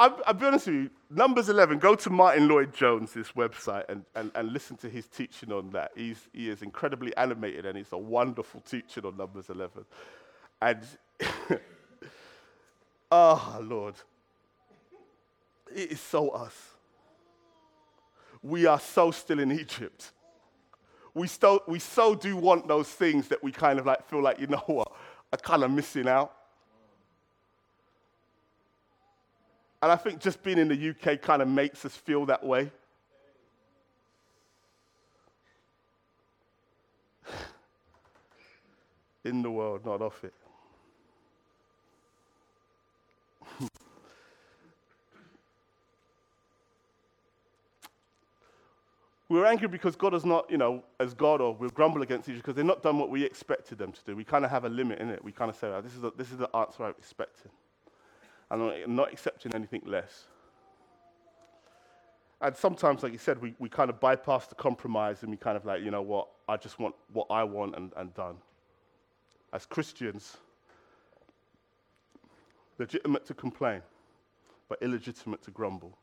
I'll, 0.00 0.20
I'll, 0.26 0.34
be 0.34 0.46
honest 0.46 0.66
with 0.66 0.74
you, 0.74 0.90
Numbers 1.10 1.48
11, 1.48 1.78
go 1.78 1.94
to 1.94 2.10
Martyn 2.10 2.48
Lloyd-Jones' 2.48 3.14
website 3.36 3.84
and, 3.88 4.04
and, 4.16 4.32
and 4.34 4.52
listen 4.52 4.76
to 4.78 4.88
his 4.88 5.06
teaching 5.06 5.52
on 5.52 5.70
that. 5.70 5.92
He's, 5.94 6.28
he 6.32 6.48
is 6.48 6.62
incredibly 6.62 7.16
animated 7.16 7.66
and 7.66 7.78
it's 7.78 7.92
a 7.92 7.98
wonderful 7.98 8.60
teaching 8.62 9.04
on 9.04 9.16
Numbers 9.16 9.48
11. 9.48 9.84
And, 10.60 10.80
oh, 13.12 13.58
Lord, 13.62 13.94
it 15.72 15.92
is 15.92 16.00
so 16.00 16.30
us. 16.30 16.70
We 18.42 18.66
are 18.66 18.80
so 18.80 19.12
still 19.12 19.38
in 19.38 19.52
Egypt. 19.52 20.10
We, 21.14 21.26
still, 21.26 21.60
we 21.66 21.78
so 21.78 22.14
do 22.14 22.36
want 22.36 22.66
those 22.66 22.88
things 22.88 23.28
that 23.28 23.42
we 23.42 23.52
kind 23.52 23.78
of 23.78 23.86
like 23.86 24.08
feel 24.08 24.22
like, 24.22 24.40
you 24.40 24.46
know 24.46 24.62
what, 24.66 24.92
I'm 25.32 25.38
kind 25.40 25.62
of 25.62 25.70
missing 25.70 26.08
out. 26.08 26.32
And 29.82 29.90
I 29.90 29.96
think 29.96 30.20
just 30.20 30.42
being 30.42 30.58
in 30.58 30.68
the 30.68 30.90
UK 30.90 31.20
kind 31.20 31.42
of 31.42 31.48
makes 31.48 31.84
us 31.84 31.96
feel 31.96 32.24
that 32.26 32.44
way. 32.44 32.70
in 39.24 39.42
the 39.42 39.50
world, 39.50 39.84
not 39.84 40.00
off 40.00 40.22
it. 40.22 40.32
We're 49.32 49.46
angry 49.46 49.68
because 49.68 49.96
God 49.96 50.14
is 50.14 50.24
not, 50.24 50.50
you 50.50 50.58
know, 50.58 50.84
as 51.00 51.14
God, 51.14 51.40
or 51.40 51.54
we'll 51.54 51.70
grumble 51.70 52.02
against 52.02 52.28
each 52.28 52.34
other 52.34 52.40
because 52.40 52.54
they've 52.54 52.64
not 52.64 52.82
done 52.82 52.98
what 52.98 53.10
we 53.10 53.24
expected 53.24 53.78
them 53.78 53.92
to 53.92 54.00
do. 54.04 54.14
We 54.14 54.24
kind 54.24 54.44
of 54.44 54.50
have 54.50 54.64
a 54.64 54.68
limit 54.68 54.98
in 54.98 55.08
it. 55.08 55.24
We 55.24 55.32
kind 55.32 55.48
of 55.48 55.56
say, 55.56 55.68
oh, 55.68 55.80
this, 55.80 55.94
is 55.94 56.04
a, 56.04 56.12
this 56.16 56.30
is 56.30 56.36
the 56.36 56.54
answer 56.54 56.84
I'm 56.84 56.94
expecting 56.98 57.50
and 58.50 58.62
I'm 58.62 58.94
not 58.94 59.10
accepting 59.12 59.54
anything 59.54 59.82
less. 59.86 60.24
And 62.42 62.54
sometimes, 62.54 63.02
like 63.02 63.12
you 63.12 63.18
said, 63.18 63.40
we, 63.40 63.54
we 63.58 63.68
kind 63.68 63.88
of 63.88 63.98
bypass 64.00 64.46
the 64.46 64.54
compromise 64.54 65.22
and 65.22 65.30
we 65.30 65.38
kind 65.38 65.56
of 65.56 65.64
like, 65.64 65.82
you 65.82 65.90
know 65.90 66.02
what, 66.02 66.28
I 66.48 66.58
just 66.58 66.78
want 66.78 66.94
what 67.12 67.28
I 67.30 67.44
want 67.44 67.76
and, 67.76 67.92
and 67.96 68.12
done. 68.14 68.36
As 69.54 69.64
Christians, 69.64 70.36
legitimate 72.78 73.24
to 73.26 73.34
complain, 73.34 73.80
but 74.68 74.82
illegitimate 74.82 75.42
to 75.42 75.50
grumble. 75.50 75.96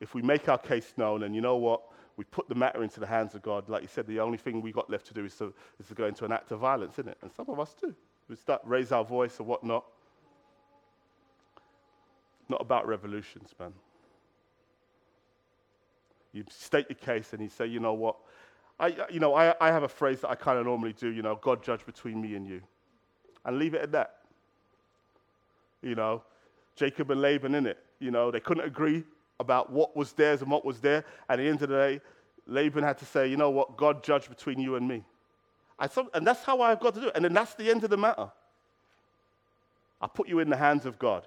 If 0.00 0.14
we 0.14 0.22
make 0.22 0.48
our 0.48 0.58
case 0.58 0.94
known, 0.96 1.22
and 1.22 1.34
you 1.34 1.40
know 1.40 1.56
what, 1.56 1.82
we 2.16 2.24
put 2.24 2.48
the 2.48 2.54
matter 2.54 2.82
into 2.82 3.00
the 3.00 3.06
hands 3.06 3.34
of 3.34 3.42
God, 3.42 3.68
like 3.68 3.82
you 3.82 3.88
said, 3.88 4.06
the 4.06 4.20
only 4.20 4.38
thing 4.38 4.60
we 4.60 4.72
got 4.72 4.90
left 4.90 5.06
to 5.06 5.14
do 5.14 5.24
is 5.24 5.34
to, 5.36 5.54
is 5.78 5.88
to 5.88 5.94
go 5.94 6.06
into 6.06 6.24
an 6.24 6.32
act 6.32 6.50
of 6.50 6.60
violence, 6.60 6.94
isn't 6.94 7.08
it? 7.08 7.18
And 7.22 7.30
some 7.32 7.48
of 7.48 7.58
us 7.60 7.74
do. 7.80 7.94
We 8.28 8.36
start 8.36 8.60
raise 8.64 8.92
our 8.92 9.04
voice 9.04 9.40
or 9.40 9.44
whatnot. 9.44 9.84
Not 12.48 12.60
about 12.60 12.86
revolutions, 12.86 13.54
man. 13.58 13.72
You 16.32 16.44
state 16.48 16.86
your 16.88 16.96
case 16.96 17.32
and 17.32 17.42
you 17.42 17.48
say, 17.48 17.66
you 17.66 17.80
know 17.80 17.94
what? 17.94 18.16
I, 18.78 18.94
you 19.10 19.20
know, 19.20 19.34
I, 19.34 19.54
I 19.60 19.68
have 19.68 19.82
a 19.82 19.88
phrase 19.88 20.20
that 20.20 20.30
I 20.30 20.34
kind 20.34 20.58
of 20.58 20.64
normally 20.64 20.92
do, 20.92 21.08
you 21.08 21.22
know, 21.22 21.36
God 21.36 21.62
judge 21.62 21.84
between 21.84 22.20
me 22.20 22.34
and 22.34 22.46
you. 22.46 22.62
And 23.44 23.58
leave 23.58 23.74
it 23.74 23.82
at 23.82 23.92
that. 23.92 24.16
You 25.82 25.94
know, 25.94 26.22
Jacob 26.76 27.10
and 27.10 27.20
Laban 27.20 27.54
in 27.54 27.66
it. 27.66 27.78
You 27.98 28.10
know, 28.10 28.30
they 28.30 28.40
couldn't 28.40 28.64
agree 28.64 29.04
about 29.40 29.72
what 29.72 29.96
was 29.96 30.12
theirs 30.12 30.42
and 30.42 30.50
what 30.50 30.64
was 30.64 30.80
there. 30.80 31.04
At 31.28 31.36
the 31.36 31.44
end 31.44 31.62
of 31.62 31.68
the 31.70 31.74
day, 31.74 32.00
Laban 32.46 32.84
had 32.84 32.98
to 32.98 33.04
say, 33.04 33.26
you 33.26 33.36
know 33.36 33.50
what, 33.50 33.76
God 33.76 34.04
judge 34.04 34.28
between 34.28 34.60
you 34.60 34.76
and 34.76 34.86
me. 34.86 35.02
and 36.14 36.26
that's 36.26 36.44
how 36.44 36.60
I've 36.60 36.78
got 36.78 36.94
to 36.94 37.00
do 37.00 37.08
it. 37.08 37.12
And 37.16 37.24
then 37.24 37.32
that's 37.32 37.54
the 37.54 37.70
end 37.70 37.82
of 37.82 37.90
the 37.90 37.96
matter. 37.96 38.30
I 40.00 40.06
put 40.06 40.28
you 40.28 40.38
in 40.38 40.48
the 40.48 40.56
hands 40.56 40.86
of 40.86 40.98
God. 40.98 41.26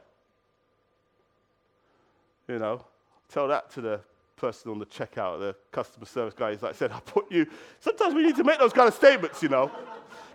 You 2.48 2.60
know, 2.60 2.86
tell 3.30 3.48
that 3.48 3.72
to 3.72 3.82
the 3.82 4.00
person 4.36 4.72
on 4.72 4.80
the 4.80 4.86
checkout, 4.86 5.40
the 5.40 5.56
customer 5.72 6.06
service 6.06 6.34
guy. 6.34 6.52
He's 6.52 6.62
like, 6.62 6.74
I 6.74 6.78
said, 6.78 6.92
I 6.92 7.00
put 7.00 7.32
you. 7.32 7.48
Sometimes 7.80 8.14
we 8.14 8.24
need 8.24 8.36
to 8.36 8.44
make 8.44 8.60
those 8.60 8.74
kind 8.74 8.88
of 8.88 8.94
statements, 8.94 9.42
you 9.42 9.50
know, 9.50 9.72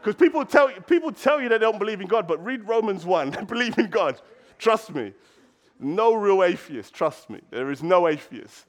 because 0.00 0.14
people 0.14 0.44
tell 0.44 0.70
people 0.86 1.12
tell 1.12 1.40
you 1.40 1.48
that 1.50 1.60
they 1.60 1.66
don't 1.66 1.78
believe 1.78 2.00
in 2.00 2.06
God, 2.06 2.26
but 2.26 2.42
read 2.42 2.66
Romans 2.66 3.04
one, 3.04 3.34
and 3.34 3.46
believe 3.46 3.78
in 3.78 3.90
God. 3.90 4.20
Trust 4.58 4.94
me. 4.94 5.12
No 5.80 6.14
real 6.14 6.42
atheist. 6.42 6.94
Trust 6.94 7.30
me. 7.30 7.40
There 7.50 7.70
is 7.70 7.82
no 7.82 8.08
atheist. 8.08 8.66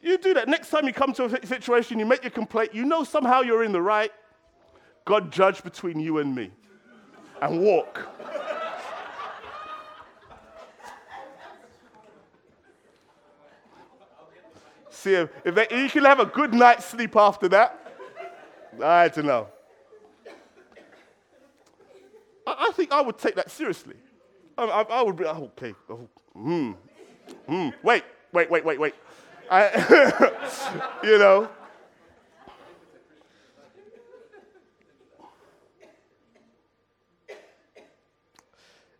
You 0.00 0.18
do 0.18 0.34
that. 0.34 0.48
Next 0.48 0.68
time 0.70 0.86
you 0.86 0.92
come 0.92 1.12
to 1.14 1.24
a 1.24 1.46
situation, 1.46 1.98
you 1.98 2.04
make 2.04 2.22
your 2.22 2.30
complaint, 2.30 2.74
you 2.74 2.84
know 2.84 3.04
somehow 3.04 3.40
you're 3.40 3.64
in 3.64 3.72
the 3.72 3.80
right. 3.80 4.12
God 5.06 5.32
judge 5.32 5.62
between 5.62 5.98
you 5.98 6.18
and 6.18 6.34
me 6.34 6.50
and 7.40 7.60
walk. 7.60 8.06
See 14.90 15.14
if, 15.14 15.30
they, 15.44 15.66
you 15.70 15.90
can 15.90 16.04
have 16.04 16.20
a 16.20 16.26
good 16.26 16.54
night's 16.54 16.86
sleep 16.86 17.16
after 17.16 17.48
that. 17.48 17.78
I 18.82 19.08
don't 19.08 19.26
know. 19.26 19.48
I, 22.46 22.68
I 22.68 22.72
think 22.72 22.92
I 22.92 23.02
would 23.02 23.18
take 23.18 23.34
that 23.36 23.50
seriously. 23.50 23.96
I, 24.56 24.64
I, 24.64 24.82
I 24.82 25.02
would 25.02 25.16
be, 25.16 25.24
oh, 25.24 25.50
okay, 25.58 25.74
oh, 25.90 26.08
hmm, 26.32 26.72
hmm, 27.46 27.68
wait, 27.82 28.04
wait, 28.32 28.50
wait, 28.50 28.64
wait, 28.64 28.78
wait. 28.78 28.94
I, 29.50 30.98
you 31.04 31.18
know. 31.18 31.48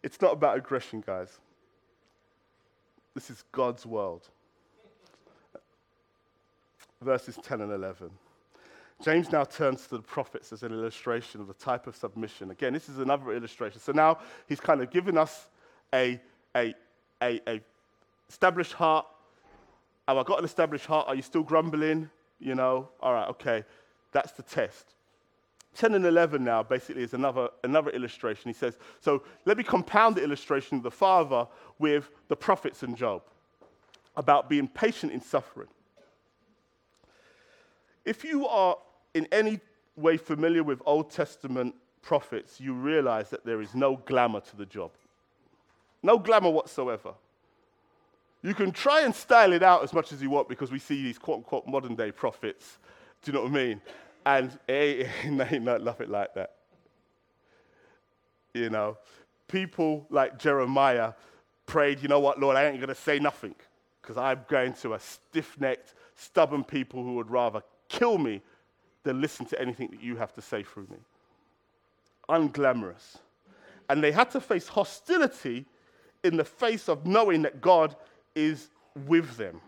It's 0.03 0.21
not 0.21 0.35
about 0.35 0.59
aggression, 0.59 1.03
guys. 1.05 1.39
This 3.15 3.31
is 3.31 3.45
God's 3.53 3.87
world. 3.87 4.29
Verses 7.01 7.39
10 7.43 7.63
and 7.63 7.73
11. 7.73 8.11
James 9.03 9.33
now 9.33 9.45
turns 9.45 9.87
to 9.87 9.97
the 9.97 10.03
prophets 10.03 10.53
as 10.53 10.63
an 10.63 10.73
illustration 10.73 11.41
of 11.41 11.47
the 11.47 11.55
type 11.55 11.87
of 11.87 11.97
submission. 11.97 12.51
Again, 12.51 12.73
this 12.73 12.89
is 12.89 12.99
another 12.99 13.33
illustration. 13.33 13.81
So 13.81 13.93
now 13.93 14.19
he's 14.49 14.61
kind 14.61 14.81
of 14.81 14.91
given 14.91 15.19
us 15.19 15.49
a, 15.93 16.21
a, 16.57 16.75
a, 17.23 17.41
a 17.47 17.61
established 18.29 18.73
heart. 18.73 19.07
Have 20.07 20.17
I 20.17 20.23
got 20.23 20.39
an 20.39 20.45
established 20.45 20.87
heart? 20.87 21.09
Are 21.09 21.15
you 21.15 21.23
still 21.23 21.43
grumbling? 21.43 22.09
You 22.39 22.55
know, 22.55 22.89
all 23.01 23.13
right, 23.13 23.29
okay. 23.31 23.65
That's 24.13 24.33
the 24.33 24.43
test. 24.43 24.95
10 25.75 25.95
and 25.95 26.07
11 26.07 26.45
now 26.45 26.63
basically 26.63 27.03
is 27.03 27.15
another, 27.15 27.49
another 27.65 27.91
illustration. 27.91 28.49
He 28.49 28.55
says, 28.55 28.79
so 29.01 29.25
let 29.45 29.57
me 29.57 29.65
compound 29.65 30.17
the 30.17 30.23
illustration 30.23 30.77
of 30.77 30.85
the 30.85 30.91
father 30.91 31.49
with 31.79 32.11
the 32.29 32.37
prophets 32.37 32.83
and 32.83 32.97
Job 32.97 33.23
about 34.17 34.49
being 34.49 34.69
patient 34.69 35.13
in 35.13 35.21
suffering. 35.21 35.69
If 38.05 38.25
you 38.25 38.47
are 38.47 38.77
in 39.15 39.27
any 39.33 39.61
way 39.97 40.17
familiar 40.17 40.63
with 40.63 40.83
Old 40.85 41.11
Testament 41.11 41.75
prophets, 42.03 42.61
you 42.61 42.75
realize 42.75 43.31
that 43.31 43.45
there 43.45 43.61
is 43.61 43.75
no 43.75 43.97
glamour 43.97 44.41
to 44.41 44.57
the 44.57 44.67
job. 44.67 44.91
No 46.03 46.19
glamour 46.19 46.51
whatsoever. 46.51 47.15
You 48.43 48.55
can 48.55 48.73
try 48.73 49.03
and 49.03 49.15
style 49.15 49.55
it 49.55 49.63
out 49.63 49.83
as 49.83 49.95
much 49.95 50.13
as 50.13 50.23
you 50.23 50.29
want 50.29 50.49
because 50.49 50.71
we 50.71 50.79
see 50.79 51.03
these 51.03 51.19
quote 51.19 51.39
unquote 51.39 51.67
modern 51.67 51.95
day 51.95 52.13
prophets. 52.13 52.79
Do 53.23 53.31
you 53.31 53.39
know 53.39 53.45
what 53.45 53.53
I 53.53 53.55
mean? 53.55 53.81
And 54.27 54.51
eh, 54.69 55.07
it 55.25 55.53
ain't 55.53 55.65
nothing 55.65 56.11
like 56.11 56.35
that. 56.35 56.57
You 58.53 58.71
know, 58.71 58.99
people 59.49 60.07
like 60.11 60.39
Jeremiah 60.39 61.15
prayed, 61.67 62.03
you 62.03 62.09
know 62.09 62.21
what, 62.21 62.39
Lord, 62.39 62.57
I 62.57 62.67
ain't 62.67 62.77
going 62.77 62.89
to 62.89 62.95
say 62.95 63.19
nothing 63.19 63.55
because 64.03 64.17
I'm 64.17 64.45
going 64.49 64.75
to 64.75 64.95
a 64.95 65.01
stiff 65.01 65.59
necked, 65.59 65.95
stubborn 66.15 66.63
people 66.65 67.03
who 67.03 67.15
would 67.15 67.31
rather 67.31 67.63
kill 67.95 68.19
me 68.19 68.43
than 69.05 69.21
listen 69.21 69.47
to 69.47 69.61
anything 69.61 69.89
that 69.91 70.03
you 70.03 70.17
have 70.17 70.33
to 70.35 70.43
say 70.43 70.63
through 70.63 70.89
me. 70.91 70.99
Unglamorous. 72.29 73.19
And 73.89 74.03
they 74.03 74.13
had 74.13 74.31
to 74.33 74.41
face 74.41 74.67
hostility 74.67 75.67
in 76.23 76.37
the 76.37 76.45
face 76.45 76.89
of 76.89 77.07
knowing 77.07 77.43
that 77.43 77.61
God 77.61 77.95
is 78.35 78.71
with 79.07 79.37
them. 79.37 79.61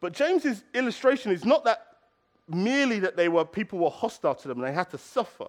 But 0.00 0.12
James's 0.12 0.62
illustration 0.74 1.32
is 1.32 1.44
not 1.44 1.64
that 1.64 1.86
merely 2.48 2.98
that 3.00 3.16
they 3.16 3.28
were 3.28 3.44
people 3.44 3.78
were 3.78 3.90
hostile 3.90 4.34
to 4.34 4.48
them 4.48 4.58
and 4.58 4.66
they 4.66 4.72
had 4.72 4.90
to 4.90 4.98
suffer. 4.98 5.46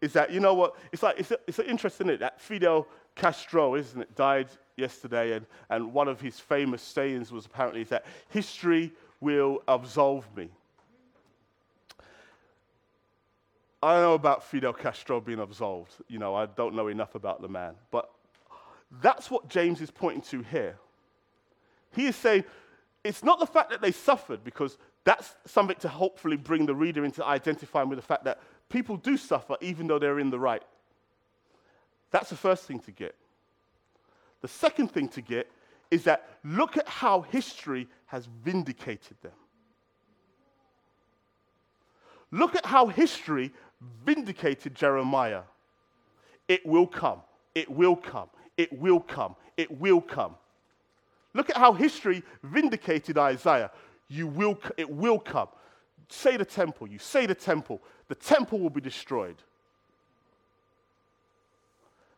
Is 0.00 0.12
that 0.14 0.32
you 0.32 0.40
know 0.40 0.54
what? 0.54 0.74
It's 0.92 1.02
like 1.02 1.18
it's, 1.18 1.30
a, 1.30 1.38
it's 1.46 1.58
interesting 1.58 2.08
it 2.08 2.20
that 2.20 2.40
Fidel 2.40 2.86
Castro, 3.14 3.76
isn't 3.76 4.00
it, 4.00 4.14
died 4.16 4.48
yesterday, 4.76 5.32
and, 5.34 5.46
and 5.70 5.92
one 5.92 6.08
of 6.08 6.20
his 6.20 6.40
famous 6.40 6.82
sayings 6.82 7.30
was 7.30 7.46
apparently 7.46 7.84
that 7.84 8.04
history 8.28 8.92
will 9.22 9.62
absolve 9.68 10.26
me. 10.36 10.50
I 13.82 13.94
don't 13.94 14.02
know 14.02 14.14
about 14.14 14.44
Fidel 14.44 14.72
Castro 14.72 15.20
being 15.20 15.38
absolved. 15.38 15.92
You 16.08 16.18
know, 16.18 16.34
I 16.34 16.46
don't 16.46 16.74
know 16.74 16.88
enough 16.88 17.14
about 17.14 17.40
the 17.40 17.48
man. 17.48 17.74
But 17.90 18.10
that's 19.00 19.30
what 19.30 19.48
James 19.48 19.80
is 19.80 19.90
pointing 19.90 20.22
to 20.22 20.42
here. 20.42 20.76
He 21.92 22.06
is 22.06 22.16
saying 22.16 22.44
it's 23.02 23.24
not 23.24 23.40
the 23.40 23.46
fact 23.46 23.70
that 23.70 23.80
they 23.80 23.92
suffered, 23.92 24.44
because 24.44 24.76
that's 25.04 25.34
something 25.46 25.76
to 25.80 25.88
hopefully 25.88 26.36
bring 26.36 26.66
the 26.66 26.74
reader 26.74 27.04
into 27.04 27.24
identifying 27.24 27.88
with 27.88 27.98
the 27.98 28.04
fact 28.04 28.24
that 28.24 28.40
people 28.68 28.96
do 28.96 29.16
suffer 29.16 29.56
even 29.60 29.86
though 29.86 29.98
they're 29.98 30.20
in 30.20 30.30
the 30.30 30.38
right. 30.38 30.62
That's 32.10 32.30
the 32.30 32.36
first 32.36 32.64
thing 32.64 32.78
to 32.80 32.90
get. 32.90 33.14
The 34.42 34.48
second 34.48 34.88
thing 34.92 35.08
to 35.08 35.20
get 35.20 35.50
is 35.92 36.04
that 36.04 36.26
look 36.42 36.78
at 36.78 36.88
how 36.88 37.20
history 37.20 37.86
has 38.06 38.26
vindicated 38.42 39.14
them. 39.20 39.32
Look 42.30 42.56
at 42.56 42.64
how 42.64 42.86
history 42.86 43.52
vindicated 44.06 44.74
Jeremiah. 44.74 45.42
It 46.48 46.64
will 46.64 46.86
come. 46.86 47.20
It 47.54 47.70
will 47.70 47.94
come. 47.94 48.30
It 48.56 48.72
will 48.72 49.00
come. 49.00 49.36
It 49.58 49.70
will 49.70 50.00
come. 50.00 50.36
Look 51.34 51.50
at 51.50 51.58
how 51.58 51.74
history 51.74 52.22
vindicated 52.42 53.18
Isaiah. 53.18 53.70
You 54.08 54.26
will, 54.26 54.58
it 54.78 54.88
will 54.88 55.18
come. 55.18 55.48
Say 56.08 56.38
the 56.38 56.46
temple. 56.46 56.88
You 56.88 56.98
say 56.98 57.26
the 57.26 57.34
temple. 57.34 57.82
The 58.08 58.14
temple 58.14 58.60
will 58.60 58.70
be 58.70 58.80
destroyed. 58.80 59.36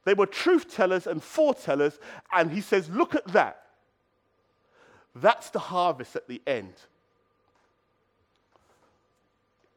They 0.04 0.14
were 0.14 0.26
truth 0.26 0.72
tellers 0.72 1.08
and 1.08 1.20
foretellers, 1.20 1.98
and 2.32 2.52
he 2.52 2.60
says, 2.60 2.88
Look 2.88 3.16
at 3.16 3.26
that. 3.28 3.63
That's 5.14 5.50
the 5.50 5.58
harvest 5.58 6.16
at 6.16 6.28
the 6.28 6.42
end. 6.46 6.74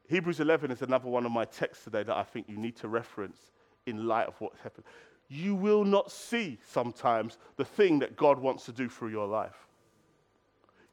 Hebrews 0.08 0.40
11 0.40 0.70
is 0.70 0.82
another 0.82 1.08
one 1.08 1.26
of 1.26 1.32
my 1.32 1.44
texts 1.44 1.84
today 1.84 2.02
that 2.02 2.16
I 2.16 2.22
think 2.22 2.48
you 2.48 2.56
need 2.56 2.76
to 2.76 2.88
reference 2.88 3.38
in 3.86 4.06
light 4.06 4.26
of 4.26 4.40
what's 4.40 4.60
happened. 4.60 4.86
You 5.28 5.54
will 5.54 5.84
not 5.84 6.10
see 6.10 6.58
sometimes 6.66 7.36
the 7.56 7.64
thing 7.64 7.98
that 7.98 8.16
God 8.16 8.38
wants 8.38 8.64
to 8.64 8.72
do 8.72 8.88
through 8.88 9.10
your 9.10 9.26
life. 9.26 9.66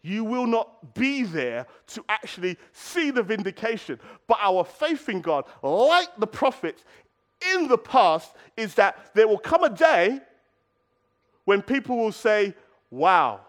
You 0.02 0.24
will 0.24 0.46
not 0.46 0.94
be 0.94 1.24
there 1.24 1.66
to 1.88 2.06
actually 2.10 2.58
see 2.74 3.10
the 3.10 3.24
vindication. 3.24 4.00
But 4.28 4.38
our 4.42 4.64
faith 4.64 5.10
in 5.10 5.22
God, 5.22 5.46
like 5.64 6.10
the 6.18 6.28
prophets 6.28 6.84
in 7.56 7.68
the 7.68 7.78
past, 7.78 8.36
is 8.56 8.76
that 8.76 9.16
there 9.16 9.28
will 9.28 9.40
come 9.40 9.64
a 9.64 9.70
day 9.70 10.20
when 11.46 11.62
people 11.62 11.98
will 11.98 12.12
say, 12.12 12.54
Wow, 12.92 13.42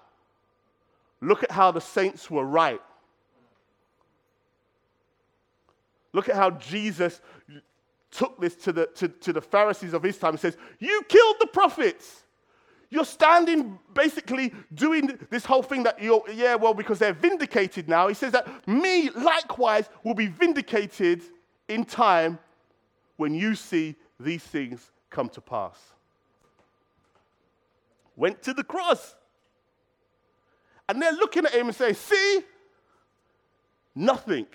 Look 1.20 1.42
at 1.42 1.50
how 1.50 1.70
the 1.70 1.80
saints 1.80 2.30
were 2.30 2.44
right. 2.44 2.80
Look 6.12 6.28
at 6.28 6.36
how 6.36 6.50
Jesus 6.50 7.20
took 8.10 8.40
this 8.40 8.54
to 8.56 8.72
the, 8.72 8.86
to, 8.94 9.08
to 9.08 9.32
the 9.32 9.40
Pharisees 9.40 9.92
of 9.92 10.02
his 10.02 10.16
time 10.18 10.30
and 10.30 10.40
says, 10.40 10.56
You 10.78 11.02
killed 11.08 11.36
the 11.40 11.46
prophets. 11.46 12.22
You're 12.88 13.04
standing 13.04 13.78
basically 13.94 14.54
doing 14.72 15.18
this 15.28 15.44
whole 15.44 15.62
thing 15.62 15.82
that 15.82 16.00
you're, 16.00 16.22
yeah, 16.32 16.54
well, 16.54 16.72
because 16.72 16.98
they're 16.98 17.12
vindicated 17.12 17.88
now. 17.88 18.06
He 18.08 18.14
says 18.14 18.32
that 18.32 18.48
me 18.68 19.10
likewise 19.10 19.88
will 20.04 20.14
be 20.14 20.28
vindicated 20.28 21.22
in 21.68 21.84
time 21.84 22.38
when 23.16 23.34
you 23.34 23.54
see 23.54 23.96
these 24.20 24.42
things 24.42 24.92
come 25.10 25.28
to 25.30 25.40
pass. 25.40 25.78
Went 28.14 28.40
to 28.42 28.54
the 28.54 28.64
cross. 28.64 29.16
And 30.88 31.02
they're 31.02 31.12
looking 31.12 31.44
at 31.44 31.52
him 31.52 31.66
and 31.66 31.76
saying, 31.76 31.94
See, 31.94 32.40
nothing. 33.94 34.46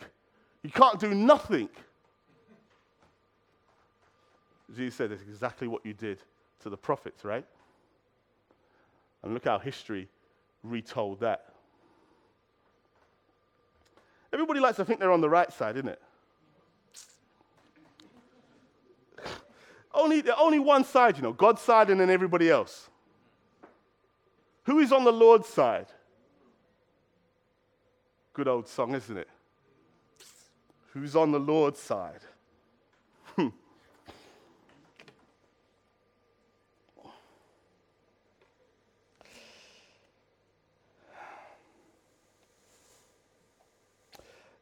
You 0.64 0.70
can't 0.70 1.00
do 1.00 1.14
nothing. 1.14 1.70
Jesus 4.76 4.96
said, 4.96 5.12
That's 5.12 5.22
exactly 5.22 5.68
what 5.68 5.86
you 5.86 5.94
did 5.94 6.20
to 6.62 6.70
the 6.70 6.78
prophets, 6.78 7.26
right? 7.26 7.46
And 9.24 9.34
look 9.34 9.46
how 9.46 9.60
history 9.60 10.08
retold 10.64 11.20
that. 11.20 11.46
Everybody 14.34 14.60
likes 14.60 14.78
to 14.78 14.86
think 14.86 15.00
they're 15.00 15.12
on 15.12 15.22
the 15.22 15.30
right 15.30 15.52
side, 15.52 15.76
isn't 15.76 15.90
it? 15.90 16.02
only, 19.94 20.24
only 20.32 20.60
one 20.60 20.84
side, 20.84 21.18
you 21.18 21.24
know, 21.24 21.34
God's 21.34 21.62
side 21.62 21.90
and 21.90 22.00
then 22.00 22.10
everybody 22.10 22.50
else. 22.50 22.90
Who 24.64 24.80
is 24.80 24.92
on 24.92 25.04
the 25.04 25.12
Lord's 25.12 25.48
side? 25.48 25.88
Good 28.34 28.48
old 28.48 28.68
song, 28.68 28.96
isn't 28.96 29.18
it? 29.18 29.28
Who's 30.94 31.16
on 31.16 31.32
the 31.32 31.40
Lord's 31.40 31.80
side? 31.80 32.22
Hmm. 33.36 33.48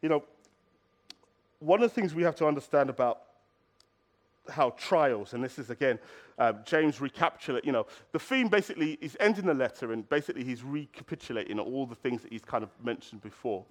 You 0.01 0.09
know, 0.09 0.24
one 1.59 1.84
of 1.84 1.89
the 1.89 1.93
things 1.93 2.15
we 2.15 2.24
have 2.24 2.36
to 2.38 2.47
understand 2.47 2.89
about 2.89 3.22
how 4.50 4.72
trials, 4.72 5.34
and 5.34 5.43
this 5.43 5.60
is 5.60 5.70
again, 5.70 6.00
um, 6.38 6.60
James 6.66 7.02
recapitulate, 7.02 7.66
you 7.66 7.72
know, 7.72 7.86
the 8.12 8.20
theme 8.20 8.47
basically 8.47 8.97
is 9.02 9.18
ending 9.20 9.45
the 9.45 9.54
letter 9.54 9.91
and 9.91 10.08
basically 10.08 10.43
he's 10.43 10.64
recapitulating 10.64 11.60
all 11.60 11.86
the 11.86 11.95
things 11.95 12.22
that 12.22 12.32
he's 12.32 12.45
kind 12.45 12.64
of 12.64 12.70
mentioned 12.84 13.22
before. 13.22 13.66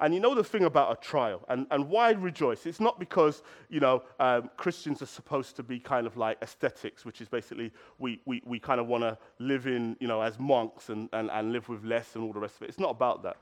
And 0.00 0.14
you 0.14 0.20
know 0.20 0.34
the 0.34 0.44
thing 0.44 0.64
about 0.64 0.92
a 0.92 0.96
trial 1.00 1.44
and, 1.48 1.66
and 1.72 1.88
why 1.88 2.12
rejoice? 2.12 2.66
It's 2.66 2.78
not 2.78 3.00
because, 3.00 3.42
you 3.68 3.80
know, 3.80 4.04
um, 4.20 4.48
Christians 4.56 5.02
are 5.02 5.06
supposed 5.06 5.56
to 5.56 5.64
be 5.64 5.80
kind 5.80 6.06
of 6.06 6.16
like 6.16 6.38
aesthetics, 6.40 7.04
which 7.04 7.20
is 7.20 7.28
basically 7.28 7.72
we, 7.98 8.20
we, 8.24 8.40
we 8.46 8.60
kind 8.60 8.80
of 8.80 8.86
want 8.86 9.02
to 9.02 9.18
live 9.40 9.66
in, 9.66 9.96
you 9.98 10.06
know, 10.06 10.20
as 10.20 10.38
monks 10.38 10.88
and, 10.88 11.08
and, 11.12 11.30
and 11.32 11.52
live 11.52 11.68
with 11.68 11.84
less 11.84 12.14
and 12.14 12.22
all 12.22 12.32
the 12.32 12.38
rest 12.38 12.56
of 12.56 12.62
it. 12.62 12.68
It's 12.68 12.78
not 12.78 12.90
about 12.90 13.24
that. 13.24 13.38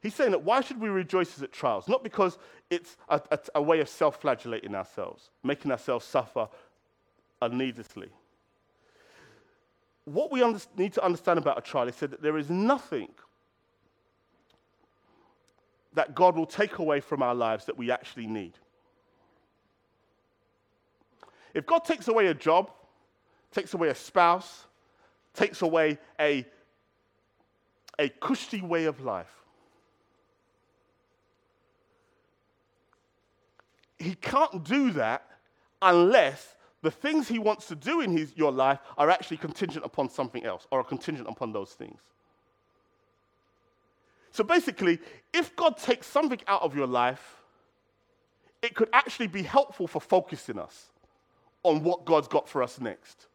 He's 0.00 0.14
saying 0.14 0.30
that 0.30 0.42
why 0.42 0.60
should 0.60 0.80
we 0.80 0.88
rejoice 0.88 1.42
at 1.42 1.52
trials? 1.52 1.88
Not 1.88 2.04
because 2.04 2.38
it's 2.70 2.96
a, 3.08 3.20
a, 3.30 3.38
a 3.56 3.62
way 3.62 3.80
of 3.80 3.88
self 3.88 4.20
flagellating 4.20 4.74
ourselves, 4.74 5.30
making 5.42 5.72
ourselves 5.72 6.04
suffer 6.04 6.48
needlessly. 7.50 8.08
What 10.04 10.32
we 10.32 10.42
under- 10.42 10.60
need 10.76 10.94
to 10.94 11.04
understand 11.04 11.38
about 11.38 11.58
a 11.58 11.60
trial 11.60 11.88
is 11.88 11.96
that 11.96 12.22
there 12.22 12.38
is 12.38 12.48
nothing 12.48 13.08
that 15.94 16.14
God 16.14 16.36
will 16.36 16.46
take 16.46 16.78
away 16.78 17.00
from 17.00 17.22
our 17.22 17.34
lives 17.34 17.64
that 17.66 17.76
we 17.76 17.90
actually 17.90 18.26
need. 18.26 18.54
If 21.54 21.66
God 21.66 21.84
takes 21.84 22.08
away 22.08 22.28
a 22.28 22.34
job, 22.34 22.70
takes 23.50 23.74
away 23.74 23.88
a 23.88 23.94
spouse, 23.94 24.66
takes 25.34 25.62
away 25.62 25.98
a, 26.20 26.46
a 27.98 28.08
cushy 28.08 28.60
way 28.60 28.84
of 28.84 29.00
life, 29.00 29.37
he 33.98 34.14
can't 34.14 34.64
do 34.64 34.90
that 34.92 35.24
unless 35.82 36.54
the 36.82 36.90
things 36.90 37.28
he 37.28 37.38
wants 37.38 37.66
to 37.68 37.74
do 37.74 38.00
in 38.00 38.16
his, 38.16 38.32
your 38.36 38.52
life 38.52 38.78
are 38.96 39.10
actually 39.10 39.36
contingent 39.36 39.84
upon 39.84 40.08
something 40.08 40.44
else 40.44 40.66
or 40.70 40.80
are 40.80 40.84
contingent 40.84 41.28
upon 41.28 41.52
those 41.52 41.72
things. 41.72 42.00
So 44.30 44.44
basically, 44.44 45.00
if 45.32 45.56
God 45.56 45.76
takes 45.76 46.06
something 46.06 46.40
out 46.46 46.62
of 46.62 46.76
your 46.76 46.86
life, 46.86 47.36
it 48.62 48.74
could 48.74 48.88
actually 48.92 49.26
be 49.26 49.42
helpful 49.42 49.86
for 49.86 50.00
focusing 50.00 50.58
us 50.58 50.86
on 51.62 51.82
what 51.82 52.04
God's 52.04 52.28
got 52.28 52.48
for 52.48 52.62
us 52.62 52.80
next. 52.80 53.26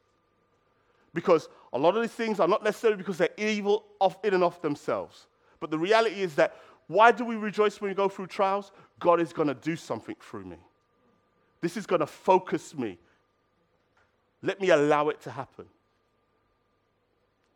Because 1.13 1.49
a 1.73 1.77
lot 1.77 1.95
of 1.95 2.01
these 2.01 2.11
things 2.11 2.39
are 2.39 2.47
not 2.47 2.63
necessarily 2.63 2.97
because 2.97 3.17
they're 3.17 3.29
evil 3.37 3.83
off, 3.99 4.17
in 4.23 4.33
and 4.33 4.43
of 4.43 4.61
themselves. 4.61 5.27
But 5.59 5.71
the 5.71 5.77
reality 5.77 6.21
is 6.21 6.35
that 6.35 6.55
why 6.87 7.11
do 7.11 7.25
we 7.25 7.35
rejoice 7.35 7.79
when 7.79 7.89
we 7.89 7.95
go 7.95 8.09
through 8.09 8.27
trials? 8.27 8.71
God 9.03 9.19
is 9.19 9.33
going 9.33 9.49
to 9.49 9.53
do 9.53 9.75
something 9.75 10.15
through 10.21 10.45
me. 10.45 10.55
This 11.59 11.75
is 11.75 11.85
going 11.85 11.99
to 11.99 12.07
focus 12.07 12.73
me. 12.73 12.97
Let 14.41 14.61
me 14.61 14.69
allow 14.69 15.09
it 15.09 15.19
to 15.21 15.31
happen. 15.31 15.65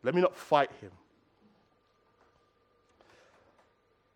Let 0.02 0.14
me 0.14 0.20
not 0.20 0.36
fight 0.36 0.70
him. 0.82 0.90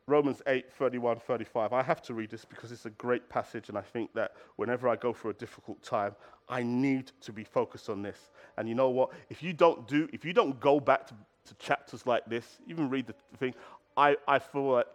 Romans 0.07 0.43
8, 0.47 0.71
31, 0.75 1.21
35. 1.21 1.73
I 1.73 1.83
have 1.83 2.03
to 2.03 2.13
read 2.13 2.31
this 2.31 2.45
because 2.45 2.71
it's 2.71 2.85
a 2.85 2.91
great 2.91 3.31
passage, 3.31 3.71
and 3.71 3.79
I 3.79 3.81
think 3.81 4.13
that 4.13 4.33
whenever 4.57 4.87
I 4.87 4.97
go 4.97 5.15
through 5.15 5.31
a 5.31 5.35
difficult 5.35 5.83
time, 5.83 6.15
I 6.51 6.63
need 6.63 7.13
to 7.23 7.33
be 7.33 7.45
focused 7.45 7.89
on 7.89 8.03
this. 8.03 8.31
And 8.59 8.69
you 8.69 8.75
know 8.75 8.91
what? 8.91 9.11
If 9.31 9.43
you 9.43 9.55
don't 9.55 9.89
do, 9.89 10.07
if 10.13 10.23
you 10.23 10.35
don't 10.35 10.61
go 10.61 10.81
back 10.81 11.07
to, 11.07 11.15
to 11.47 11.55
chapters 11.55 12.07
like 12.07 12.27
this, 12.27 12.59
even 12.67 12.91
read 12.91 13.07
the 13.07 13.15
thing, 13.39 13.55
I, 13.97 14.17
I 14.29 14.39
feel 14.39 14.73
like, 14.73 14.87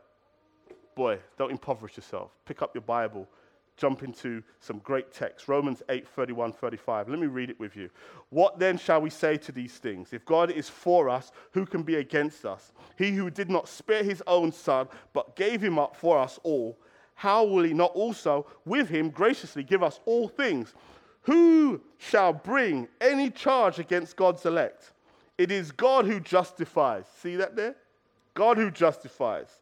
boy, 0.97 1.19
don't 1.37 1.51
impoverish 1.51 1.95
yourself. 1.95 2.31
Pick 2.45 2.63
up 2.63 2.73
your 2.73 2.81
Bible, 2.81 3.29
jump 3.77 4.01
into 4.01 4.41
some 4.59 4.79
great 4.79 5.13
text. 5.13 5.47
Romans 5.47 5.83
8, 5.87 6.07
31, 6.07 6.51
35. 6.51 7.07
Let 7.07 7.19
me 7.19 7.27
read 7.27 7.51
it 7.51 7.59
with 7.59 7.75
you. 7.75 7.89
What 8.31 8.57
then 8.57 8.79
shall 8.79 8.99
we 8.99 9.11
say 9.11 9.37
to 9.37 9.51
these 9.51 9.77
things? 9.77 10.11
If 10.11 10.25
God 10.25 10.51
is 10.51 10.67
for 10.67 11.07
us, 11.07 11.31
who 11.51 11.67
can 11.67 11.83
be 11.83 11.95
against 11.95 12.45
us? 12.45 12.73
He 12.97 13.11
who 13.11 13.29
did 13.29 13.49
not 13.49 13.69
spare 13.69 14.03
his 14.03 14.23
own 14.25 14.51
son, 14.51 14.87
but 15.13 15.35
gave 15.35 15.61
him 15.63 15.77
up 15.77 15.95
for 15.95 16.17
us 16.17 16.39
all, 16.41 16.77
how 17.13 17.45
will 17.45 17.63
he 17.63 17.73
not 17.73 17.91
also 17.93 18.47
with 18.65 18.89
him 18.89 19.11
graciously 19.11 19.63
give 19.63 19.83
us 19.83 19.99
all 20.05 20.27
things? 20.27 20.73
Who 21.21 21.81
shall 21.99 22.33
bring 22.33 22.87
any 22.99 23.29
charge 23.29 23.77
against 23.77 24.15
God's 24.15 24.45
elect? 24.45 24.93
It 25.37 25.51
is 25.51 25.71
God 25.71 26.05
who 26.05 26.19
justifies. 26.19 27.05
See 27.21 27.35
that 27.35 27.55
there? 27.55 27.75
God 28.33 28.57
who 28.57 28.71
justifies. 28.71 29.61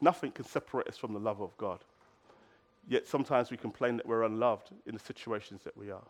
Nothing 0.00 0.32
can 0.32 0.44
separate 0.44 0.88
us 0.88 0.96
from 0.96 1.12
the 1.12 1.20
love 1.20 1.40
of 1.40 1.56
God. 1.56 1.80
Yet 2.88 3.06
sometimes 3.06 3.50
we 3.50 3.56
complain 3.56 3.96
that 3.98 4.06
we're 4.06 4.22
unloved 4.22 4.70
in 4.86 4.94
the 4.94 5.00
situations 5.00 5.62
that 5.64 5.76
we 5.76 5.90
are. 5.90 6.06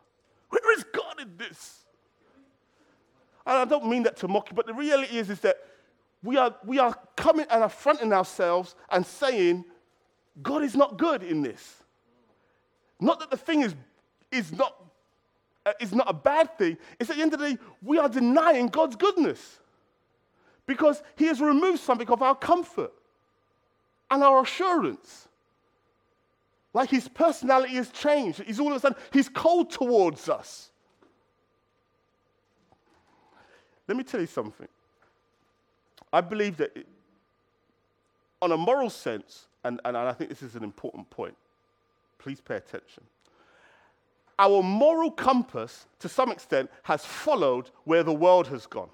Where 0.49 0.79
is 0.79 0.85
God 0.85 1.21
in 1.21 1.37
this? 1.37 1.81
And 3.47 3.59
I 3.59 3.65
don't 3.65 3.89
mean 3.89 4.05
that 4.05 4.17
to 4.19 4.29
mock 4.29 4.51
you, 4.51 4.55
but 4.55 4.67
the 4.67 4.75
reality 4.75 5.19
is, 5.19 5.31
is 5.31 5.41
that 5.41 5.57
we 6.23 6.37
are, 6.37 6.55
we 6.65 6.79
are 6.79 6.95
coming 7.17 7.47
and 7.51 7.65
affronting 7.65 8.13
ourselves 8.13 8.77
and 8.91 9.05
saying, 9.05 9.65
God 10.43 10.63
is 10.63 10.77
not 10.77 10.99
good 10.99 11.23
in 11.23 11.43
this. 11.43 11.83
Not 13.01 13.19
that 13.21 13.31
the 13.31 13.37
thing 13.37 13.63
is, 13.63 13.75
is, 14.31 14.53
not, 14.53 14.77
uh, 15.65 15.73
is 15.81 15.95
not 15.95 16.09
a 16.09 16.13
bad 16.13 16.57
thing. 16.59 16.77
It's 16.99 17.11
at 17.11 17.17
the 17.17 17.23
end 17.23 17.33
of 17.33 17.41
the 17.41 17.55
day, 17.55 17.59
we 17.83 17.99
are 17.99 18.09
denying 18.09 18.69
God's 18.69 18.97
goodness 18.97 19.59
because 20.67 21.03
He 21.17 21.25
has 21.27 21.41
removed 21.41 21.81
something 21.81 22.09
of 22.09 22.23
our 22.23 22.35
comfort 22.35 22.93
and 24.11 24.23
our 24.23 24.43
assurance. 24.43 25.29
Like 26.73 26.91
his 26.91 27.09
personality 27.09 27.75
has 27.75 27.91
changed. 27.91 28.43
He's 28.43 28.61
all 28.61 28.71
of 28.71 28.77
a 28.77 28.81
sudden, 28.81 28.99
he's 29.13 29.29
cold 29.29 29.71
towards 29.71 30.29
us. 30.29 30.71
Let 33.89 33.97
me 33.97 34.05
tell 34.05 34.21
you 34.21 34.27
something. 34.27 34.69
I 36.13 36.21
believe 36.21 36.57
that, 36.59 36.77
it, 36.77 36.87
on 38.41 38.53
a 38.53 38.57
moral 38.57 38.91
sense, 38.91 39.47
and, 39.65 39.81
and 39.85 39.97
I 39.97 40.13
think 40.13 40.31
this 40.31 40.43
is 40.43 40.55
an 40.55 40.65
important 40.65 41.11
point, 41.11 41.37
please 42.19 42.41
pay 42.41 42.57
attention. 42.57 43.03
Our 44.39 44.63
moral 44.63 45.11
compass, 45.11 45.87
to 45.99 46.09
some 46.09 46.31
extent, 46.31 46.71
has 46.85 47.05
followed 47.05 47.71
where 47.85 48.03
the 48.03 48.13
world 48.13 48.47
has 48.49 48.67
gone. 48.67 48.89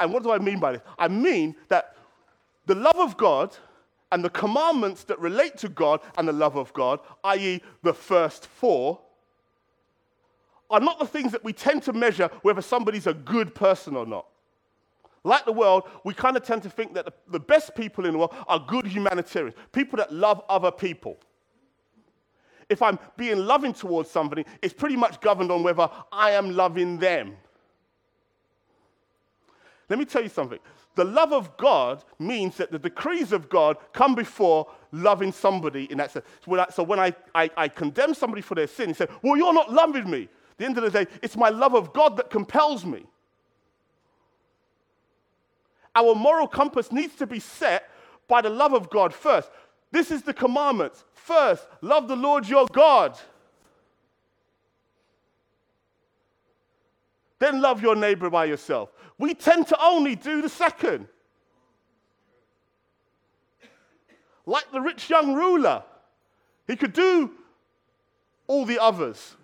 And 0.00 0.12
what 0.12 0.22
do 0.22 0.30
I 0.30 0.38
mean 0.38 0.58
by 0.58 0.72
this? 0.72 0.82
I 0.98 1.08
mean 1.08 1.54
that 1.68 1.96
the 2.66 2.74
love 2.74 2.96
of 2.96 3.16
God 3.16 3.56
and 4.12 4.24
the 4.24 4.30
commandments 4.30 5.04
that 5.04 5.18
relate 5.18 5.56
to 5.58 5.68
God 5.68 6.00
and 6.18 6.28
the 6.28 6.32
love 6.32 6.56
of 6.56 6.72
God, 6.72 7.00
i.e., 7.24 7.60
the 7.82 7.94
first 7.94 8.46
four, 8.46 9.00
are 10.70 10.80
not 10.80 10.98
the 10.98 11.06
things 11.06 11.32
that 11.32 11.44
we 11.44 11.52
tend 11.52 11.82
to 11.84 11.92
measure 11.92 12.28
whether 12.42 12.60
somebody's 12.60 13.06
a 13.06 13.14
good 13.14 13.54
person 13.54 13.96
or 13.96 14.06
not. 14.06 14.26
Like 15.22 15.44
the 15.44 15.52
world, 15.52 15.84
we 16.04 16.14
kind 16.14 16.36
of 16.36 16.44
tend 16.44 16.62
to 16.64 16.70
think 16.70 16.94
that 16.94 17.12
the, 17.28 17.40
best 17.40 17.74
people 17.74 18.06
in 18.06 18.12
the 18.12 18.18
world 18.18 18.34
are 18.46 18.60
good 18.60 18.86
humanitarians, 18.86 19.56
people 19.72 19.96
that 19.96 20.12
love 20.12 20.42
other 20.48 20.70
people. 20.70 21.18
If 22.68 22.82
I'm 22.82 22.98
being 23.16 23.38
loving 23.38 23.72
towards 23.72 24.10
somebody, 24.10 24.44
it's 24.62 24.74
pretty 24.74 24.96
much 24.96 25.20
governed 25.20 25.50
on 25.50 25.62
whether 25.62 25.88
I 26.12 26.32
am 26.32 26.54
loving 26.54 26.98
them. 26.98 27.36
Let 29.88 29.98
me 29.98 30.04
tell 30.04 30.22
you 30.22 30.28
something. 30.28 30.58
The 30.96 31.04
love 31.04 31.32
of 31.32 31.56
God 31.58 32.02
means 32.18 32.56
that 32.56 32.72
the 32.72 32.78
decrees 32.78 33.30
of 33.30 33.50
God 33.50 33.76
come 33.92 34.14
before 34.14 34.66
loving 34.92 35.30
somebody 35.30 35.84
in 35.90 35.98
that 35.98 36.10
sense. 36.10 36.24
So 36.72 36.82
when 36.82 36.98
I, 36.98 37.14
I, 37.34 37.44
I, 37.44 37.50
I 37.56 37.68
condemn 37.68 38.14
somebody 38.14 38.40
for 38.40 38.54
their 38.54 38.66
sin, 38.66 38.88
he 38.88 38.94
said, 38.94 39.10
Well, 39.22 39.36
you're 39.36 39.52
not 39.52 39.70
loving 39.70 40.10
me. 40.10 40.22
At 40.22 40.58
the 40.58 40.64
end 40.64 40.78
of 40.78 40.84
the 40.84 40.90
day, 40.90 41.06
it's 41.22 41.36
my 41.36 41.50
love 41.50 41.74
of 41.74 41.92
God 41.92 42.16
that 42.16 42.30
compels 42.30 42.86
me. 42.86 43.04
Our 45.94 46.14
moral 46.14 46.48
compass 46.48 46.90
needs 46.90 47.14
to 47.16 47.26
be 47.26 47.40
set 47.40 47.90
by 48.26 48.40
the 48.40 48.50
love 48.50 48.72
of 48.72 48.88
God 48.88 49.12
first. 49.12 49.50
This 49.92 50.10
is 50.10 50.22
the 50.22 50.34
commandments. 50.34 51.04
First, 51.12 51.66
love 51.82 52.08
the 52.08 52.16
Lord 52.16 52.48
your 52.48 52.66
God. 52.72 53.18
Then 57.38 57.60
love 57.60 57.82
your 57.82 57.96
neighbor 57.96 58.30
by 58.30 58.46
yourself. 58.46 58.90
We 59.18 59.34
tend 59.34 59.68
to 59.68 59.82
only 59.82 60.14
do 60.14 60.42
the 60.42 60.48
second. 60.48 61.08
Like 64.44 64.70
the 64.72 64.80
rich 64.80 65.10
young 65.10 65.34
ruler, 65.34 65.82
he 66.66 66.76
could 66.76 66.92
do 66.92 67.32
all 68.46 68.64
the 68.64 68.78
others. 68.78 69.36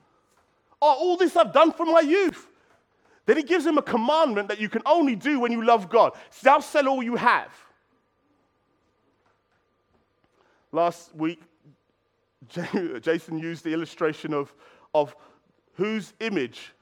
Oh, 0.81 0.95
all 0.99 1.17
this 1.17 1.37
I've 1.37 1.53
done 1.53 1.73
from 1.73 1.91
my 1.91 2.01
youth. 2.01 2.49
Then 3.27 3.37
he 3.37 3.43
gives 3.43 3.65
him 3.65 3.79
a 3.79 3.83
commandment 3.83 4.49
that 4.49 4.61
you 4.61 4.69
can 4.69 4.83
only 4.85 5.15
do 5.15 5.41
when 5.41 5.53
you 5.53 5.65
love 5.65 5.89
God. 5.89 6.13
Thou 6.43 6.59
sell 6.61 6.89
all 6.89 7.03
you 7.03 7.17
have. 7.17 7.53
Last 10.73 11.15
week, 11.15 11.41
Jason 13.01 13.39
used 13.39 13.65
the 13.65 13.73
illustration 13.73 14.35
of, 14.35 14.53
of 14.95 15.15
whose 15.75 16.15
image 16.21 16.73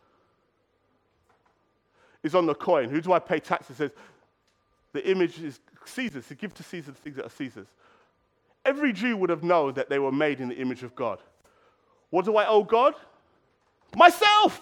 is 2.23 2.35
on 2.35 2.47
the 2.47 2.55
coin. 2.55 2.89
Who 2.89 3.01
do 3.01 3.13
I 3.13 3.19
pay 3.19 3.41
taxes? 3.41 3.77
Says 3.77 3.91
the 4.93 5.09
image 5.09 5.41
is 5.41 5.61
Caesar's. 5.85 6.27
To 6.29 6.35
give 6.35 6.55
to 6.55 6.63
Caesar 6.63 6.93
the 6.93 6.99
things 6.99 7.17
that 7.17 7.27
are 7.27 7.31
Caesar's. 7.31 7.69
Every 8.65 8.93
Jew 8.93 9.17
would 9.17 9.31
have 9.31 9.43
known 9.43 9.75
that 9.75 9.89
they 9.89 9.99
were 9.99 10.13
made 10.13 10.41
in 10.41 10.49
the 10.49 10.57
image 10.57 10.83
of 10.83 10.95
God. 10.95 11.19
What 12.11 12.25
do 12.25 12.37
I 12.37 12.47
owe 12.47 12.65
God? 12.65 12.95
Myself. 13.97 14.61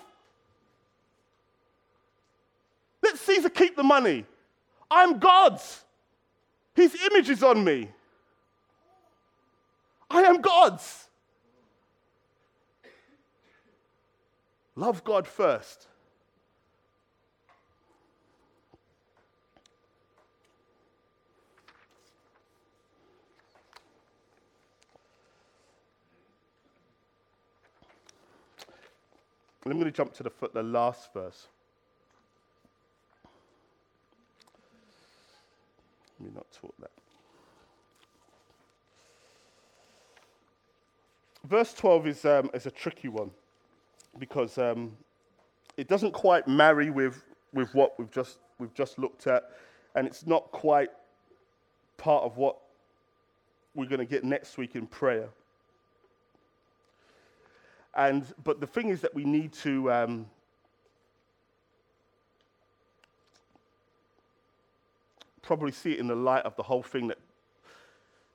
Let 3.02 3.18
Caesar 3.18 3.48
keep 3.48 3.76
the 3.76 3.82
money. 3.82 4.24
I'm 4.90 5.18
God's. 5.18 5.84
His 6.74 6.96
image 7.10 7.28
is 7.28 7.42
on 7.42 7.64
me. 7.64 7.88
I 10.10 10.22
am 10.22 10.40
God's. 10.40 11.06
Love 14.76 15.02
God 15.02 15.26
first. 15.26 15.88
I'm 29.70 29.78
going 29.78 29.90
to 29.90 29.96
jump 29.96 30.14
to 30.14 30.22
the, 30.22 30.32
the 30.54 30.62
last 30.62 31.12
verse. 31.12 31.48
Let 36.18 36.28
me 36.28 36.34
not 36.34 36.46
talk 36.52 36.74
that. 36.80 36.90
Verse 41.44 41.72
12 41.74 42.06
is, 42.06 42.24
um, 42.24 42.50
is 42.52 42.66
a 42.66 42.70
tricky 42.70 43.08
one 43.08 43.30
because 44.18 44.58
um, 44.58 44.96
it 45.76 45.88
doesn't 45.88 46.12
quite 46.12 46.48
marry 46.48 46.90
with, 46.90 47.22
with 47.52 47.74
what 47.74 47.98
we've 47.98 48.10
just, 48.10 48.38
we've 48.58 48.74
just 48.74 48.98
looked 48.98 49.26
at, 49.26 49.50
and 49.94 50.06
it's 50.06 50.26
not 50.26 50.50
quite 50.50 50.90
part 51.96 52.24
of 52.24 52.36
what 52.36 52.58
we're 53.74 53.86
going 53.86 54.00
to 54.00 54.04
get 54.04 54.24
next 54.24 54.58
week 54.58 54.74
in 54.74 54.86
prayer. 54.86 55.28
And, 57.98 58.24
but 58.44 58.60
the 58.60 58.66
thing 58.66 58.90
is 58.90 59.00
that 59.00 59.12
we 59.12 59.24
need 59.24 59.52
to 59.54 59.90
um, 59.90 60.26
probably 65.42 65.72
see 65.72 65.94
it 65.94 65.98
in 65.98 66.06
the 66.06 66.14
light 66.14 66.44
of 66.44 66.54
the 66.54 66.62
whole 66.62 66.84
thing 66.84 67.08
that 67.08 67.18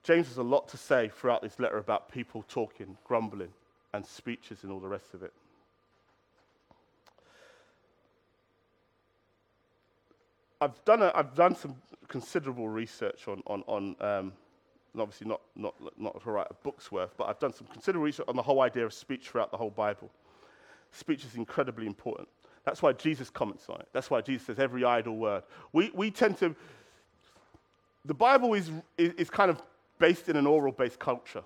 James 0.03 0.27
has 0.27 0.35
a 0.37 0.43
lot 0.43 0.67
to 0.67 0.77
say 0.77 1.09
throughout 1.15 1.41
this 1.41 1.61
letter 1.61 1.77
about 1.77 2.11
people 2.11 2.43
talking, 2.49 2.97
grumbling, 3.05 3.53
and 3.93 4.05
speeches 4.05 4.63
and 4.63 4.71
all 4.71 4.81
the 4.81 4.87
rest 4.89 5.13
of 5.13 5.23
it. 5.23 5.31
I've 10.59 10.83
done, 10.83 11.03
a, 11.03 11.11
I've 11.15 11.35
done 11.35 11.55
some 11.55 11.75
considerable 12.09 12.67
research 12.67 13.29
on, 13.29 13.41
on, 13.47 13.63
on 13.67 13.95
um, 14.01 14.33
and 14.93 15.01
obviously 15.01 15.27
not, 15.27 15.41
not, 15.55 15.75
not 15.97 16.21
to 16.21 16.31
write 16.31 16.47
a 16.49 16.53
book's 16.53 16.91
worth, 16.91 17.15
but 17.17 17.27
I've 17.27 17.39
done 17.39 17.53
some 17.53 17.67
considerable 17.67 18.05
research 18.05 18.27
on 18.27 18.35
the 18.35 18.43
whole 18.43 18.61
idea 18.61 18.85
of 18.85 18.93
speech 18.93 19.27
throughout 19.29 19.51
the 19.51 19.57
whole 19.57 19.71
Bible. 19.71 20.11
Speech 20.91 21.25
is 21.25 21.35
incredibly 21.35 21.87
important. 21.87 22.27
That's 22.63 22.81
why 22.81 22.93
Jesus 22.93 23.29
comments 23.29 23.67
on 23.69 23.79
it. 23.81 23.87
That's 23.91 24.09
why 24.09 24.21
Jesus 24.21 24.45
says 24.47 24.59
every 24.59 24.85
idle 24.85 25.17
word. 25.17 25.43
We, 25.73 25.91
we 25.93 26.11
tend 26.11 26.37
to 26.37 26.55
the 28.05 28.13
Bible 28.13 28.53
is, 28.53 28.69
is, 28.97 29.13
is 29.13 29.29
kind 29.29 29.49
of 29.49 29.61
based 29.97 30.29
in 30.29 30.35
an 30.35 30.45
oral 30.45 30.73
based 30.73 30.99
culture. 30.99 31.43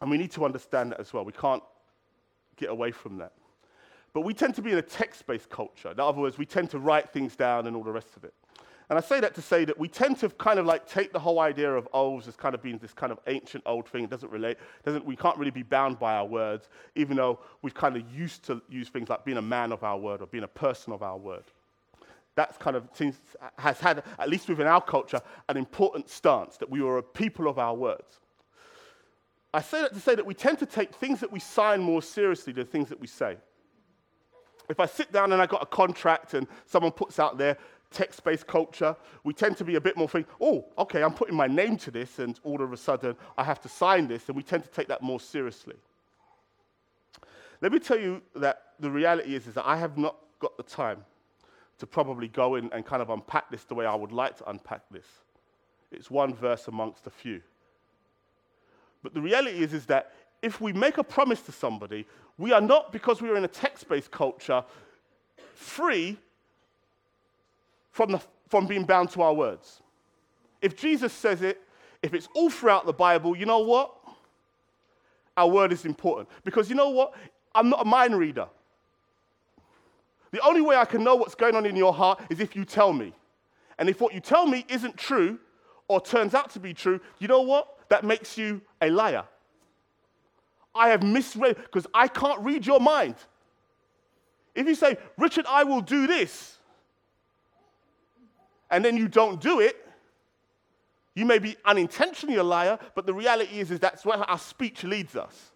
And 0.00 0.10
we 0.10 0.18
need 0.18 0.30
to 0.32 0.44
understand 0.44 0.92
that 0.92 1.00
as 1.00 1.12
well. 1.12 1.24
We 1.24 1.32
can't 1.32 1.62
get 2.56 2.70
away 2.70 2.90
from 2.90 3.18
that. 3.18 3.32
But 4.12 4.22
we 4.22 4.32
tend 4.34 4.54
to 4.54 4.62
be 4.62 4.72
in 4.72 4.78
a 4.78 4.82
text 4.82 5.26
based 5.26 5.50
culture. 5.50 5.90
In 5.90 6.00
other 6.00 6.20
words, 6.20 6.38
we 6.38 6.46
tend 6.46 6.70
to 6.70 6.78
write 6.78 7.10
things 7.10 7.36
down 7.36 7.66
and 7.66 7.76
all 7.76 7.84
the 7.84 7.92
rest 7.92 8.16
of 8.16 8.24
it. 8.24 8.34
And 8.88 8.96
I 8.96 9.02
say 9.02 9.18
that 9.20 9.34
to 9.34 9.42
say 9.42 9.64
that 9.64 9.76
we 9.76 9.88
tend 9.88 10.18
to 10.18 10.28
kind 10.28 10.58
of 10.58 10.66
like 10.66 10.86
take 10.86 11.12
the 11.12 11.18
whole 11.18 11.40
idea 11.40 11.72
of 11.72 11.88
oaths 11.92 12.28
as 12.28 12.36
kind 12.36 12.54
of 12.54 12.62
being 12.62 12.78
this 12.78 12.92
kind 12.92 13.10
of 13.10 13.18
ancient 13.26 13.64
old 13.66 13.88
thing. 13.88 14.04
It 14.04 14.10
doesn't 14.10 14.30
relate, 14.30 14.58
doesn't, 14.84 15.04
we 15.04 15.16
can't 15.16 15.36
really 15.38 15.50
be 15.50 15.64
bound 15.64 15.98
by 15.98 16.14
our 16.14 16.26
words, 16.26 16.68
even 16.94 17.16
though 17.16 17.40
we've 17.62 17.74
kind 17.74 17.96
of 17.96 18.02
used 18.12 18.44
to 18.44 18.62
use 18.68 18.88
things 18.88 19.08
like 19.08 19.24
being 19.24 19.38
a 19.38 19.42
man 19.42 19.72
of 19.72 19.82
our 19.82 19.98
word 19.98 20.22
or 20.22 20.26
being 20.26 20.44
a 20.44 20.48
person 20.48 20.92
of 20.92 21.02
our 21.02 21.16
word 21.16 21.44
that's 22.36 22.58
kind 22.58 22.76
of 22.76 22.88
seems, 22.92 23.16
has 23.58 23.80
had, 23.80 24.04
at 24.18 24.28
least 24.28 24.48
within 24.48 24.66
our 24.66 24.80
culture, 24.80 25.20
an 25.48 25.56
important 25.56 26.08
stance 26.08 26.58
that 26.58 26.70
we 26.70 26.82
were 26.82 26.98
a 26.98 27.02
people 27.02 27.48
of 27.48 27.58
our 27.58 27.74
words. 27.74 28.20
I 29.52 29.62
say 29.62 29.80
that 29.80 29.94
to 29.94 30.00
say 30.00 30.14
that 30.14 30.26
we 30.26 30.34
tend 30.34 30.58
to 30.58 30.66
take 30.66 30.94
things 30.94 31.18
that 31.20 31.32
we 31.32 31.40
sign 31.40 31.80
more 31.80 32.02
seriously 32.02 32.52
than 32.52 32.66
things 32.66 32.90
that 32.90 33.00
we 33.00 33.06
say. 33.06 33.38
If 34.68 34.80
I 34.80 34.86
sit 34.86 35.12
down 35.12 35.32
and 35.32 35.40
I 35.40 35.46
got 35.46 35.62
a 35.62 35.66
contract 35.66 36.34
and 36.34 36.46
someone 36.66 36.92
puts 36.92 37.18
out 37.18 37.38
their 37.38 37.56
text 37.90 38.24
based 38.24 38.46
culture, 38.46 38.96
we 39.24 39.32
tend 39.32 39.56
to 39.58 39.64
be 39.64 39.76
a 39.76 39.80
bit 39.80 39.96
more 39.96 40.08
think, 40.08 40.26
oh, 40.40 40.64
okay, 40.78 41.02
I'm 41.02 41.14
putting 41.14 41.36
my 41.36 41.46
name 41.46 41.76
to 41.78 41.90
this, 41.90 42.18
and 42.18 42.38
all 42.42 42.62
of 42.62 42.72
a 42.72 42.76
sudden 42.76 43.16
I 43.36 43.44
have 43.44 43.60
to 43.62 43.68
sign 43.68 44.08
this, 44.08 44.28
and 44.28 44.36
we 44.36 44.42
tend 44.42 44.64
to 44.64 44.70
take 44.70 44.88
that 44.88 45.02
more 45.02 45.20
seriously. 45.20 45.76
Let 47.60 47.72
me 47.72 47.78
tell 47.78 47.98
you 47.98 48.22
that 48.34 48.62
the 48.80 48.90
reality 48.90 49.34
is, 49.34 49.46
is 49.46 49.54
that 49.54 49.66
I 49.66 49.76
have 49.76 49.96
not 49.96 50.16
got 50.40 50.56
the 50.56 50.62
time 50.62 51.04
to 51.78 51.86
probably 51.86 52.28
go 52.28 52.54
in 52.56 52.70
and 52.72 52.84
kind 52.84 53.02
of 53.02 53.10
unpack 53.10 53.50
this 53.50 53.64
the 53.64 53.74
way 53.74 53.86
I 53.86 53.94
would 53.94 54.12
like 54.12 54.36
to 54.38 54.50
unpack 54.50 54.82
this. 54.90 55.06
It's 55.90 56.10
one 56.10 56.34
verse 56.34 56.68
amongst 56.68 57.06
a 57.06 57.10
few. 57.10 57.40
But 59.02 59.14
the 59.14 59.20
reality 59.20 59.62
is, 59.62 59.72
is 59.72 59.86
that 59.86 60.12
if 60.42 60.60
we 60.60 60.72
make 60.72 60.98
a 60.98 61.04
promise 61.04 61.40
to 61.42 61.52
somebody, 61.52 62.06
we 62.38 62.52
are 62.52 62.60
not, 62.60 62.92
because 62.92 63.22
we 63.22 63.28
are 63.28 63.36
in 63.36 63.44
a 63.44 63.48
text 63.48 63.88
based 63.88 64.10
culture, 64.10 64.64
free 65.54 66.18
from, 67.96 68.12
the, 68.12 68.20
from 68.48 68.66
being 68.66 68.84
bound 68.84 69.08
to 69.10 69.22
our 69.22 69.32
words. 69.32 69.80
If 70.60 70.76
Jesus 70.76 71.14
says 71.14 71.40
it, 71.40 71.62
if 72.02 72.12
it's 72.12 72.28
all 72.34 72.50
throughout 72.50 72.84
the 72.84 72.92
Bible, 72.92 73.34
you 73.34 73.46
know 73.46 73.60
what? 73.60 73.90
Our 75.34 75.48
word 75.48 75.72
is 75.72 75.86
important. 75.86 76.28
Because 76.44 76.68
you 76.68 76.74
know 76.74 76.90
what? 76.90 77.14
I'm 77.54 77.70
not 77.70 77.80
a 77.80 77.84
mind 77.86 78.18
reader. 78.18 78.48
The 80.30 80.40
only 80.40 80.60
way 80.60 80.76
I 80.76 80.84
can 80.84 81.02
know 81.02 81.16
what's 81.16 81.34
going 81.34 81.56
on 81.56 81.64
in 81.64 81.74
your 81.74 81.94
heart 81.94 82.20
is 82.28 82.38
if 82.38 82.54
you 82.54 82.66
tell 82.66 82.92
me. 82.92 83.14
And 83.78 83.88
if 83.88 83.98
what 83.98 84.12
you 84.12 84.20
tell 84.20 84.46
me 84.46 84.66
isn't 84.68 84.98
true 84.98 85.38
or 85.88 85.98
turns 85.98 86.34
out 86.34 86.50
to 86.50 86.60
be 86.60 86.74
true, 86.74 87.00
you 87.18 87.28
know 87.28 87.40
what? 87.40 87.88
That 87.88 88.04
makes 88.04 88.36
you 88.36 88.60
a 88.82 88.90
liar. 88.90 89.24
I 90.74 90.90
have 90.90 91.02
misread, 91.02 91.56
because 91.56 91.86
I 91.94 92.08
can't 92.08 92.40
read 92.42 92.66
your 92.66 92.80
mind. 92.80 93.14
If 94.54 94.66
you 94.66 94.74
say, 94.74 94.98
Richard, 95.16 95.46
I 95.48 95.64
will 95.64 95.80
do 95.80 96.06
this, 96.06 96.55
and 98.70 98.84
then 98.84 98.96
you 98.96 99.08
don't 99.08 99.40
do 99.40 99.60
it, 99.60 99.76
you 101.14 101.24
may 101.24 101.38
be 101.38 101.56
unintentionally 101.64 102.36
a 102.36 102.44
liar, 102.44 102.78
but 102.94 103.06
the 103.06 103.14
reality 103.14 103.58
is, 103.58 103.70
is 103.70 103.80
that's 103.80 104.04
where 104.04 104.18
our 104.18 104.38
speech 104.38 104.84
leads 104.84 105.16
us. 105.16 105.52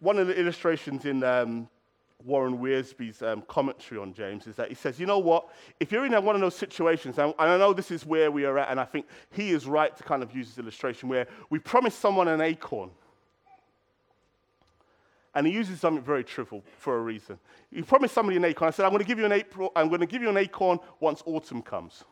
One 0.00 0.18
of 0.18 0.26
the 0.26 0.38
illustrations 0.38 1.04
in 1.04 1.22
um, 1.22 1.68
Warren 2.24 2.58
Wiersbe's 2.58 3.22
um, 3.22 3.42
commentary 3.42 4.00
on 4.00 4.12
James 4.12 4.46
is 4.46 4.56
that 4.56 4.68
he 4.68 4.74
says, 4.74 4.98
you 4.98 5.06
know 5.06 5.18
what? 5.18 5.48
If 5.78 5.92
you're 5.92 6.04
in 6.04 6.12
one 6.24 6.34
of 6.34 6.40
those 6.40 6.56
situations, 6.56 7.18
and 7.18 7.34
I 7.38 7.56
know 7.56 7.72
this 7.72 7.90
is 7.90 8.04
where 8.04 8.30
we 8.30 8.44
are 8.44 8.58
at, 8.58 8.70
and 8.70 8.80
I 8.80 8.84
think 8.84 9.06
he 9.30 9.50
is 9.50 9.66
right 9.66 9.96
to 9.96 10.02
kind 10.02 10.22
of 10.22 10.34
use 10.34 10.48
this 10.48 10.58
illustration 10.58 11.08
where 11.08 11.26
we 11.50 11.58
promise 11.58 11.94
someone 11.94 12.28
an 12.28 12.40
acorn. 12.40 12.90
And 15.34 15.46
he 15.46 15.52
uses 15.52 15.80
something 15.80 16.02
very 16.02 16.24
trivial 16.24 16.62
for 16.78 16.96
a 16.96 17.00
reason. 17.00 17.38
He 17.72 17.82
promised 17.82 18.14
somebody 18.14 18.36
an 18.36 18.44
acorn. 18.44 18.68
I 18.68 18.70
said, 18.72 18.84
I'm 18.84 18.90
going 18.90 19.02
to 19.02 19.06
give 19.06 19.18
you 19.18 19.26
an 19.26 19.32
April, 19.32 19.70
I'm 19.76 19.88
going 19.88 20.00
to 20.00 20.06
give 20.06 20.22
you 20.22 20.28
an 20.28 20.36
acorn 20.36 20.78
once 20.98 21.22
autumn 21.24 21.62
comes. 21.62 22.04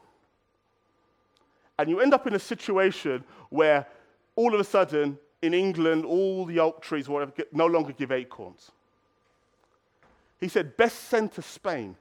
And 1.78 1.88
you 1.88 2.00
end 2.00 2.14
up 2.14 2.26
in 2.26 2.34
a 2.34 2.38
situation 2.38 3.24
where 3.50 3.86
all 4.36 4.54
of 4.54 4.60
a 4.60 4.64
sudden, 4.64 5.18
in 5.42 5.54
England, 5.54 6.04
all 6.04 6.44
the 6.44 6.58
oak 6.60 6.82
trees 6.82 7.08
whatever, 7.08 7.32
no 7.52 7.66
longer 7.66 7.92
give 7.92 8.10
acorns. 8.12 8.72
He 10.40 10.48
said, 10.48 10.76
best 10.76 11.04
send 11.08 11.32
to 11.32 11.42
Spain 11.42 11.96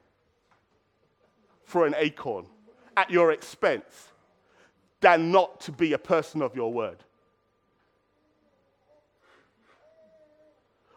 for 1.63 1.85
an 1.85 1.95
acorn 1.97 2.45
at 2.95 3.09
your 3.09 3.31
expense 3.31 4.09
than 5.01 5.31
not 5.31 5.59
to 5.61 5.71
be 5.71 5.93
a 5.93 5.97
person 5.97 6.41
of 6.41 6.55
your 6.55 6.71
word. 6.71 6.97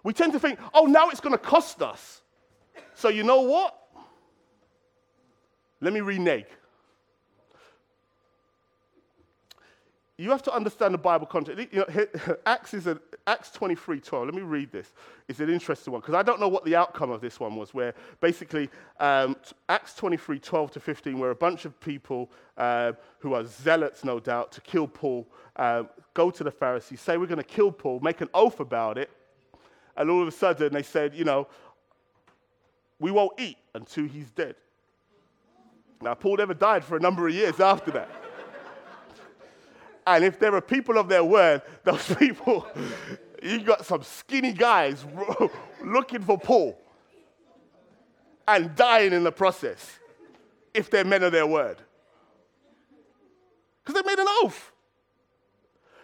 We 0.03 0.13
tend 0.13 0.33
to 0.33 0.41
think, 0.41 0.59
oh, 0.73 0.87
now 0.87 1.11
it's 1.11 1.21
going 1.21 1.33
to 1.33 1.39
cost 1.39 1.83
us. 1.83 2.23
So 2.95 3.09
you 3.09 3.23
know 3.23 3.43
what? 3.43 3.77
Let 5.81 5.93
me 5.93 6.01
renege. 6.01 6.47
you 10.21 10.29
have 10.31 10.43
to 10.43 10.53
understand 10.53 10.93
the 10.93 10.99
Bible 10.99 11.27
context. 11.27 11.67
You 11.73 11.79
know, 11.89 12.37
Acts 12.47 12.75
is 12.75 12.87
a, 12.87 13.01
Acts 13.27 13.51
23, 13.53 14.01
12. 14.01 14.27
Let 14.27 14.35
me 14.35 14.43
read 14.43 14.71
this. 14.71 14.93
It's 15.29 15.41
an 15.41 15.49
interesting 15.49 15.95
one 15.95 16.03
because 16.03 16.15
I 16.15 16.23
don't 16.23 16.39
know 16.39 16.49
what 16.49 16.63
the 16.67 16.77
outcome 16.77 17.11
of 17.11 17.23
this 17.23 17.41
one 17.41 17.57
was. 17.57 17.73
Where 17.73 17.95
basically 18.21 18.69
um, 18.99 19.35
Acts 19.71 19.95
23, 19.95 20.39
12 20.39 20.73
to 20.73 20.81
15, 20.81 21.19
where 21.19 21.31
a 21.31 21.35
bunch 21.35 21.65
of 21.65 21.81
people 21.81 22.31
uh, 22.59 22.93
who 23.21 23.33
are 23.33 23.45
zealots, 23.45 24.05
no 24.05 24.21
doubt, 24.21 24.53
to 24.53 24.61
kill 24.61 24.87
Paul, 24.87 25.27
um, 25.57 25.89
go 26.13 26.31
to 26.31 26.45
the 26.45 26.51
Pharisees, 26.51 27.01
say 27.01 27.17
we're 27.17 27.25
going 27.25 27.39
to 27.39 27.43
kill 27.43 27.73
Paul, 27.73 28.01
make 28.01 28.21
an 28.21 28.29
oath 28.35 28.61
about 28.61 28.99
it, 28.99 29.09
and 29.97 30.11
all 30.11 30.23
of 30.23 30.29
a 30.29 30.33
sudden 30.33 30.73
they 30.73 30.83
said, 30.83 31.15
you 31.15 31.25
know, 31.25 31.47
we 32.99 33.11
won't 33.11 33.33
eat 33.39 33.57
until 33.75 34.07
he's 34.07 34.31
dead. 34.31 34.57
Now 36.03 36.15
Paul 36.15 36.37
never 36.37 36.55
died 36.55 36.85
for 36.85 36.97
a 36.97 37.01
number 37.01 37.29
of 37.29 37.35
years 37.35 37.61
after 37.61 37.91
that. 37.93 38.11
And 40.07 40.25
if 40.25 40.39
there 40.39 40.55
are 40.55 40.61
people 40.61 40.99
of 40.99 41.09
their 41.09 41.25
word, 41.25 41.63
those 41.85 42.15
people, 42.19 42.67
you 43.43 43.61
got 43.61 43.85
some 43.85 44.03
skinny 44.03 44.53
guys 44.53 45.05
looking 45.85 46.23
for 46.23 46.39
Paul 46.39 46.79
and 48.49 48.75
dying 48.75 49.13
in 49.13 49.23
the 49.23 49.33
process 49.33 49.99
if 50.75 50.91
they're 50.91 51.05
men 51.05 51.23
of 51.23 51.33
their 51.33 51.47
word. 51.47 51.79
Because 53.83 54.03
they 54.03 54.09
made 54.09 54.19
an 54.19 54.27
oath. 54.43 54.73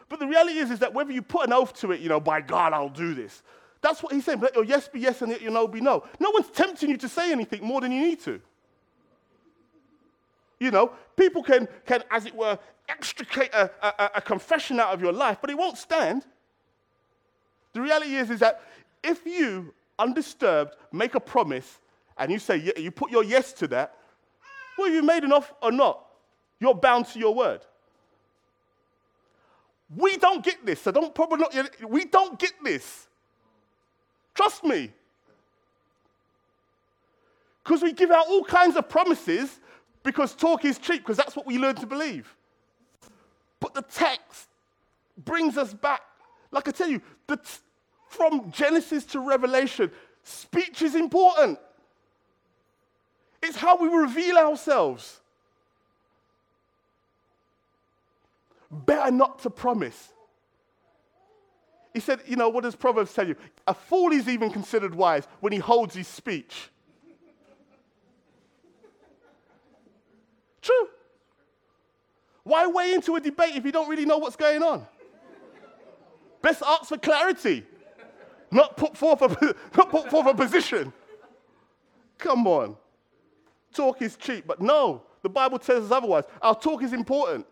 But 0.09 0.21
the 0.21 0.27
reality 0.27 0.59
is, 0.59 0.71
is 0.71 0.79
that 0.81 0.95
whether 0.95 1.13
you 1.13 1.23
put 1.23 1.47
an 1.47 1.53
oath 1.53 1.75
to 1.81 1.93
it, 1.93 2.01
you 2.01 2.09
know, 2.09 2.21
by 2.21 2.41
God, 2.41 2.73
I'll 2.73 2.89
do 2.89 3.15
this. 3.15 3.43
That's 3.87 4.03
what 4.03 4.13
he's 4.13 4.25
saying. 4.25 4.41
Let 4.41 4.57
your 4.57 4.65
yes 4.65 4.89
be 4.89 4.99
yes 4.99 5.23
and 5.23 5.31
let 5.31 5.41
your 5.41 5.53
no 5.53 5.69
be 5.69 5.81
no. 5.81 6.03
No 6.19 6.31
one's 6.31 6.51
tempting 6.51 6.91
you 6.91 6.97
to 6.97 7.09
say 7.09 7.31
anything 7.31 7.63
more 7.63 7.81
than 7.81 7.93
you 7.93 8.01
need 8.01 8.21
to. 8.23 8.41
You 10.59 10.73
know, 10.73 10.91
people 11.15 11.41
can, 11.41 11.69
can 11.85 12.03
as 12.11 12.27
it 12.27 12.35
were, 12.35 12.59
extricate 12.89 13.55
a, 13.55 13.71
a, 13.81 14.11
a 14.17 14.21
confession 14.21 14.81
out 14.81 14.93
of 14.93 15.01
your 15.01 15.13
life, 15.13 15.39
but 15.41 15.51
it 15.51 15.57
won't 15.57 15.79
stand. 15.79 16.27
The 17.75 17.81
reality 17.81 18.17
is, 18.17 18.29
is 18.33 18.41
that 18.41 18.61
if 19.05 19.25
you, 19.25 19.73
undisturbed, 20.01 20.75
make 20.91 21.15
a 21.15 21.21
promise 21.21 21.79
and 22.19 22.33
you 22.33 22.41
say, 22.41 22.73
you 22.77 22.91
put 22.91 23.13
your 23.13 23.23
yes 23.23 23.53
to 23.53 23.69
that, 23.69 23.95
well, 24.77 24.91
you 24.91 25.01
made 25.05 25.23
enough 25.23 25.55
or 25.63 25.71
not, 25.71 26.05
you're 26.59 26.75
bound 26.75 27.07
to 27.07 27.21
your 27.21 27.37
word. 27.37 27.61
We 29.97 30.17
don't 30.17 30.45
get 30.45 30.67
this, 30.67 30.81
so 30.83 30.91
don't 30.91 31.15
probably 31.15 31.39
not, 31.39 31.89
we 31.89 32.07
don't 32.07 32.37
get 32.37 32.53
this. 32.65 33.06
Trust 34.37 34.63
me. 34.65 34.93
Because 37.65 37.83
we 37.83 37.93
give 37.93 38.11
out 38.11 38.27
all 38.29 38.45
kinds 38.45 38.77
of 38.77 38.89
promises 38.89 39.59
because 40.05 40.35
talk 40.35 40.65
is 40.65 40.79
cheap, 40.79 40.99
because 40.99 41.17
that's 41.17 41.35
what 41.35 41.47
we 41.47 41.59
learn 41.59 41.75
to 41.77 41.87
believe. 41.87 42.33
But 43.59 43.75
the 43.75 43.83
text 43.83 44.49
brings 45.25 45.57
us 45.57 45.75
back. 45.75 46.03
Like 46.53 46.69
I 46.69 46.71
tell 46.71 46.89
you, 46.89 47.01
t- 47.27 47.35
from 48.09 48.53
Genesis 48.53 49.05
to 49.07 49.21
Revelation, 49.21 49.91
speech 50.23 50.83
is 50.83 50.95
important. 50.95 51.59
It's 53.43 53.57
how 53.57 53.77
we 53.77 53.89
reveal 53.89 54.37
ourselves. 54.37 55.21
Better 58.71 59.11
not 59.11 59.41
to 59.41 59.51
promise. 59.51 60.13
He 61.97 62.01
said, 62.01 62.21
you 62.27 62.37
know, 62.37 62.51
what 62.51 62.65
does 62.65 62.77
Proverbs 62.77 63.15
tell 63.15 63.27
you? 63.27 63.37
A 63.67 63.73
fool 63.73 64.13
is 64.13 64.29
even 64.29 64.51
considered 64.51 64.95
wise 64.95 65.27
when 65.41 65.51
he 65.51 65.59
holds 65.59 65.95
his 65.95 66.07
speech. 66.07 66.69
True. 70.61 70.89
Why 72.43 72.67
weigh 72.67 72.93
into 72.93 73.17
a 73.17 73.21
debate 73.21 73.55
if 73.55 73.65
you 73.65 73.73
don't 73.73 73.89
really 73.89 74.05
know 74.05 74.19
what's 74.19 74.37
going 74.37 74.63
on? 74.63 74.87
Best 76.43 76.63
ask 76.67 76.91
for 76.91 76.99
clarity, 76.99 77.65
not 78.51 78.77
put 78.77 78.95
forth 78.95 79.23
a, 79.23 79.29
not 79.75 79.89
put 79.89 80.11
forth 80.11 80.27
a 80.27 80.35
position. 80.35 80.93
Come 82.19 82.47
on. 82.47 82.77
Talk 83.73 84.03
is 84.03 84.17
cheap, 84.17 84.47
but 84.47 84.61
no, 84.61 85.03
the 85.23 85.31
Bible 85.31 85.59
tells 85.59 85.87
us 85.87 85.91
otherwise. 85.91 86.25
Our 86.43 86.55
talk 86.55 86.83
is 86.83 86.93
important. 86.93 87.47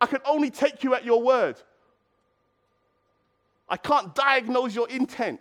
I 0.00 0.06
can 0.06 0.20
only 0.24 0.50
take 0.50 0.84
you 0.84 0.94
at 0.94 1.04
your 1.04 1.20
word. 1.20 1.60
I 3.68 3.76
can't 3.76 4.14
diagnose 4.14 4.74
your 4.74 4.88
intent. 4.88 5.40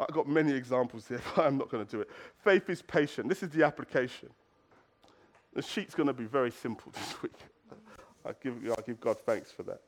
I've 0.00 0.14
got 0.14 0.26
many 0.26 0.52
examples 0.52 1.06
here, 1.06 1.20
but 1.36 1.46
I'm 1.46 1.58
not 1.58 1.70
going 1.70 1.84
to 1.84 1.90
do 1.90 2.00
it. 2.00 2.10
Faith 2.42 2.68
is 2.70 2.82
patient. 2.82 3.28
This 3.28 3.42
is 3.42 3.50
the 3.50 3.64
application. 3.64 4.30
The 5.54 5.62
sheet's 5.62 5.94
going 5.94 6.06
to 6.06 6.12
be 6.12 6.24
very 6.24 6.50
simple 6.50 6.92
this 6.94 7.22
week. 7.22 7.32
I 8.24 8.32
give, 8.42 8.54
I 8.70 8.80
give 8.82 9.00
God 9.00 9.18
thanks 9.26 9.50
for 9.50 9.64
that. 9.64 9.80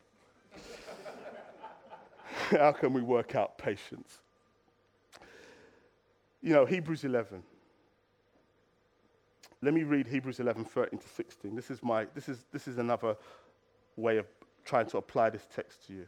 How 2.58 2.72
can 2.72 2.92
we 2.92 3.00
work 3.00 3.34
out 3.34 3.56
patience? 3.58 4.18
You 6.42 6.52
know, 6.52 6.66
Hebrews 6.66 7.04
11. 7.04 7.42
Let 9.62 9.72
me 9.72 9.82
read 9.82 10.06
Hebrews 10.06 10.40
11, 10.40 10.66
13 10.66 10.98
to 10.98 11.08
16. 11.08 11.54
This 11.54 11.70
is, 11.70 11.82
my, 11.82 12.06
this 12.14 12.28
is, 12.28 12.44
this 12.52 12.68
is 12.68 12.76
another 12.76 13.16
way 13.96 14.18
of 14.18 14.26
trying 14.64 14.86
to 14.86 14.98
apply 14.98 15.30
this 15.30 15.46
text 15.54 15.86
to 15.86 15.92
you. 15.92 16.06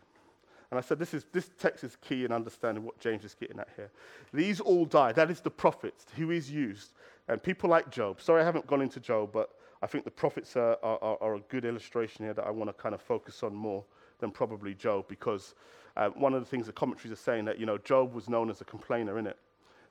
And 0.70 0.78
I 0.78 0.80
said, 0.80 0.98
this, 0.98 1.14
is, 1.14 1.26
this 1.32 1.50
text 1.58 1.84
is 1.84 1.96
key 1.96 2.24
in 2.24 2.32
understanding 2.32 2.82
what 2.84 2.98
James 2.98 3.24
is 3.24 3.34
getting 3.34 3.60
at 3.60 3.68
here. 3.76 3.90
These 4.32 4.60
all 4.60 4.84
die. 4.84 5.12
That 5.12 5.30
is 5.30 5.40
the 5.40 5.50
prophets 5.50 6.06
who 6.16 6.30
is 6.32 6.50
used. 6.50 6.90
And 7.28 7.42
people 7.42 7.70
like 7.70 7.90
Job. 7.90 8.20
Sorry, 8.20 8.42
I 8.42 8.44
haven't 8.44 8.66
gone 8.66 8.82
into 8.82 8.98
Job, 8.98 9.30
but 9.32 9.50
I 9.82 9.86
think 9.86 10.04
the 10.04 10.10
prophets 10.10 10.56
are, 10.56 10.76
are, 10.82 11.18
are 11.20 11.34
a 11.36 11.40
good 11.48 11.64
illustration 11.64 12.24
here 12.24 12.34
that 12.34 12.44
I 12.44 12.50
want 12.50 12.68
to 12.68 12.74
kind 12.74 12.94
of 12.94 13.00
focus 13.00 13.42
on 13.42 13.54
more 13.54 13.84
than 14.18 14.30
probably 14.30 14.74
Job 14.74 15.06
because 15.08 15.54
uh, 15.96 16.08
one 16.10 16.34
of 16.34 16.40
the 16.40 16.46
things 16.46 16.66
the 16.66 16.72
commentaries 16.72 17.12
are 17.12 17.16
saying 17.16 17.44
that, 17.44 17.58
you 17.60 17.66
know, 17.66 17.78
Job 17.78 18.12
was 18.12 18.28
known 18.28 18.50
as 18.50 18.60
a 18.60 18.64
complainer, 18.64 19.18
in 19.18 19.26
it. 19.26 19.38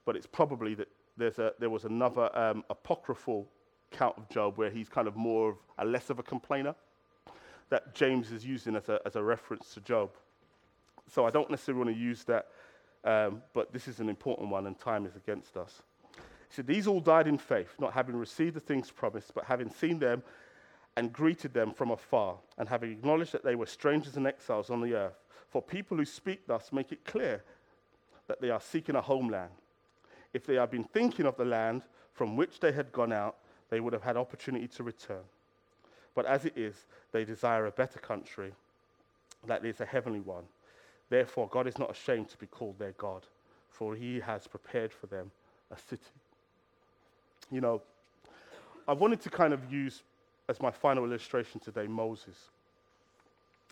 But 0.06 0.16
it's 0.16 0.28
probably 0.28 0.76
that 0.76 0.90
there's 1.18 1.40
a, 1.40 1.54
there 1.60 1.70
was 1.70 1.86
another 1.86 2.38
um, 2.38 2.64
apocryphal 2.70 3.48
count 3.92 4.18
of 4.18 4.28
Job 4.30 4.58
where 4.58 4.70
he's 4.70 4.90
kind 4.90 5.08
of 5.08 5.16
more 5.16 5.52
of 5.52 5.56
a 5.78 5.86
less 5.86 6.10
of 6.10 6.20
a 6.20 6.24
complainer 6.24 6.76
that 7.76 7.94
James 7.94 8.32
is 8.32 8.46
using 8.46 8.76
as 8.76 8.88
a, 8.90 9.00
as 9.06 9.16
a 9.16 9.24
reference 9.24 9.74
to 9.74 9.82
Job 9.82 10.10
so 11.12 11.26
I 11.26 11.30
don't 11.30 11.50
necessarily 11.50 11.84
want 11.84 11.96
to 11.96 12.02
use 12.02 12.24
that, 12.26 12.48
um, 13.04 13.42
but 13.54 13.72
this 13.72 13.88
is 13.88 14.00
an 14.00 14.10
important 14.10 14.50
one, 14.50 14.68
and 14.68 14.78
time 14.78 15.06
is 15.06 15.16
against 15.16 15.58
us. 15.58 15.84
He 16.14 16.56
said, 16.56 16.68
These 16.68 16.88
all 16.88 17.00
died 17.00 17.28
in 17.28 17.38
faith, 17.38 17.76
not 17.80 17.94
having 17.94 18.16
received 18.16 18.56
the 18.56 18.60
things 18.60 18.92
promised, 18.92 19.34
but 19.34 19.46
having 19.46 19.70
seen 19.70 20.00
them 20.00 20.24
and 20.98 21.12
greeted 21.12 21.54
them 21.54 21.74
from 21.74 21.92
afar, 21.92 22.38
and 22.58 22.68
having 22.68 22.92
acknowledged 22.92 23.34
that 23.34 23.44
they 23.44 23.56
were 23.56 23.66
strangers 23.66 24.18
and 24.18 24.26
exiles 24.26 24.70
on 24.70 24.82
the 24.82 24.96
earth. 24.96 25.24
For 25.50 25.62
people 25.62 25.98
who 25.98 26.06
speak 26.06 26.48
thus 26.48 26.74
make 26.74 26.92
it 26.92 27.06
clear 27.06 27.44
that 28.28 28.42
they 28.42 28.50
are 28.50 28.62
seeking 28.62 28.96
a 28.96 29.02
homeland. 29.02 29.52
If 30.34 30.46
they 30.46 30.56
had 30.56 30.72
been 30.72 30.84
thinking 30.84 31.26
of 31.26 31.38
the 31.38 31.46
land 31.46 31.84
from 32.14 32.36
which 32.36 32.60
they 32.60 32.72
had 32.72 32.92
gone 32.92 33.14
out, 33.14 33.36
they 33.70 33.80
would 33.80 33.94
have 33.94 34.02
had 34.02 34.18
opportunity 34.18 34.68
to 34.70 34.84
return. 34.84 35.24
But 36.16 36.26
as 36.26 36.46
it 36.46 36.58
is, 36.58 36.76
they 37.12 37.26
desire 37.26 37.66
a 37.66 37.72
better 37.72 38.00
country, 38.00 38.54
that 39.46 39.64
is 39.66 39.82
a 39.82 39.86
heavenly 39.86 40.22
one. 40.22 40.46
Therefore, 41.10 41.48
God 41.52 41.68
is 41.68 41.78
not 41.78 41.92
ashamed 41.92 42.30
to 42.30 42.38
be 42.38 42.48
called 42.48 42.80
their 42.80 42.94
God, 42.94 43.24
for 43.70 43.94
he 43.96 44.22
has 44.22 44.48
prepared 44.48 44.92
for 44.92 45.08
them 45.08 45.30
a 45.72 45.78
city. 45.78 46.02
You 47.52 47.62
know, 47.62 47.82
I 48.88 48.94
wanted 48.94 49.22
to 49.22 49.30
kind 49.30 49.54
of 49.54 49.72
use 49.72 50.02
as 50.48 50.62
my 50.62 50.72
final 50.72 51.04
illustration 51.04 51.60
today 51.60 51.88
Moses 51.88 52.50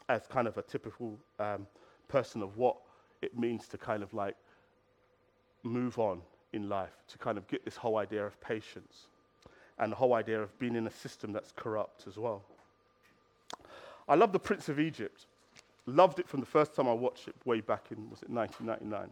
as 0.09 0.27
kind 0.27 0.47
of 0.47 0.57
a 0.57 0.61
typical 0.61 1.17
um, 1.39 1.65
person 2.07 2.41
of 2.41 2.57
what 2.57 2.75
it 3.21 3.37
means 3.39 3.67
to 3.69 3.77
kind 3.77 4.03
of 4.03 4.13
like 4.13 4.35
move 5.63 5.97
on 5.97 6.21
in 6.51 6.67
life, 6.67 6.91
to 7.07 7.17
kind 7.17 7.37
of 7.37 7.47
get 7.47 7.63
this 7.63 7.77
whole 7.77 7.97
idea 7.97 8.25
of 8.25 8.39
patience 8.41 9.07
and 9.79 9.91
the 9.91 9.95
whole 9.95 10.13
idea 10.13 10.41
of 10.41 10.57
being 10.59 10.75
in 10.75 10.87
a 10.87 10.91
system 10.91 11.33
that's 11.33 11.51
corrupt 11.55 12.05
as 12.07 12.17
well. 12.17 12.43
I 14.07 14.15
love 14.15 14.31
the 14.31 14.39
Prince 14.39 14.69
of 14.69 14.79
Egypt 14.79 15.25
Loved 15.85 16.19
it 16.19 16.29
from 16.29 16.39
the 16.39 16.45
first 16.45 16.75
time 16.75 16.87
I 16.87 16.93
watched 16.93 17.27
it 17.27 17.35
way 17.45 17.59
back 17.59 17.87
in, 17.91 18.09
was 18.09 18.21
it 18.23 18.29
1999? 18.29 19.09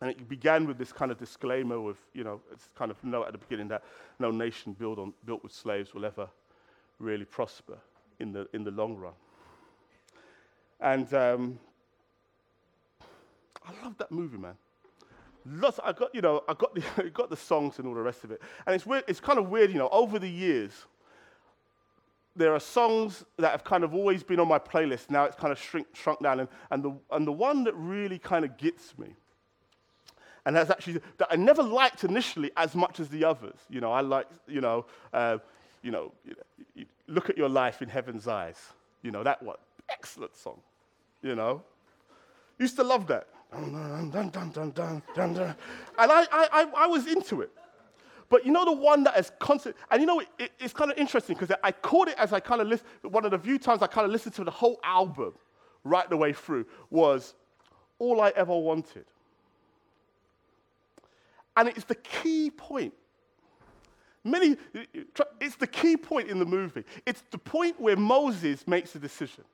And 0.00 0.10
it 0.10 0.26
began 0.26 0.66
with 0.66 0.78
this 0.78 0.92
kind 0.92 1.10
of 1.10 1.18
disclaimer 1.18 1.78
with, 1.78 1.98
you 2.14 2.24
know, 2.24 2.40
it's 2.50 2.70
kind 2.74 2.90
of 2.90 3.02
note 3.04 3.26
at 3.26 3.32
the 3.32 3.38
beginning 3.38 3.68
that 3.68 3.82
no 4.18 4.30
nation 4.30 4.72
built, 4.72 4.98
on, 4.98 5.12
built 5.26 5.42
with 5.42 5.52
slaves 5.52 5.92
will 5.92 6.06
ever 6.06 6.28
really 6.98 7.26
prosper 7.26 7.76
in 8.18 8.32
the, 8.32 8.48
in 8.54 8.64
the 8.64 8.70
long 8.70 8.96
run. 8.96 9.12
And 10.80 11.12
um, 11.12 11.58
I 13.62 13.84
love 13.84 13.98
that 13.98 14.10
movie, 14.10 14.38
man. 14.38 14.54
Lots, 15.46 15.80
I 15.82 15.92
got, 15.92 16.14
you 16.14 16.20
know, 16.20 16.42
I 16.48 16.54
got 16.54 16.74
the, 16.74 17.10
got 17.14 17.30
the 17.30 17.36
songs 17.36 17.78
and 17.78 17.88
all 17.88 17.94
the 17.94 18.02
rest 18.02 18.24
of 18.24 18.30
it. 18.30 18.40
And 18.66 18.74
it's, 18.74 18.86
weird, 18.86 19.04
it's 19.08 19.20
kind 19.20 19.38
of 19.38 19.48
weird, 19.48 19.70
you 19.70 19.78
know, 19.78 19.88
over 19.90 20.18
the 20.18 20.28
years, 20.28 20.72
there 22.36 22.54
are 22.54 22.60
songs 22.60 23.24
that 23.38 23.50
have 23.50 23.64
kind 23.64 23.84
of 23.84 23.94
always 23.94 24.22
been 24.22 24.40
on 24.40 24.48
my 24.48 24.58
playlist. 24.58 25.10
Now 25.10 25.24
it's 25.24 25.36
kind 25.36 25.52
of 25.52 25.58
shrink, 25.58 25.86
shrunk 25.94 26.22
down. 26.22 26.40
And, 26.40 26.48
and, 26.70 26.82
the, 26.82 26.92
and 27.10 27.26
the 27.26 27.32
one 27.32 27.64
that 27.64 27.74
really 27.74 28.18
kind 28.18 28.44
of 28.44 28.56
gets 28.56 28.96
me, 28.98 29.08
and 30.46 30.56
that's 30.56 30.70
actually, 30.70 31.00
that 31.18 31.28
I 31.30 31.36
never 31.36 31.62
liked 31.62 32.04
initially 32.04 32.50
as 32.56 32.74
much 32.74 32.98
as 32.98 33.08
the 33.08 33.24
others. 33.24 33.58
You 33.68 33.80
know, 33.80 33.92
I 33.92 34.00
like, 34.00 34.26
you 34.48 34.60
know, 34.60 34.86
uh, 35.12 35.38
you 35.82 35.90
know, 35.90 36.12
look 37.06 37.28
at 37.28 37.36
your 37.36 37.48
life 37.48 37.82
in 37.82 37.88
heaven's 37.88 38.26
eyes. 38.26 38.58
You 39.02 39.10
know, 39.10 39.22
that 39.22 39.42
what? 39.42 39.60
Excellent 39.88 40.36
song. 40.36 40.60
You 41.22 41.34
know? 41.34 41.62
Used 42.58 42.76
to 42.76 42.84
love 42.84 43.06
that. 43.08 43.26
And 45.98 46.12
I, 46.12 46.26
I, 46.32 46.66
I 46.76 46.86
was 46.86 47.06
into 47.06 47.40
it. 47.40 47.50
But 48.28 48.46
you 48.46 48.52
know 48.52 48.64
the 48.64 48.72
one 48.72 49.02
that 49.04 49.18
is 49.18 49.32
constant, 49.40 49.74
and 49.90 50.00
you 50.00 50.06
know 50.06 50.20
it, 50.20 50.28
it, 50.38 50.52
it's 50.60 50.72
kind 50.72 50.90
of 50.90 50.96
interesting 50.96 51.36
because 51.36 51.54
I 51.64 51.72
caught 51.72 52.08
it 52.08 52.14
as 52.16 52.32
I 52.32 52.38
kind 52.38 52.60
of 52.60 52.68
listened. 52.68 52.88
One 53.02 53.24
of 53.24 53.32
the 53.32 53.38
few 53.38 53.58
times 53.58 53.82
I 53.82 53.88
kind 53.88 54.04
of 54.04 54.12
listened 54.12 54.36
to 54.36 54.44
the 54.44 54.52
whole 54.52 54.78
album 54.84 55.34
right 55.82 56.08
the 56.08 56.16
way 56.16 56.32
through 56.32 56.66
was 56.90 57.34
"All 57.98 58.20
I 58.20 58.28
Ever 58.36 58.56
Wanted," 58.56 59.04
and 61.56 61.68
it's 61.68 61.84
the 61.84 61.96
key 61.96 62.50
point. 62.50 62.94
Many, 64.22 64.56
it's 65.40 65.56
the 65.56 65.66
key 65.66 65.96
point 65.96 66.28
in 66.28 66.38
the 66.38 66.44
movie. 66.44 66.84
It's 67.06 67.24
the 67.32 67.38
point 67.38 67.80
where 67.80 67.96
Moses 67.96 68.64
makes 68.68 68.94
a 68.94 69.00
decision. 69.00 69.44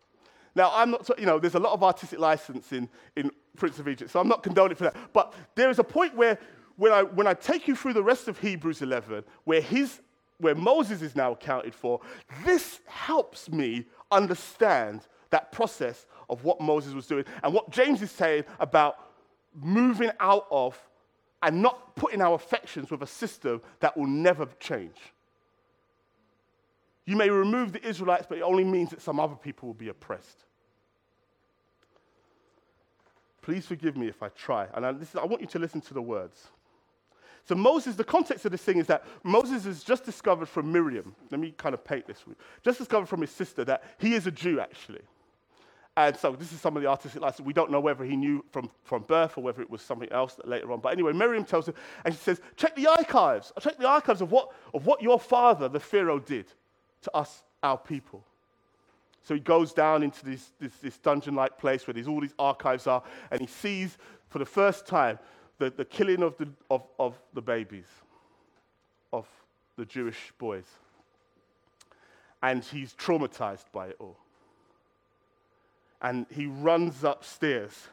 Now, 0.56 0.72
I'm 0.74 0.90
not, 0.90 1.08
you 1.18 1.26
know, 1.26 1.38
there's 1.38 1.54
a 1.54 1.60
lot 1.60 1.74
of 1.74 1.84
artistic 1.84 2.18
license 2.18 2.72
in, 2.72 2.88
in 3.14 3.30
Prince 3.58 3.78
of 3.78 3.86
Egypt, 3.88 4.10
so 4.10 4.18
I'm 4.18 4.26
not 4.26 4.42
condoning 4.42 4.74
for 4.74 4.84
that. 4.84 4.96
But 5.12 5.34
there 5.54 5.68
is 5.68 5.78
a 5.78 5.84
point 5.84 6.16
where, 6.16 6.38
when 6.76 6.92
I, 6.92 7.02
when 7.02 7.26
I 7.26 7.34
take 7.34 7.68
you 7.68 7.76
through 7.76 7.92
the 7.92 8.02
rest 8.02 8.26
of 8.26 8.38
Hebrews 8.38 8.80
11, 8.80 9.22
where, 9.44 9.60
his, 9.60 10.00
where 10.38 10.54
Moses 10.54 11.02
is 11.02 11.14
now 11.14 11.32
accounted 11.32 11.74
for, 11.74 12.00
this 12.46 12.80
helps 12.86 13.50
me 13.50 13.84
understand 14.10 15.02
that 15.28 15.52
process 15.52 16.06
of 16.30 16.42
what 16.42 16.58
Moses 16.58 16.94
was 16.94 17.06
doing 17.06 17.26
and 17.44 17.52
what 17.52 17.68
James 17.68 18.00
is 18.00 18.10
saying 18.10 18.44
about 18.58 18.96
moving 19.54 20.10
out 20.20 20.46
of 20.50 20.78
and 21.42 21.60
not 21.60 21.94
putting 21.96 22.22
our 22.22 22.34
affections 22.34 22.90
with 22.90 23.02
a 23.02 23.06
system 23.06 23.60
that 23.80 23.94
will 23.94 24.06
never 24.06 24.46
change. 24.58 24.96
You 27.04 27.16
may 27.16 27.28
remove 27.28 27.72
the 27.72 27.86
Israelites, 27.86 28.24
but 28.26 28.38
it 28.38 28.42
only 28.42 28.64
means 28.64 28.88
that 28.90 29.02
some 29.02 29.20
other 29.20 29.36
people 29.36 29.68
will 29.68 29.74
be 29.74 29.88
oppressed. 29.88 30.45
Please 33.46 33.64
forgive 33.64 33.96
me 33.96 34.08
if 34.08 34.24
I 34.24 34.28
try. 34.30 34.66
And 34.74 34.84
I, 34.84 34.92
I 35.22 35.24
want 35.24 35.40
you 35.40 35.46
to 35.46 35.60
listen 35.60 35.80
to 35.82 35.94
the 35.94 36.02
words. 36.02 36.48
So, 37.44 37.54
Moses, 37.54 37.94
the 37.94 38.02
context 38.02 38.44
of 38.44 38.50
this 38.50 38.60
thing 38.60 38.78
is 38.78 38.88
that 38.88 39.04
Moses 39.22 39.66
has 39.66 39.84
just 39.84 40.04
discovered 40.04 40.46
from 40.48 40.72
Miriam, 40.72 41.14
let 41.30 41.38
me 41.38 41.54
kind 41.56 41.72
of 41.72 41.84
paint 41.84 42.08
this, 42.08 42.24
just 42.64 42.78
discovered 42.78 43.06
from 43.06 43.20
his 43.20 43.30
sister 43.30 43.64
that 43.64 43.84
he 43.98 44.14
is 44.14 44.26
a 44.26 44.32
Jew, 44.32 44.58
actually. 44.58 45.02
And 45.96 46.16
so 46.16 46.32
this 46.32 46.50
is 46.50 46.60
some 46.60 46.76
of 46.76 46.82
the 46.82 46.88
artistic 46.88 47.22
license. 47.22 47.46
We 47.46 47.52
don't 47.52 47.70
know 47.70 47.78
whether 47.78 48.04
he 48.04 48.16
knew 48.16 48.44
from, 48.50 48.68
from 48.82 49.04
birth 49.04 49.38
or 49.38 49.44
whether 49.44 49.62
it 49.62 49.70
was 49.70 49.80
something 49.80 50.10
else 50.10 50.40
later 50.44 50.72
on. 50.72 50.80
But 50.80 50.94
anyway, 50.94 51.12
Miriam 51.12 51.44
tells 51.44 51.68
him, 51.68 51.74
and 52.04 52.12
she 52.12 52.18
says, 52.18 52.40
check 52.56 52.74
the 52.74 52.88
archives. 52.88 53.52
Check 53.60 53.78
the 53.78 53.86
archives 53.86 54.22
of 54.22 54.32
what, 54.32 54.50
of 54.74 54.86
what 54.86 55.02
your 55.02 55.20
father, 55.20 55.68
the 55.68 55.78
Pharaoh, 55.78 56.18
did 56.18 56.46
to 57.02 57.16
us, 57.16 57.44
our 57.62 57.78
people. 57.78 58.24
So 59.26 59.34
he 59.34 59.40
goes 59.40 59.72
down 59.72 60.04
into 60.04 60.24
this, 60.24 60.52
this, 60.60 60.76
this 60.76 60.98
dungeon 60.98 61.34
like 61.34 61.58
place 61.58 61.84
where 61.84 61.96
all 62.06 62.20
these 62.20 62.34
archives 62.38 62.86
are, 62.86 63.02
and 63.32 63.40
he 63.40 63.48
sees 63.48 63.98
for 64.28 64.38
the 64.38 64.46
first 64.46 64.86
time 64.86 65.18
the, 65.58 65.68
the 65.68 65.84
killing 65.84 66.22
of 66.22 66.38
the, 66.38 66.48
of, 66.70 66.84
of 66.96 67.20
the 67.34 67.42
babies, 67.42 67.88
of 69.12 69.26
the 69.76 69.84
Jewish 69.84 70.32
boys. 70.38 70.66
And 72.40 72.62
he's 72.62 72.94
traumatized 72.94 73.64
by 73.72 73.88
it 73.88 73.96
all. 73.98 74.16
And 76.00 76.26
he 76.30 76.46
runs 76.46 77.02
upstairs 77.02 77.88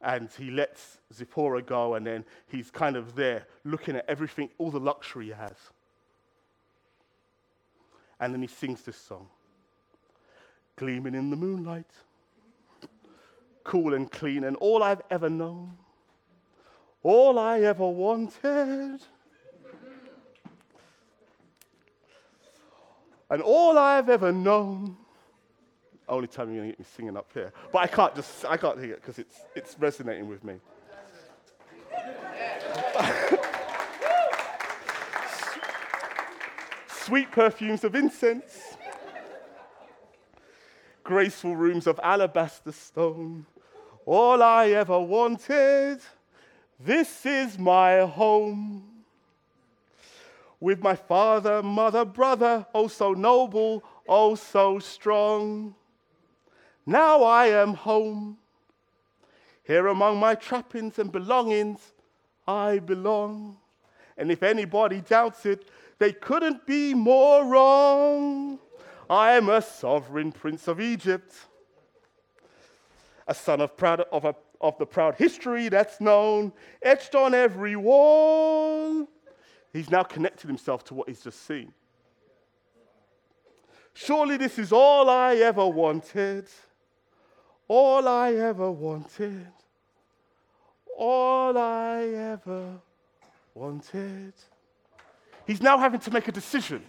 and 0.00 0.30
he 0.38 0.50
lets 0.50 1.00
Zipporah 1.12 1.62
go, 1.62 1.96
and 1.96 2.06
then 2.06 2.24
he's 2.48 2.70
kind 2.70 2.96
of 2.96 3.14
there 3.14 3.46
looking 3.64 3.94
at 3.94 4.06
everything, 4.08 4.48
all 4.56 4.70
the 4.70 4.80
luxury 4.80 5.26
he 5.26 5.32
has. 5.32 5.56
And 8.18 8.32
then 8.32 8.40
he 8.40 8.48
sings 8.48 8.80
this 8.80 8.96
song 8.96 9.28
Gleaming 10.76 11.14
in 11.14 11.30
the 11.30 11.36
moonlight, 11.36 11.90
cool 13.64 13.94
and 13.94 14.10
clean, 14.10 14.44
and 14.44 14.56
all 14.56 14.82
I've 14.82 15.02
ever 15.10 15.30
known, 15.30 15.72
all 17.02 17.38
I 17.38 17.60
ever 17.60 17.86
wanted. 17.86 19.00
And 23.28 23.42
all 23.42 23.76
I've 23.76 24.08
ever 24.08 24.30
known, 24.30 24.96
only 26.08 26.28
time 26.28 26.48
you're 26.48 26.58
going 26.58 26.70
to 26.70 26.76
get 26.76 26.78
me 26.78 26.86
singing 26.96 27.16
up 27.16 27.28
here. 27.34 27.52
But 27.72 27.78
I 27.78 27.86
can't 27.88 28.14
just, 28.14 28.44
I 28.44 28.56
can't 28.56 28.78
hear 28.78 28.92
it 28.92 29.00
because 29.00 29.18
it's, 29.18 29.40
it's 29.56 29.76
resonating 29.80 30.28
with 30.28 30.44
me. 30.44 30.60
sweet 37.06 37.30
perfumes 37.30 37.84
of 37.84 37.94
incense, 37.94 38.75
graceful 41.06 41.54
rooms 41.54 41.86
of 41.86 42.00
alabaster 42.02 42.72
stone. 42.72 43.46
All 44.04 44.42
I 44.42 44.70
ever 44.70 44.98
wanted, 44.98 46.00
this 46.80 47.24
is 47.24 47.58
my 47.58 48.00
home. 48.00 48.82
With 50.58 50.82
my 50.82 50.96
father, 50.96 51.62
mother, 51.62 52.04
brother, 52.04 52.66
oh 52.74 52.88
so 52.88 53.12
noble, 53.12 53.84
oh 54.08 54.34
so 54.34 54.80
strong. 54.80 55.76
Now 56.84 57.22
I 57.22 57.46
am 57.46 57.74
home. 57.74 58.38
Here 59.62 59.86
among 59.86 60.18
my 60.18 60.34
trappings 60.34 60.98
and 60.98 61.12
belongings, 61.12 61.92
I 62.48 62.80
belong. 62.80 63.58
And 64.16 64.32
if 64.32 64.42
anybody 64.42 65.02
doubts 65.02 65.46
it, 65.46 65.68
they 65.98 66.12
couldn't 66.12 66.66
be 66.66 66.94
more 66.94 67.44
wrong. 67.44 68.58
I 69.08 69.32
am 69.32 69.48
a 69.48 69.62
sovereign 69.62 70.32
prince 70.32 70.66
of 70.66 70.80
Egypt, 70.80 71.34
a 73.28 73.34
son 73.34 73.60
of, 73.60 73.76
proud, 73.76 74.00
of, 74.12 74.24
a, 74.24 74.34
of 74.60 74.76
the 74.78 74.86
proud 74.86 75.14
history 75.14 75.68
that's 75.68 76.00
known, 76.00 76.52
etched 76.82 77.14
on 77.14 77.32
every 77.34 77.76
wall. 77.76 79.06
He's 79.72 79.90
now 79.90 80.02
connected 80.02 80.48
himself 80.48 80.84
to 80.84 80.94
what 80.94 81.08
he's 81.08 81.22
just 81.22 81.46
seen. 81.46 81.72
Surely 83.94 84.36
this 84.36 84.58
is 84.58 84.72
all 84.72 85.08
I 85.08 85.36
ever 85.36 85.66
wanted. 85.66 86.48
All 87.68 88.06
I 88.08 88.34
ever 88.34 88.70
wanted. 88.70 89.46
All 90.98 91.56
I 91.56 92.02
ever 92.04 92.74
wanted. 93.54 94.32
He's 95.46 95.62
now 95.62 95.78
having 95.78 96.00
to 96.00 96.10
make 96.10 96.26
a 96.28 96.32
decision. 96.32 96.82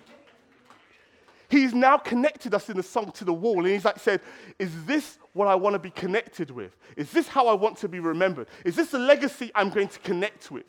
He's 1.49 1.73
now 1.73 1.97
connected 1.97 2.53
us 2.53 2.69
in 2.69 2.77
the 2.77 2.83
song 2.83 3.11
to 3.13 3.25
the 3.25 3.33
wall. 3.33 3.59
And 3.59 3.67
he's 3.67 3.85
like 3.85 3.99
said, 3.99 4.21
Is 4.59 4.85
this 4.85 5.17
what 5.33 5.47
I 5.47 5.55
want 5.55 5.73
to 5.73 5.79
be 5.79 5.91
connected 5.91 6.51
with? 6.51 6.75
Is 6.95 7.11
this 7.11 7.27
how 7.27 7.47
I 7.47 7.53
want 7.53 7.77
to 7.77 7.87
be 7.87 7.99
remembered? 7.99 8.47
Is 8.65 8.75
this 8.75 8.89
the 8.91 8.99
legacy 8.99 9.51
I'm 9.55 9.69
going 9.69 9.87
to 9.87 9.99
connect 9.99 10.51
with? 10.51 10.65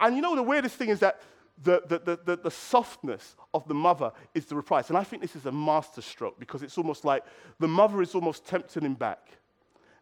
And 0.00 0.16
you 0.16 0.22
know, 0.22 0.36
the 0.36 0.42
weirdest 0.42 0.76
thing 0.76 0.88
is 0.88 1.00
that 1.00 1.20
the, 1.62 1.82
the, 1.88 2.18
the, 2.24 2.36
the, 2.36 2.50
softness 2.50 3.34
of 3.52 3.66
the 3.66 3.74
mother 3.74 4.12
is 4.32 4.46
the 4.46 4.54
reprise. 4.54 4.90
And 4.90 4.98
I 4.98 5.02
think 5.02 5.22
this 5.22 5.34
is 5.34 5.46
a 5.46 5.50
masterstroke 5.50 6.38
because 6.38 6.62
it's 6.62 6.78
almost 6.78 7.04
like 7.04 7.24
the 7.58 7.66
mother 7.66 8.00
is 8.00 8.14
almost 8.14 8.46
tempting 8.46 8.84
him 8.84 8.94
back. 8.94 9.28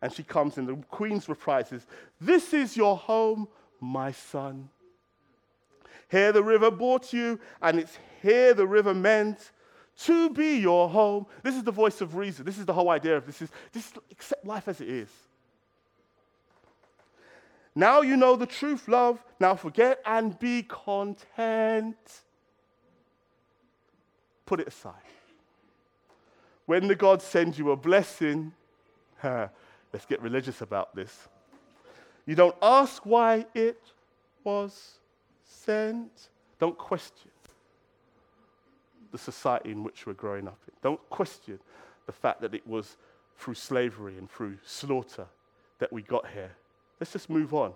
And 0.02 0.12
she 0.12 0.22
comes 0.22 0.58
in, 0.58 0.66
the 0.66 0.76
queen's 0.90 1.28
reprise 1.28 1.72
is, 1.72 1.86
This 2.20 2.52
is 2.52 2.76
your 2.76 2.96
home, 2.96 3.48
my 3.80 4.12
son. 4.12 4.68
Here 6.08 6.32
the 6.32 6.42
river 6.42 6.70
brought 6.70 7.12
you, 7.12 7.40
and 7.60 7.78
it's 7.78 7.98
here 8.22 8.54
the 8.54 8.66
river 8.66 8.94
meant 8.94 9.52
to 9.98 10.30
be 10.30 10.58
your 10.58 10.88
home. 10.88 11.26
This 11.42 11.56
is 11.56 11.64
the 11.64 11.72
voice 11.72 12.00
of 12.00 12.16
reason. 12.16 12.44
This 12.44 12.58
is 12.58 12.66
the 12.66 12.72
whole 12.72 12.90
idea 12.90 13.16
of 13.16 13.26
this 13.26 13.42
is 13.42 13.50
this 13.72 13.92
accept 14.10 14.46
life 14.46 14.68
as 14.68 14.80
it 14.80 14.88
is. 14.88 15.08
Now 17.74 18.00
you 18.00 18.16
know 18.16 18.36
the 18.36 18.46
truth, 18.46 18.88
love. 18.88 19.22
Now 19.38 19.54
forget 19.54 20.00
and 20.06 20.38
be 20.38 20.62
content. 20.62 21.96
Put 24.46 24.60
it 24.60 24.68
aside. 24.68 24.94
When 26.66 26.88
the 26.88 26.94
God 26.94 27.20
sends 27.20 27.58
you 27.58 27.70
a 27.70 27.76
blessing, 27.76 28.52
let's 29.22 30.06
get 30.08 30.20
religious 30.22 30.62
about 30.62 30.94
this. 30.94 31.28
You 32.26 32.34
don't 32.34 32.56
ask 32.60 33.04
why 33.04 33.46
it 33.54 33.80
was 34.42 34.98
Don't 35.66 36.78
question 36.78 37.30
the 39.12 39.18
society 39.18 39.70
in 39.70 39.82
which 39.82 40.06
we're 40.06 40.12
growing 40.12 40.46
up 40.46 40.58
in. 40.66 40.74
Don't 40.82 41.10
question 41.10 41.58
the 42.06 42.12
fact 42.12 42.40
that 42.40 42.54
it 42.54 42.66
was 42.66 42.96
through 43.38 43.54
slavery 43.54 44.16
and 44.18 44.30
through 44.30 44.58
slaughter 44.64 45.26
that 45.78 45.92
we 45.92 46.02
got 46.02 46.26
here. 46.30 46.52
Let's 47.00 47.12
just 47.12 47.28
move 47.28 47.52
on. 47.52 47.72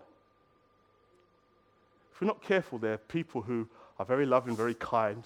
If 2.12 2.20
we're 2.20 2.28
not 2.28 2.42
careful, 2.42 2.78
there 2.78 2.94
are 2.94 2.98
people 2.98 3.42
who 3.42 3.68
are 3.98 4.04
very 4.04 4.26
loving, 4.26 4.56
very 4.56 4.74
kind, 4.74 5.24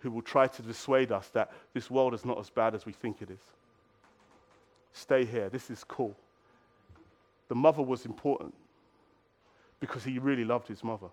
who 0.00 0.10
will 0.10 0.22
try 0.22 0.46
to 0.46 0.62
dissuade 0.62 1.12
us 1.12 1.28
that 1.28 1.52
this 1.74 1.90
world 1.90 2.12
is 2.12 2.24
not 2.24 2.38
as 2.38 2.50
bad 2.50 2.74
as 2.74 2.84
we 2.84 2.92
think 2.92 3.22
it 3.22 3.30
is. 3.30 3.40
Stay 4.92 5.24
here. 5.24 5.48
This 5.48 5.70
is 5.70 5.84
cool. 5.84 6.16
The 7.48 7.54
mother 7.54 7.82
was 7.82 8.04
important 8.04 8.54
because 9.80 10.04
he 10.04 10.18
really 10.18 10.44
loved 10.44 10.68
his 10.68 10.84
mother. 10.84 11.08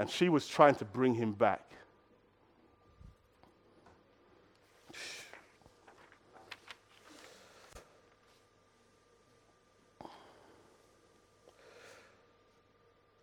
And 0.00 0.08
she 0.08 0.30
was 0.30 0.48
trying 0.48 0.76
to 0.76 0.86
bring 0.86 1.14
him 1.14 1.32
back. 1.32 1.60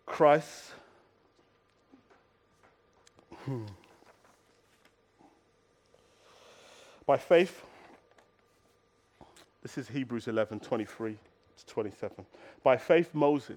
Christ. 0.06 0.70
Hmm. 3.44 3.64
By 7.04 7.16
faith, 7.16 7.64
this 9.62 9.78
is 9.78 9.88
Hebrews 9.88 10.28
11 10.28 10.60
23 10.60 11.18
to 11.56 11.66
27. 11.66 12.24
By 12.62 12.76
faith, 12.76 13.12
Moses, 13.14 13.56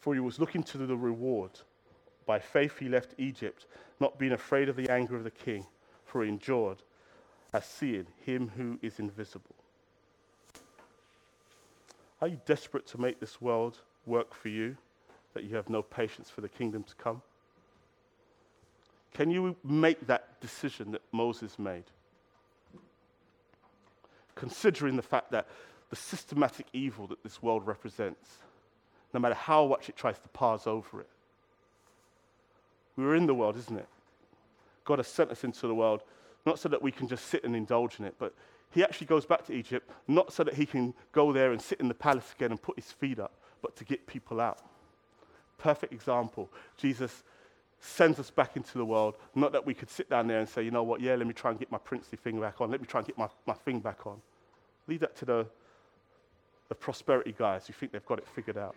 For 0.00 0.14
he 0.14 0.20
was 0.20 0.38
looking 0.38 0.62
to 0.64 0.78
the 0.78 0.96
reward. 0.96 1.50
By 2.26 2.38
faith 2.38 2.78
he 2.78 2.88
left 2.88 3.14
Egypt, 3.18 3.66
not 4.00 4.18
being 4.18 4.32
afraid 4.32 4.68
of 4.68 4.76
the 4.76 4.90
anger 4.90 5.16
of 5.16 5.24
the 5.24 5.30
king, 5.30 5.66
for 6.04 6.22
he 6.22 6.28
endured 6.28 6.78
as 7.52 7.64
seeing 7.64 8.06
him 8.24 8.52
who 8.56 8.78
is 8.82 8.98
invisible. 8.98 9.54
Are 12.20 12.28
you 12.28 12.40
desperate 12.46 12.86
to 12.88 13.00
make 13.00 13.20
this 13.20 13.40
world 13.40 13.78
work 14.04 14.34
for 14.34 14.48
you, 14.48 14.76
that 15.34 15.44
you 15.44 15.56
have 15.56 15.70
no 15.70 15.82
patience 15.82 16.28
for 16.28 16.40
the 16.40 16.48
kingdom 16.48 16.82
to 16.84 16.94
come? 16.96 17.22
Can 19.14 19.30
you 19.30 19.56
make 19.64 20.06
that 20.06 20.40
decision 20.40 20.92
that 20.92 21.02
Moses 21.12 21.58
made? 21.58 21.84
considering 24.38 24.96
the 24.96 25.02
fact 25.02 25.32
that 25.32 25.46
the 25.90 25.96
systematic 25.96 26.66
evil 26.72 27.06
that 27.08 27.22
this 27.22 27.42
world 27.42 27.66
represents, 27.66 28.38
no 29.12 29.20
matter 29.20 29.34
how 29.34 29.66
much 29.66 29.88
it 29.88 29.96
tries 29.96 30.18
to 30.18 30.28
pass 30.28 30.66
over 30.66 31.00
it. 31.00 31.08
We're 32.96 33.14
in 33.14 33.26
the 33.26 33.34
world, 33.34 33.56
isn't 33.56 33.78
it? 33.78 33.88
God 34.84 34.98
has 34.98 35.06
sent 35.06 35.30
us 35.30 35.44
into 35.44 35.66
the 35.66 35.74
world, 35.74 36.02
not 36.44 36.58
so 36.58 36.68
that 36.68 36.82
we 36.82 36.90
can 36.90 37.08
just 37.08 37.26
sit 37.26 37.44
and 37.44 37.54
indulge 37.54 38.00
in 38.00 38.06
it, 38.06 38.14
but 38.18 38.34
he 38.70 38.82
actually 38.82 39.06
goes 39.06 39.24
back 39.24 39.44
to 39.46 39.52
Egypt, 39.52 39.88
not 40.08 40.32
so 40.32 40.44
that 40.44 40.54
he 40.54 40.66
can 40.66 40.94
go 41.12 41.32
there 41.32 41.52
and 41.52 41.60
sit 41.60 41.80
in 41.80 41.88
the 41.88 41.94
palace 41.94 42.32
again 42.34 42.50
and 42.50 42.60
put 42.60 42.76
his 42.76 42.90
feet 42.92 43.18
up, 43.18 43.32
but 43.62 43.76
to 43.76 43.84
get 43.84 44.06
people 44.06 44.40
out. 44.40 44.60
Perfect 45.58 45.92
example. 45.92 46.50
Jesus 46.76 47.22
sends 47.80 48.18
us 48.18 48.30
back 48.30 48.56
into 48.56 48.76
the 48.76 48.84
world, 48.84 49.14
not 49.34 49.52
that 49.52 49.64
we 49.64 49.74
could 49.74 49.88
sit 49.88 50.10
down 50.10 50.26
there 50.26 50.40
and 50.40 50.48
say, 50.48 50.62
you 50.62 50.70
know 50.70 50.82
what, 50.82 51.00
yeah, 51.00 51.14
let 51.14 51.26
me 51.26 51.32
try 51.32 51.50
and 51.50 51.58
get 51.58 51.70
my 51.70 51.78
princely 51.78 52.18
thing 52.18 52.40
back 52.40 52.60
on, 52.60 52.70
let 52.70 52.80
me 52.80 52.86
try 52.86 53.00
and 53.00 53.06
get 53.06 53.16
my, 53.16 53.28
my 53.46 53.54
thing 53.54 53.78
back 53.78 54.06
on. 54.06 54.20
Leave 54.86 55.00
that 55.00 55.14
to 55.16 55.24
the, 55.24 55.46
the 56.68 56.74
prosperity 56.74 57.34
guys 57.36 57.66
who 57.66 57.72
think 57.72 57.92
they've 57.92 58.04
got 58.06 58.18
it 58.18 58.26
figured 58.26 58.58
out. 58.58 58.74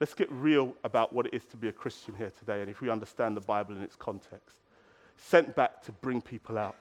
Let's 0.00 0.14
get 0.14 0.30
real 0.30 0.74
about 0.84 1.12
what 1.12 1.26
it 1.26 1.34
is 1.34 1.44
to 1.46 1.56
be 1.56 1.68
a 1.68 1.72
Christian 1.72 2.14
here 2.14 2.32
today, 2.38 2.60
and 2.60 2.70
if 2.70 2.80
we 2.80 2.88
understand 2.88 3.36
the 3.36 3.40
Bible 3.40 3.76
in 3.76 3.82
its 3.82 3.96
context. 3.96 4.56
Sent 5.16 5.56
back 5.56 5.82
to 5.84 5.92
bring 5.92 6.20
people 6.20 6.56
out. 6.56 6.76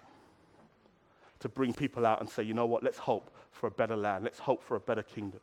To 1.40 1.50
bring 1.50 1.74
people 1.74 2.06
out 2.06 2.22
and 2.22 2.30
say, 2.30 2.44
you 2.44 2.54
know 2.54 2.68
what, 2.68 2.84
let's 2.84 3.00
hope 3.00 3.32
for 3.52 3.68
a 3.68 3.72
better 3.72 3.96
land. 3.96 4.24
Let's 4.24 4.40
hope 4.40 4.64
for 4.64 4.76
a 4.76 4.80
better 4.80 5.02
kingdom. 5.02 5.40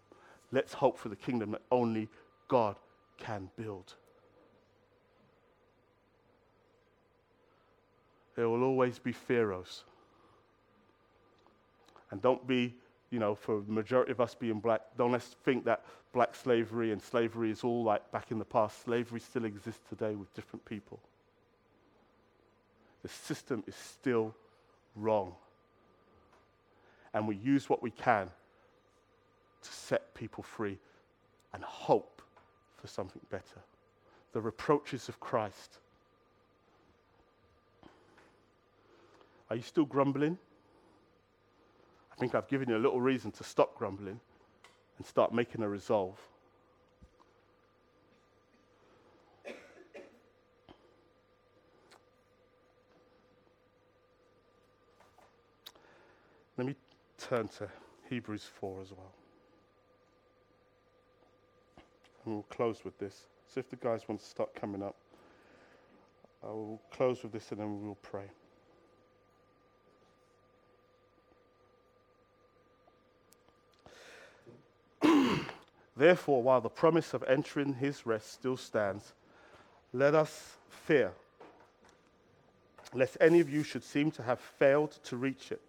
Let's 0.52 0.72
hope 0.72 0.98
for 0.98 1.08
the 1.08 1.16
kingdom 1.16 1.50
that 1.52 1.62
only 1.72 2.08
God 2.46 2.76
can 3.18 3.50
build. 3.56 3.94
There 8.36 8.48
will 8.48 8.62
always 8.62 8.98
be 8.98 9.12
pharaohs. 9.12 9.84
And 12.10 12.22
don't 12.22 12.46
be, 12.46 12.74
you 13.10 13.18
know, 13.18 13.34
for 13.34 13.60
the 13.60 13.72
majority 13.72 14.12
of 14.12 14.20
us 14.20 14.34
being 14.34 14.60
black, 14.60 14.82
don't 14.96 15.12
let's 15.12 15.36
think 15.44 15.64
that 15.64 15.84
black 16.14 16.34
slavery 16.36 16.92
and 16.92 17.02
slavery 17.02 17.50
is 17.50 17.64
all 17.64 17.82
like 17.82 18.10
back 18.12 18.30
in 18.30 18.38
the 18.38 18.44
past. 18.44 18.84
Slavery 18.84 19.20
still 19.20 19.44
exists 19.44 19.82
today 19.88 20.14
with 20.14 20.32
different 20.32 20.64
people. 20.64 21.00
The 23.02 23.08
system 23.08 23.64
is 23.66 23.74
still 23.74 24.34
wrong. 24.96 25.34
And 27.12 27.28
we 27.28 27.36
use 27.36 27.68
what 27.68 27.82
we 27.82 27.90
can 27.90 28.30
to 29.62 29.72
set 29.72 30.14
people 30.14 30.42
free 30.42 30.78
and 31.52 31.62
hope 31.62 32.22
for 32.80 32.86
something 32.86 33.22
better. 33.30 33.60
The 34.32 34.40
reproaches 34.40 35.08
of 35.08 35.18
Christ. 35.20 35.78
Are 39.50 39.56
you 39.56 39.62
still 39.62 39.84
grumbling? 39.84 40.38
I 42.12 42.16
think 42.16 42.34
I've 42.34 42.48
given 42.48 42.68
you 42.68 42.76
a 42.76 42.78
little 42.78 43.00
reason 43.00 43.32
to 43.32 43.44
stop 43.44 43.76
grumbling 43.76 44.20
and 45.04 45.08
start 45.08 45.34
making 45.34 45.62
a 45.62 45.68
resolve. 45.68 46.18
Let 56.56 56.66
me 56.66 56.74
turn 57.18 57.48
to 57.58 57.68
Hebrews 58.08 58.48
4 58.60 58.80
as 58.80 58.92
well. 58.92 59.12
And 62.24 62.34
we'll 62.34 62.42
close 62.44 62.84
with 62.84 62.96
this. 62.98 63.26
So 63.52 63.60
if 63.60 63.68
the 63.68 63.76
guys 63.76 64.08
want 64.08 64.20
to 64.20 64.26
start 64.26 64.54
coming 64.54 64.82
up, 64.82 64.94
I 66.42 66.46
will 66.46 66.80
close 66.90 67.22
with 67.22 67.32
this 67.32 67.50
and 67.50 67.60
then 67.60 67.80
we 67.80 67.86
will 67.86 67.96
pray. 67.96 68.30
Therefore, 75.96 76.42
while 76.42 76.60
the 76.60 76.68
promise 76.68 77.14
of 77.14 77.22
entering 77.24 77.74
his 77.74 78.04
rest 78.04 78.32
still 78.32 78.56
stands, 78.56 79.12
let 79.92 80.14
us 80.14 80.56
fear, 80.68 81.12
lest 82.92 83.16
any 83.20 83.40
of 83.40 83.48
you 83.48 83.62
should 83.62 83.84
seem 83.84 84.10
to 84.12 84.22
have 84.22 84.40
failed 84.40 84.98
to 85.04 85.16
reach 85.16 85.52
it. 85.52 85.60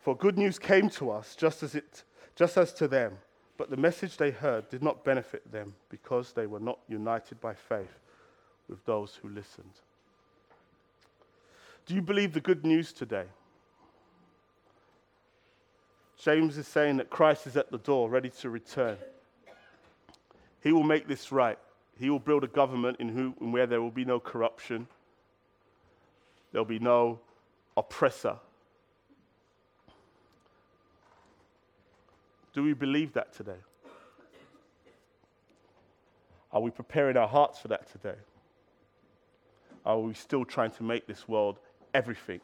For 0.00 0.16
good 0.16 0.38
news 0.38 0.58
came 0.58 0.88
to 0.90 1.10
us 1.10 1.34
just 1.34 1.62
as, 1.62 1.74
it, 1.74 2.04
just 2.36 2.56
as 2.56 2.72
to 2.74 2.88
them. 2.88 3.18
But 3.58 3.68
the 3.68 3.76
message 3.76 4.16
they 4.16 4.30
heard 4.30 4.70
did 4.70 4.82
not 4.82 5.04
benefit 5.04 5.50
them 5.52 5.74
because 5.90 6.32
they 6.32 6.46
were 6.46 6.60
not 6.60 6.78
united 6.88 7.40
by 7.40 7.52
faith 7.52 7.98
with 8.68 8.82
those 8.86 9.18
who 9.20 9.28
listened. 9.28 9.74
Do 11.84 11.94
you 11.94 12.00
believe 12.00 12.32
the 12.32 12.40
good 12.40 12.64
news 12.64 12.92
today? 12.92 13.26
James 16.22 16.58
is 16.58 16.66
saying 16.66 16.98
that 16.98 17.10
Christ 17.10 17.46
is 17.46 17.56
at 17.56 17.70
the 17.70 17.78
door, 17.78 18.10
ready 18.10 18.30
to 18.40 18.50
return. 18.50 18.96
He 20.62 20.72
will 20.72 20.82
make 20.82 21.08
this 21.08 21.32
right. 21.32 21.58
He 21.98 22.10
will 22.10 22.18
build 22.18 22.44
a 22.44 22.48
government 22.48 22.98
in, 23.00 23.08
who, 23.08 23.34
in 23.40 23.52
where 23.52 23.66
there 23.66 23.80
will 23.80 23.90
be 23.90 24.04
no 24.04 24.20
corruption, 24.20 24.86
there'll 26.52 26.64
be 26.64 26.78
no 26.78 27.20
oppressor, 27.76 28.36
Do 32.52 32.64
we 32.64 32.72
believe 32.72 33.12
that 33.12 33.32
today? 33.32 33.60
Are 36.52 36.60
we 36.60 36.70
preparing 36.70 37.16
our 37.16 37.28
hearts 37.28 37.60
for 37.60 37.68
that 37.68 37.90
today? 37.92 38.18
Are 39.86 39.98
we 39.98 40.14
still 40.14 40.44
trying 40.44 40.72
to 40.72 40.82
make 40.82 41.06
this 41.06 41.28
world 41.28 41.58
everything? 41.94 42.40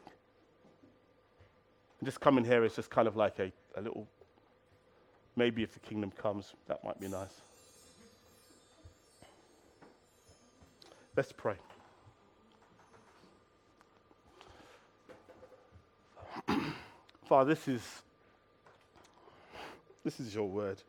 And 1.99 2.07
just 2.07 2.19
coming 2.19 2.45
here 2.45 2.63
is 2.63 2.75
just 2.75 2.89
kind 2.89 3.07
of 3.07 3.15
like 3.15 3.39
a, 3.39 3.51
a 3.75 3.81
little, 3.81 4.07
maybe 5.35 5.63
if 5.63 5.73
the 5.73 5.79
kingdom 5.79 6.11
comes, 6.11 6.53
that 6.67 6.83
might 6.83 6.99
be 6.99 7.07
nice. 7.07 7.41
Let's 11.15 11.31
pray. 11.31 11.55
Father, 17.27 17.55
this 17.55 17.67
is 17.67 17.81
this 20.03 20.19
is 20.21 20.33
your 20.33 20.47
word. 20.47 20.81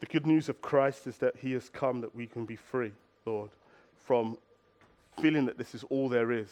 The 0.00 0.06
good 0.06 0.26
news 0.26 0.48
of 0.48 0.62
Christ 0.62 1.06
is 1.06 1.18
that 1.18 1.36
he 1.36 1.52
has 1.52 1.68
come 1.68 2.00
that 2.00 2.14
we 2.14 2.26
can 2.26 2.46
be 2.46 2.56
free, 2.56 2.92
Lord, 3.26 3.50
from 4.04 4.38
feeling 5.20 5.44
that 5.46 5.58
this 5.58 5.74
is 5.74 5.84
all 5.90 6.08
there 6.08 6.32
is. 6.32 6.48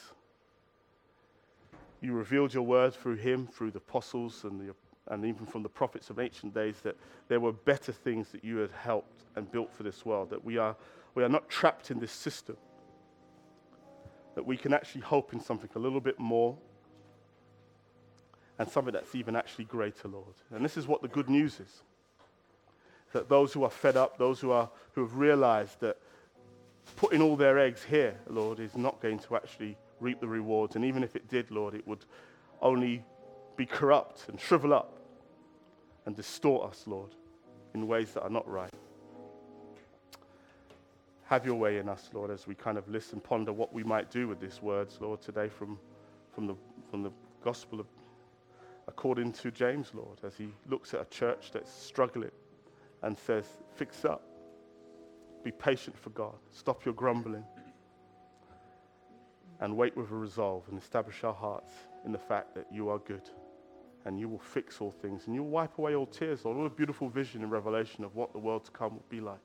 You 2.05 2.13
revealed 2.13 2.53
your 2.53 2.65
word 2.65 2.93
through 2.93 3.17
him, 3.17 3.47
through 3.47 3.71
the 3.71 3.79
apostles 3.79 4.45
and 4.45 4.61
the 4.61 4.75
and 5.09 5.25
even 5.25 5.47
from 5.47 5.63
the 5.63 5.69
prophets 5.69 6.11
of 6.11 6.19
ancient 6.19 6.55
days, 6.55 6.77
that 6.83 6.97
there 7.29 7.41
were 7.41 7.53
better 7.53 7.93
things 7.93 8.29
that 8.31 8.43
you 8.43 8.57
had 8.57 8.71
helped 8.71 9.25
and 9.37 9.51
built 9.51 9.71
for 9.73 9.83
this 9.83 10.05
world, 10.05 10.31
that 10.31 10.43
we 10.43 10.57
are, 10.57 10.77
we 11.15 11.23
are 11.23 11.29
not 11.29 11.49
trapped 11.51 11.91
in 11.91 11.99
this 11.99 12.13
system, 12.13 12.57
that 14.35 14.47
we 14.47 14.57
can 14.57 14.73
actually 14.73 15.03
hope 15.03 15.35
in 15.35 15.41
something 15.41 15.69
a 15.75 15.79
little 15.79 16.01
bit 16.01 16.19
more 16.19 16.57
and 18.59 18.67
something 18.67 18.95
that's 18.95 19.15
even 19.15 19.37
actually 19.37 19.67
greater, 19.67 20.09
Lord. 20.09 20.35
And 20.51 20.65
this 20.65 20.79
is 20.79 20.87
what 20.87 21.03
the 21.03 21.09
good 21.09 21.29
news 21.29 21.61
is 21.61 21.83
that 23.13 23.29
those 23.29 23.53
who 23.53 23.63
are 23.63 23.71
fed 23.71 23.97
up, 23.97 24.19
those 24.19 24.41
who, 24.41 24.51
are, 24.51 24.71
who 24.93 25.03
have 25.03 25.17
realized 25.17 25.81
that 25.81 25.99
putting 26.97 27.21
all 27.21 27.37
their 27.37 27.59
eggs 27.59 27.85
here, 27.85 28.17
Lord, 28.27 28.59
is 28.59 28.75
not 28.75 29.01
going 29.01 29.19
to 29.21 29.37
actually 29.37 29.77
reap 30.01 30.21
the 30.21 30.29
rewards. 30.29 30.77
And 30.77 30.85
even 30.85 31.03
if 31.03 31.17
it 31.17 31.29
did, 31.29 31.51
Lord, 31.51 31.75
it 31.75 31.87
would 31.87 32.05
only 32.61 33.05
be 33.57 33.67
corrupt 33.67 34.29
and 34.29 34.41
shrivel 34.41 34.73
up 34.75 34.99
and 36.07 36.17
distort 36.17 36.71
us, 36.71 36.85
Lord, 36.87 37.15
in 37.75 37.87
ways 37.87 38.13
that 38.15 38.23
are 38.23 38.31
not 38.31 38.49
right. 38.49 38.71
Have 41.27 41.47
your 41.47 41.55
way 41.55 41.79
in 41.79 41.89
us, 41.89 42.11
Lord, 42.13 42.31
as 42.31 42.47
we 42.47 42.55
kind 42.55 42.77
of 42.77 42.87
listen, 42.89 43.19
ponder 43.21 43.53
what 43.53 43.73
we 43.73 43.83
might 43.83 44.11
do 44.11 44.29
with 44.29 44.41
these 44.41 44.61
words, 44.61 44.99
Lord, 45.01 45.23
today 45.23 45.49
from, 45.49 45.79
from, 46.35 46.47
the, 46.47 46.55
from 46.91 47.03
the 47.03 47.11
gospel 47.43 47.81
of, 47.81 47.87
according 48.87 49.33
to 49.33 49.51
James, 49.51 49.93
Lord, 49.95 50.19
as 50.23 50.37
he 50.37 50.49
looks 50.69 50.93
at 50.93 51.01
a 51.01 51.07
church 51.07 51.51
that's 51.53 51.73
struggling 51.73 52.31
and 53.03 53.17
says, 53.17 53.47
Fix 53.75 54.05
up. 54.05 54.23
Be 55.43 55.51
patient 55.51 55.97
for 55.97 56.11
God. 56.11 56.37
Stop 56.51 56.85
your 56.85 56.95
grumbling. 56.95 57.45
And 59.61 59.77
wait 59.77 59.97
with 59.97 60.11
a 60.11 60.15
resolve 60.15 60.65
and 60.69 60.79
establish 60.79 61.25
our 61.25 61.33
hearts 61.33 61.73
in 62.05 62.13
the 62.13 62.19
fact 62.19 62.55
that 62.55 62.67
you 62.73 62.89
are 62.89 62.99
good 62.99 63.31
and 64.05 64.21
you 64.21 64.29
will 64.29 64.39
fix 64.39 64.81
all 64.81 64.91
things 64.91 65.27
and 65.27 65.35
you'll 65.35 65.47
wipe 65.47 65.79
away 65.79 65.95
all 65.95 66.07
tears, 66.07 66.45
Lord. 66.45 66.59
All 66.59 66.67
a 66.67 66.71
beautiful 66.71 67.09
vision 67.09 67.43
and 67.43 67.51
revelation 67.51 68.05
of 68.05 68.15
what 68.15 68.33
the 68.33 68.39
world 68.39 68.65
to 68.67 68.71
come 68.71 68.95
will 68.95 69.05
be 69.09 69.21
like. 69.21 69.39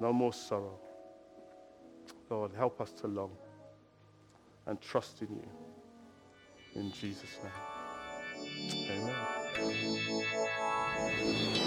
No 0.00 0.12
more 0.12 0.32
sorrow. 0.32 0.78
Lord, 2.30 2.52
help 2.56 2.80
us 2.80 2.92
to 2.92 3.06
long 3.06 3.32
and 4.66 4.80
trust 4.80 5.20
in 5.20 5.28
you. 5.34 5.48
In 6.74 6.92
Jesus' 6.92 7.38
name. 7.42 7.52
Amen. 11.18 11.66